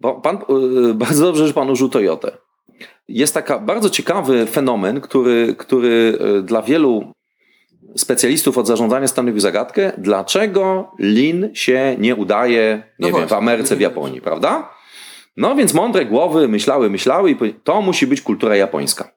bo 0.00 0.20
pan, 0.20 0.38
yy, 0.48 0.94
bardzo 1.04 1.24
dobrze, 1.24 1.46
że 1.46 1.54
pan 1.54 1.70
użył 1.70 1.88
Toyotę. 1.88 2.38
Jest 3.08 3.34
taka 3.34 3.58
bardzo 3.58 3.90
ciekawy 3.90 4.46
fenomen, 4.46 5.00
który, 5.00 5.54
który 5.58 6.18
yy, 6.20 6.42
dla 6.42 6.62
wielu 6.62 7.12
specjalistów 7.96 8.58
od 8.58 8.66
zarządzania 8.66 9.08
stanowi 9.08 9.40
zagadkę, 9.40 9.92
dlaczego 9.98 10.90
Lin 10.98 11.50
się 11.54 11.96
nie 11.98 12.14
udaje, 12.14 12.82
No 12.98 13.06
nie 13.06 13.12
wiem, 13.12 13.28
w. 13.28 13.32
Ameryce, 13.32 13.76
w 13.76 13.80
Japonii, 13.80 14.20
prawda? 14.20 14.70
No 15.36 15.54
więc 15.54 15.74
mądre 15.74 16.06
głowy 16.06 16.48
myślały, 16.48 16.90
myślały 16.90 17.30
i 17.30 17.54
to 17.64 17.82
musi 17.82 18.06
być 18.06 18.22
kultura 18.22 18.56
japońska. 18.56 19.15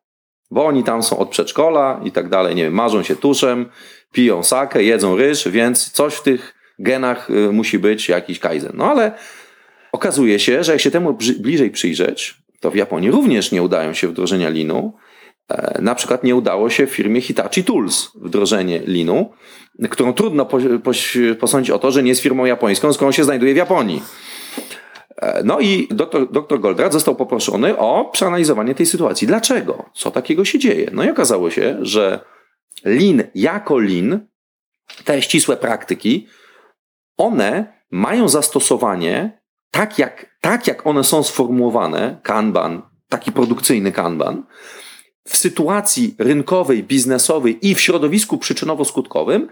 Bo 0.51 0.65
oni 0.65 0.83
tam 0.83 1.03
są 1.03 1.17
od 1.17 1.29
przedszkola 1.29 2.01
i 2.03 2.11
tak 2.11 2.29
dalej, 2.29 2.55
nie 2.55 2.63
wiem, 2.63 2.73
marzą 2.73 3.03
się 3.03 3.15
tuszem, 3.15 3.69
piją 4.11 4.43
sakę, 4.43 4.83
jedzą 4.83 5.15
ryż, 5.17 5.47
więc 5.47 5.91
coś 5.91 6.13
w 6.13 6.23
tych 6.23 6.55
genach 6.79 7.29
y, 7.29 7.51
musi 7.51 7.79
być 7.79 8.09
jakiś 8.09 8.39
kaizen. 8.39 8.71
No 8.73 8.85
ale 8.85 9.11
okazuje 9.91 10.39
się, 10.39 10.63
że 10.63 10.71
jak 10.71 10.81
się 10.81 10.91
temu 10.91 11.17
bliżej 11.39 11.71
przyjrzeć, 11.71 12.37
to 12.59 12.71
w 12.71 12.75
Japonii 12.75 13.11
również 13.11 13.51
nie 13.51 13.63
udają 13.63 13.93
się 13.93 14.07
wdrożenia 14.07 14.49
linu. 14.49 14.93
E, 15.49 15.81
Na 15.81 15.95
przykład 15.95 16.23
nie 16.23 16.35
udało 16.35 16.69
się 16.69 16.87
firmie 16.87 17.21
Hitachi 17.21 17.63
Tools 17.63 18.11
wdrożenie 18.15 18.79
linu, 18.79 19.31
którą 19.89 20.13
trudno 20.13 20.47
posądzić 21.39 21.71
o 21.71 21.79
to, 21.79 21.91
że 21.91 22.03
nie 22.03 22.09
jest 22.09 22.21
firmą 22.21 22.45
japońską, 22.45 22.93
skoro 22.93 23.11
się 23.11 23.23
znajduje 23.23 23.53
w 23.53 23.57
Japonii. 23.57 24.01
E, 25.21 25.43
No 25.43 25.59
i 25.59 25.87
dr, 25.91 26.31
dr 26.31 26.59
Goldratt 26.59 26.93
został 26.93 27.15
poproszony 27.15 27.77
o 27.77 28.09
przeanalizowanie 28.11 28.75
tej 28.75 28.85
sytuacji. 28.85 29.27
Dlaczego? 29.27 29.89
Co 29.93 30.11
takiego 30.11 30.45
się 30.45 30.59
dzieje? 30.59 30.89
No 30.93 31.03
i 31.03 31.09
okazało 31.09 31.49
się, 31.49 31.77
że 31.81 32.19
lin 32.85 33.23
jako 33.35 33.79
lin, 33.79 34.27
te 35.05 35.21
ścisłe 35.21 35.57
praktyki, 35.57 36.27
one 37.17 37.79
mają 37.91 38.29
zastosowanie 38.29 39.41
tak 39.71 39.99
jak, 39.99 40.37
tak 40.41 40.67
jak 40.67 40.87
one 40.87 41.03
są 41.03 41.23
sformułowane, 41.23 42.19
kanban, 42.23 42.81
taki 43.09 43.31
produkcyjny 43.31 43.91
kanban, 43.91 44.43
w 45.27 45.37
sytuacji 45.37 46.15
rynkowej, 46.19 46.83
biznesowej 46.83 47.67
i 47.67 47.75
w 47.75 47.81
środowisku 47.81 48.37
przyczynowo-skutkowym, 48.37 49.47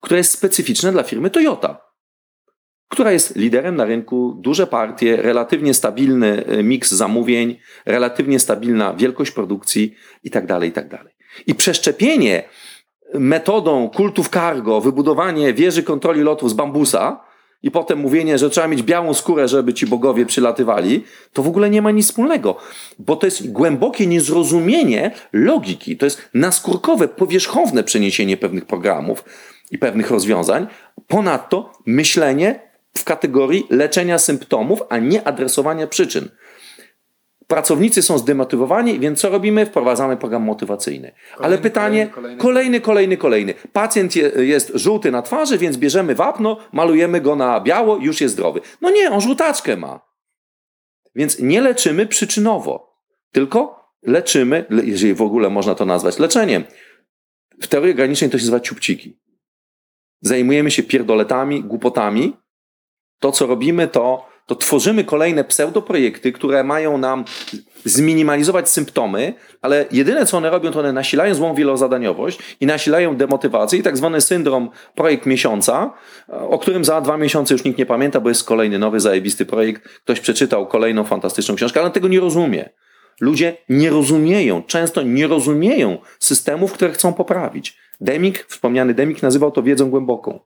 które 0.00 0.18
jest 0.18 0.32
specyficzne 0.32 0.92
dla 0.92 1.02
firmy 1.02 1.30
Toyota, 1.30 1.89
która 2.90 3.12
jest 3.12 3.36
liderem 3.36 3.76
na 3.76 3.84
rynku, 3.84 4.36
duże 4.38 4.66
partie, 4.66 5.16
relatywnie 5.16 5.74
stabilny 5.74 6.46
e, 6.46 6.62
miks 6.62 6.90
zamówień, 6.90 7.56
relatywnie 7.86 8.38
stabilna 8.38 8.94
wielkość 8.94 9.30
produkcji 9.30 9.94
itd. 10.24 10.46
tak 10.46 10.64
itd. 10.64 10.98
I 11.46 11.54
przeszczepienie 11.54 12.42
metodą 13.14 13.90
kultów 13.90 14.28
cargo, 14.28 14.80
wybudowanie 14.80 15.54
wieży 15.54 15.82
kontroli 15.82 16.20
lotów 16.20 16.50
z 16.50 16.52
bambusa 16.52 17.20
i 17.62 17.70
potem 17.70 17.98
mówienie, 17.98 18.38
że 18.38 18.50
trzeba 18.50 18.68
mieć 18.68 18.82
białą 18.82 19.14
skórę, 19.14 19.48
żeby 19.48 19.74
ci 19.74 19.86
bogowie 19.86 20.26
przylatywali, 20.26 21.04
to 21.32 21.42
w 21.42 21.48
ogóle 21.48 21.70
nie 21.70 21.82
ma 21.82 21.90
nic 21.90 22.06
wspólnego, 22.06 22.56
bo 22.98 23.16
to 23.16 23.26
jest 23.26 23.52
głębokie 23.52 24.06
niezrozumienie 24.06 25.10
logiki, 25.32 25.96
to 25.96 26.06
jest 26.06 26.28
naskórkowe, 26.34 27.08
powierzchowne 27.08 27.84
przeniesienie 27.84 28.36
pewnych 28.36 28.64
programów 28.64 29.24
i 29.70 29.78
pewnych 29.78 30.10
rozwiązań. 30.10 30.66
Ponadto 31.06 31.72
myślenie 31.86 32.69
w 33.00 33.04
kategorii 33.04 33.66
leczenia 33.70 34.18
symptomów, 34.18 34.82
a 34.88 34.98
nie 34.98 35.26
adresowania 35.28 35.86
przyczyn. 35.86 36.28
Pracownicy 37.46 38.02
są 38.02 38.18
zdemotywowani, 38.18 39.00
więc 39.00 39.20
co 39.20 39.28
robimy? 39.30 39.66
Wprowadzamy 39.66 40.16
program 40.16 40.42
motywacyjny. 40.42 41.12
Ale 41.32 41.36
Kolejny, 41.38 41.62
pytanie, 41.62 42.06
kolejny, 42.06 42.38
kolejny, 42.40 42.80
kolejny, 42.80 43.16
kolejny. 43.16 43.54
Pacjent 43.72 44.16
je, 44.16 44.32
jest 44.36 44.72
żółty 44.74 45.10
na 45.10 45.22
twarzy, 45.22 45.58
więc 45.58 45.76
bierzemy 45.76 46.14
wapno, 46.14 46.56
malujemy 46.72 47.20
go 47.20 47.36
na 47.36 47.60
biało, 47.60 47.96
już 47.96 48.20
jest 48.20 48.34
zdrowy. 48.34 48.60
No 48.80 48.90
nie, 48.90 49.10
on 49.10 49.20
żółtaczkę 49.20 49.76
ma. 49.76 50.00
Więc 51.14 51.38
nie 51.38 51.60
leczymy 51.60 52.06
przyczynowo, 52.06 52.96
tylko 53.32 53.84
leczymy, 54.02 54.64
le- 54.70 54.84
jeżeli 54.84 55.14
w 55.14 55.22
ogóle 55.22 55.50
można 55.50 55.74
to 55.74 55.84
nazwać 55.84 56.18
leczeniem. 56.18 56.64
W 57.62 57.66
teorii 57.66 57.94
granicznej 57.94 58.30
to 58.30 58.38
się 58.38 58.42
nazywa 58.42 58.60
ciupciki. 58.60 59.20
Zajmujemy 60.20 60.70
się 60.70 60.82
pierdoletami, 60.82 61.62
głupotami. 61.64 62.36
To, 63.20 63.32
co 63.32 63.46
robimy, 63.46 63.88
to, 63.88 64.26
to 64.46 64.56
tworzymy 64.56 65.04
kolejne 65.04 65.44
pseudoprojekty, 65.44 66.32
które 66.32 66.64
mają 66.64 66.98
nam 66.98 67.24
zminimalizować 67.84 68.70
symptomy, 68.70 69.34
ale 69.62 69.84
jedyne, 69.92 70.26
co 70.26 70.36
one 70.36 70.50
robią, 70.50 70.70
to 70.70 70.78
one 70.78 70.92
nasilają 70.92 71.34
złą 71.34 71.54
wielozadaniowość 71.54 72.38
i 72.60 72.66
nasilają 72.66 73.16
demotywację 73.16 73.78
i 73.78 73.82
tak 73.82 73.96
zwany 73.96 74.20
syndrom 74.20 74.70
projekt 74.94 75.26
miesiąca, 75.26 75.92
o 76.28 76.58
którym 76.58 76.84
za 76.84 77.00
dwa 77.00 77.16
miesiące 77.16 77.54
już 77.54 77.64
nikt 77.64 77.78
nie 77.78 77.86
pamięta, 77.86 78.20
bo 78.20 78.28
jest 78.28 78.44
kolejny 78.44 78.78
nowy, 78.78 79.00
zajebisty 79.00 79.46
projekt. 79.46 79.82
Ktoś 79.82 80.20
przeczytał 80.20 80.66
kolejną 80.66 81.04
fantastyczną 81.04 81.54
książkę, 81.54 81.80
ale 81.80 81.90
tego 81.90 82.08
nie 82.08 82.20
rozumie. 82.20 82.70
Ludzie 83.20 83.56
nie 83.68 83.90
rozumieją, 83.90 84.62
często 84.62 85.02
nie 85.02 85.26
rozumieją 85.26 85.98
systemów, 86.18 86.72
które 86.72 86.92
chcą 86.92 87.12
poprawić. 87.12 87.78
Demik, 88.00 88.46
wspomniany 88.48 88.94
Demik, 88.94 89.22
nazywał 89.22 89.50
to 89.50 89.62
wiedzą 89.62 89.90
głęboką. 89.90 90.40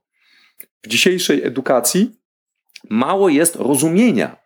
W 0.83 0.89
dzisiejszej 0.89 1.45
edukacji 1.45 2.24
mało 2.91 3.29
jest 3.29 3.57
rozumienia. 3.57 4.45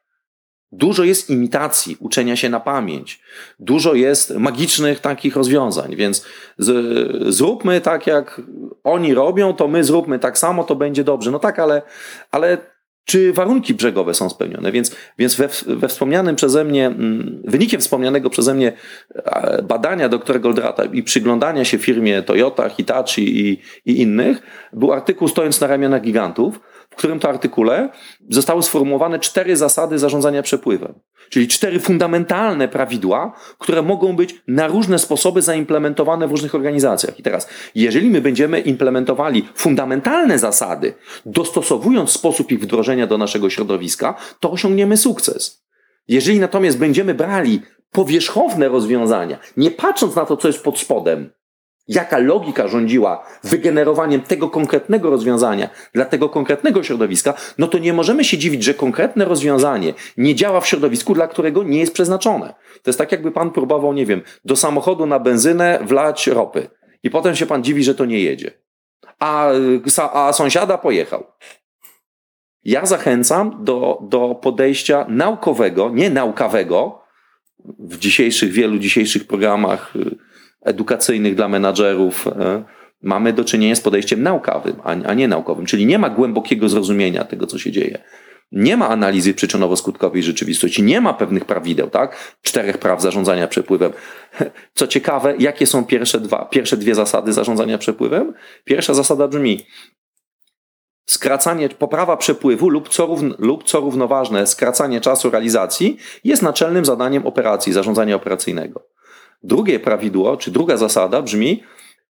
Dużo 0.73 1.05
jest 1.05 1.31
imitacji, 1.31 1.97
uczenia 2.01 2.37
się 2.37 2.49
na 2.49 2.61
pamięć. 2.61 3.21
Dużo 3.59 3.95
jest 3.95 4.35
magicznych 4.35 5.01
takich 5.01 5.37
rozwiązań, 5.37 5.97
więc 5.97 6.25
z, 6.59 7.35
zróbmy 7.35 7.81
tak, 7.81 8.07
jak 8.07 8.41
oni 8.85 9.15
robią, 9.15 9.55
to 9.55 9.69
my 9.69 9.85
zróbmy 9.85 10.19
tak 10.19 10.39
samo, 10.39 10.65
to 10.65 10.77
będzie 10.77 11.05
dobrze. 11.05 11.31
No 11.31 11.39
tak, 11.39 11.59
ale, 11.59 11.83
ale 12.31 12.59
czy 13.09 13.33
warunki 13.33 13.75
brzegowe 13.75 14.15
są 14.15 14.31
spełnione? 14.31 14.73
Więc, 14.73 14.97
więc 15.19 15.35
we, 15.35 15.49
we 15.67 15.89
wspomnianym 15.89 16.37
przeze 16.37 16.65
mnie, 16.65 16.87
mm, 16.87 17.43
wynikiem 17.45 17.81
wspomnianego 17.81 18.31
przeze 18.31 18.55
mnie 18.55 18.73
badania 19.63 20.09
doktora 20.09 20.39
Goldrata 20.39 20.85
i 20.85 21.03
przyglądania 21.03 21.65
się 21.65 21.79
firmie 21.79 22.23
Toyota, 22.23 22.69
Hitachi 22.69 23.49
i, 23.49 23.61
i 23.87 24.01
innych, 24.01 24.43
był 24.73 24.93
artykuł 24.93 25.29
Stojąc 25.29 25.61
na 25.61 25.67
ramionach 25.67 26.03
gigantów, 26.03 26.61
którym 26.99 27.19
to 27.19 27.29
artykule 27.29 27.89
zostały 28.31 28.63
sformułowane 28.63 29.19
cztery 29.19 29.57
zasady 29.57 29.99
zarządzania 29.99 30.43
przepływem. 30.43 30.95
Czyli 31.31 31.49
cztery 31.49 31.81
fundamentalne 31.81 32.69
prawidła, 32.69 33.33
które 33.59 33.83
mogą 33.83 34.17
być 34.17 34.43
na 34.49 34.67
różne 34.67 34.99
sposoby 34.99 35.43
zaimplementowane 35.43 36.29
w 36.29 36.31
różnych 36.31 36.55
organizacjach. 36.55 37.19
I 37.19 37.23
teraz, 37.23 37.49
jeżeli 37.75 38.11
my 38.11 38.21
będziemy 38.21 38.61
implementowali 38.61 39.49
fundamentalne 39.55 40.39
zasady, 40.39 40.95
dostosowując 41.27 42.11
sposób 42.11 42.53
ich 42.53 42.61
wdrożenia 42.61 43.07
do 43.07 43.19
naszego 43.19 43.51
środowiska, 43.51 44.15
to 44.41 44.51
osiągniemy 44.51 44.97
sukces. 44.97 45.65
Jeżeli 46.09 46.41
natomiast 46.41 46.79
będziemy 46.79 47.15
brali 47.15 47.63
powierzchowne 47.93 48.69
rozwiązania, 48.69 49.39
nie 49.57 49.71
patrząc 49.71 50.17
na 50.17 50.25
to, 50.25 50.37
co 50.37 50.49
jest 50.49 50.65
pod 50.65 50.79
spodem, 50.79 51.31
jaka 51.89 52.19
logika 52.19 52.69
rządziła 52.69 53.27
wygenerowaniem 53.45 54.21
tego 54.21 54.51
konkretnego 54.51 55.11
rozwiązania 55.11 55.69
dla 55.95 56.05
tego 56.05 56.29
konkretnego 56.29 56.83
środowiska, 56.83 57.35
no 57.59 57.67
to 57.67 57.79
nie 57.79 57.93
możemy 57.93 58.25
się 58.25 58.39
dziwić, 58.39 58.65
że 58.65 58.75
konkretne 58.75 59.25
rozwiązanie 59.25 59.95
nie 60.17 60.35
działa 60.35 60.61
w 60.61 60.67
środowisku, 60.67 61.15
dla 61.15 61.29
którego 61.29 61.63
nie 61.63 61.79
jest 61.79 61.93
przeznaczone. 61.93 62.55
To 62.83 62.91
jest 62.91 62.99
tak, 62.99 63.13
jakby 63.13 63.31
pan 63.31 63.51
próbował, 63.51 63.93
nie 63.93 64.07
wiem, 64.07 64.23
do 64.45 64.57
samochodu 64.57 65.07
na 65.07 65.19
benzynę 65.19 65.79
wlać 65.83 66.27
ropy 66.27 66.71
i 67.03 67.11
potem 67.11 67.37
się 67.37 67.47
pan 67.47 67.65
dziwi, 67.65 67.85
że 67.85 67.95
to 67.95 68.05
nie 68.05 68.21
jedzie. 68.21 68.51
A, 69.19 69.51
a 70.13 70.33
sąsiada 70.33 70.79
pojechał. 70.79 71.25
Ja 72.65 72.87
zachęcam 72.87 73.65
do, 73.65 73.99
do 74.03 74.35
podejścia 74.35 75.07
naukowego, 75.09 75.91
nie 75.91 76.11
naukawego, 76.11 77.03
w 77.79 77.99
dzisiejszych, 77.99 78.53
wielu 78.53 78.79
dzisiejszych 78.79 79.27
programach 79.27 79.97
y, 79.97 80.28
edukacyjnych 80.63 81.35
dla 81.35 81.49
menadżerów 81.49 82.27
y, 82.27 82.31
mamy 83.03 83.33
do 83.33 83.45
czynienia 83.45 83.75
z 83.75 83.81
podejściem 83.81 84.23
naukowym, 84.23 84.77
a, 84.85 85.15
nie 85.15 85.29
naukowym. 85.29 85.67
Czyli 85.67 85.87
nie 85.87 85.99
ma 85.99 86.11
głębokiego 86.11 86.69
zrozumienia 86.69 87.25
tego, 87.25 87.47
co 87.47 87.59
się 87.59 87.73
dzieje. 87.73 87.99
Nie 88.53 88.77
ma 88.77 88.89
analizy 88.89 89.35
przyczynowo-skutkowej 89.35 90.23
rzeczywistości, 90.23 90.83
nie 90.83 91.01
ma 91.01 91.15
pewnych 91.15 91.45
prawideł, 91.45 91.91
tak? 91.91 92.37
Czterech 92.43 92.79
praw 92.79 93.03
zarządzania 93.03 93.49
przepływem. 93.49 93.93
Co 94.75 94.87
ciekawe, 94.87 95.35
jakie 95.39 95.67
są 95.67 95.85
pierwsze, 95.85 96.21
dwa, 96.21 96.45
pierwsze 96.45 96.77
dwie 96.77 96.95
zasady 96.95 97.33
zarządzania 97.33 97.79
przepływem? 97.79 98.35
Pierwsza 98.65 98.95
zasada 98.95 99.29
brzmi: 99.29 99.67
skracanie, 101.07 101.69
poprawa 101.69 102.17
przepływu 102.17 102.69
lub 102.69 102.89
co, 102.89 103.07
równo, 103.07 103.35
lub 103.39 103.65
co 103.65 103.81
równoważne, 103.81 104.47
skracanie 104.47 105.01
czasu 105.01 105.31
realizacji 105.31 105.97
jest 106.25 106.43
naczelnym 106.43 106.85
zadaniem 106.85 107.27
operacji, 107.27 107.73
zarządzania 107.73 108.17
operacyjnego. 108.17 108.98
Drugie 109.43 109.81
prawidło, 109.81 110.37
czy 110.37 110.51
druga 110.51 110.77
zasada 110.77 111.23
brzmi, 111.23 111.63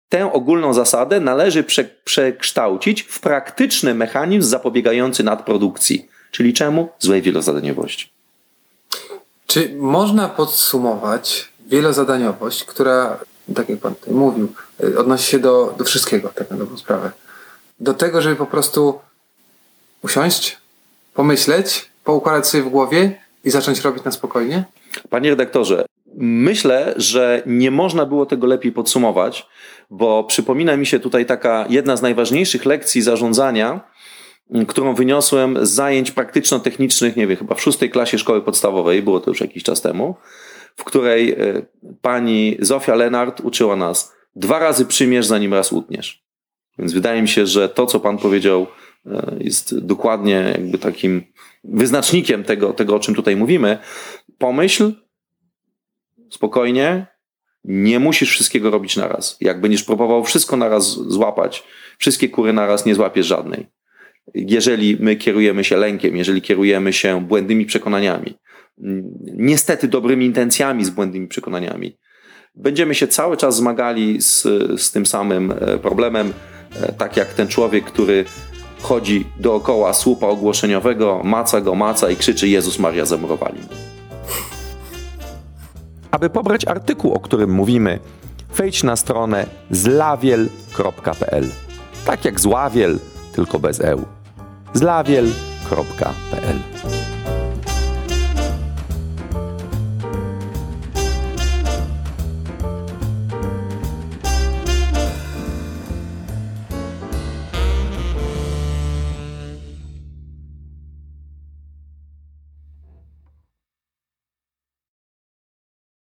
tę 0.08 0.32
ogólną 0.32 0.74
zasadę 0.74 1.20
należy 1.20 1.64
prze, 1.64 1.84
przekształcić 1.84 3.02
w 3.02 3.20
praktyczny 3.20 3.94
mechanizm 3.94 4.48
zapobiegający 4.48 5.24
nadprodukcji. 5.24 6.08
Czyli 6.30 6.52
czemu? 6.52 6.88
Złej 6.98 7.22
wielozadaniowości. 7.22 8.10
Czy 9.46 9.74
można 9.76 10.28
podsumować 10.28 11.48
wielozadaniowość, 11.66 12.64
która, 12.64 13.18
tak 13.54 13.68
jak 13.68 13.78
Pan 13.78 13.94
tutaj 13.94 14.14
mówił, 14.14 14.52
y, 14.84 14.98
odnosi 14.98 15.30
się 15.30 15.38
do, 15.38 15.74
do 15.78 15.84
wszystkiego, 15.84 16.28
tak 16.34 16.50
na 16.50 16.56
dobrą 16.56 16.76
sprawę. 16.76 17.10
Do 17.80 17.94
tego, 17.94 18.22
żeby 18.22 18.36
po 18.36 18.46
prostu 18.46 19.00
usiąść, 20.02 20.58
pomyśleć, 21.14 21.90
poukładać 22.04 22.46
sobie 22.46 22.62
w 22.62 22.68
głowie 22.68 23.20
i 23.44 23.50
zacząć 23.50 23.80
robić 23.80 24.04
na 24.04 24.10
spokojnie? 24.10 24.64
Panie 25.10 25.30
redaktorze, 25.30 25.84
myślę, 26.20 26.94
że 26.96 27.42
nie 27.46 27.70
można 27.70 28.06
było 28.06 28.26
tego 28.26 28.46
lepiej 28.46 28.72
podsumować, 28.72 29.46
bo 29.90 30.24
przypomina 30.24 30.76
mi 30.76 30.86
się 30.86 31.00
tutaj 31.00 31.26
taka 31.26 31.66
jedna 31.68 31.96
z 31.96 32.02
najważniejszych 32.02 32.66
lekcji 32.66 33.02
zarządzania, 33.02 33.80
którą 34.68 34.94
wyniosłem 34.94 35.66
z 35.66 35.70
zajęć 35.70 36.10
praktyczno-technicznych, 36.10 37.16
nie 37.16 37.26
wiem, 37.26 37.36
chyba 37.36 37.54
w 37.54 37.62
szóstej 37.62 37.90
klasie 37.90 38.18
szkoły 38.18 38.42
podstawowej, 38.42 39.02
było 39.02 39.20
to 39.20 39.30
już 39.30 39.40
jakiś 39.40 39.62
czas 39.62 39.82
temu, 39.82 40.14
w 40.76 40.84
której 40.84 41.32
e, 41.32 41.36
pani 42.02 42.56
Zofia 42.60 42.94
Lenart 42.94 43.40
uczyła 43.40 43.76
nas 43.76 44.12
dwa 44.36 44.58
razy 44.58 44.86
przymierz, 44.86 45.26
zanim 45.26 45.54
raz 45.54 45.72
utniesz. 45.72 46.24
Więc 46.78 46.92
wydaje 46.92 47.22
mi 47.22 47.28
się, 47.28 47.46
że 47.46 47.68
to, 47.68 47.86
co 47.86 48.00
pan 48.00 48.18
powiedział, 48.18 48.66
e, 49.06 49.36
jest 49.40 49.78
dokładnie 49.78 50.52
jakby 50.52 50.78
takim 50.78 51.22
wyznacznikiem 51.64 52.44
tego, 52.44 52.72
tego 52.72 52.96
o 52.96 53.00
czym 53.00 53.14
tutaj 53.14 53.36
mówimy. 53.36 53.78
Pomyśl 54.38 54.92
spokojnie, 56.30 57.06
nie 57.64 58.00
musisz 58.00 58.30
wszystkiego 58.30 58.70
robić 58.70 58.96
naraz. 58.96 59.36
Jak 59.40 59.60
będziesz 59.60 59.84
próbował 59.84 60.24
wszystko 60.24 60.56
naraz 60.56 60.84
złapać, 60.94 61.64
wszystkie 61.98 62.28
kury 62.28 62.52
naraz 62.52 62.86
nie 62.86 62.94
złapiesz 62.94 63.26
żadnej. 63.26 63.66
Jeżeli 64.34 64.96
my 65.00 65.16
kierujemy 65.16 65.64
się 65.64 65.76
lękiem, 65.76 66.16
jeżeli 66.16 66.42
kierujemy 66.42 66.92
się 66.92 67.26
błędnymi 67.26 67.66
przekonaniami, 67.66 68.34
niestety 69.22 69.88
dobrymi 69.88 70.26
intencjami 70.26 70.84
z 70.84 70.90
błędnymi 70.90 71.28
przekonaniami, 71.28 71.98
będziemy 72.54 72.94
się 72.94 73.08
cały 73.08 73.36
czas 73.36 73.56
zmagali 73.56 74.22
z, 74.22 74.42
z 74.80 74.92
tym 74.92 75.06
samym 75.06 75.52
e, 75.52 75.78
problemem, 75.78 76.32
e, 76.82 76.92
tak 76.92 77.16
jak 77.16 77.34
ten 77.34 77.48
człowiek, 77.48 77.84
który 77.84 78.24
chodzi 78.80 79.24
dookoła 79.40 79.94
słupa 79.94 80.26
ogłoszeniowego, 80.26 81.20
maca 81.24 81.60
go, 81.60 81.74
maca 81.74 82.10
i 82.10 82.16
krzyczy 82.16 82.48
Jezus 82.48 82.78
Maria 82.78 83.06
zamurowali. 83.06 83.60
Aby 86.10 86.30
pobrać 86.30 86.66
artykuł, 86.66 87.12
o 87.12 87.20
którym 87.20 87.50
mówimy, 87.50 87.98
wejdź 88.56 88.82
na 88.82 88.96
stronę 88.96 89.46
zlawiel.pl. 89.70 91.44
Tak 92.06 92.24
jak 92.24 92.40
zławiel, 92.40 92.98
tylko 93.32 93.58
bez 93.58 93.80
eł. 93.80 94.04
zlawiel.pl 94.74 96.58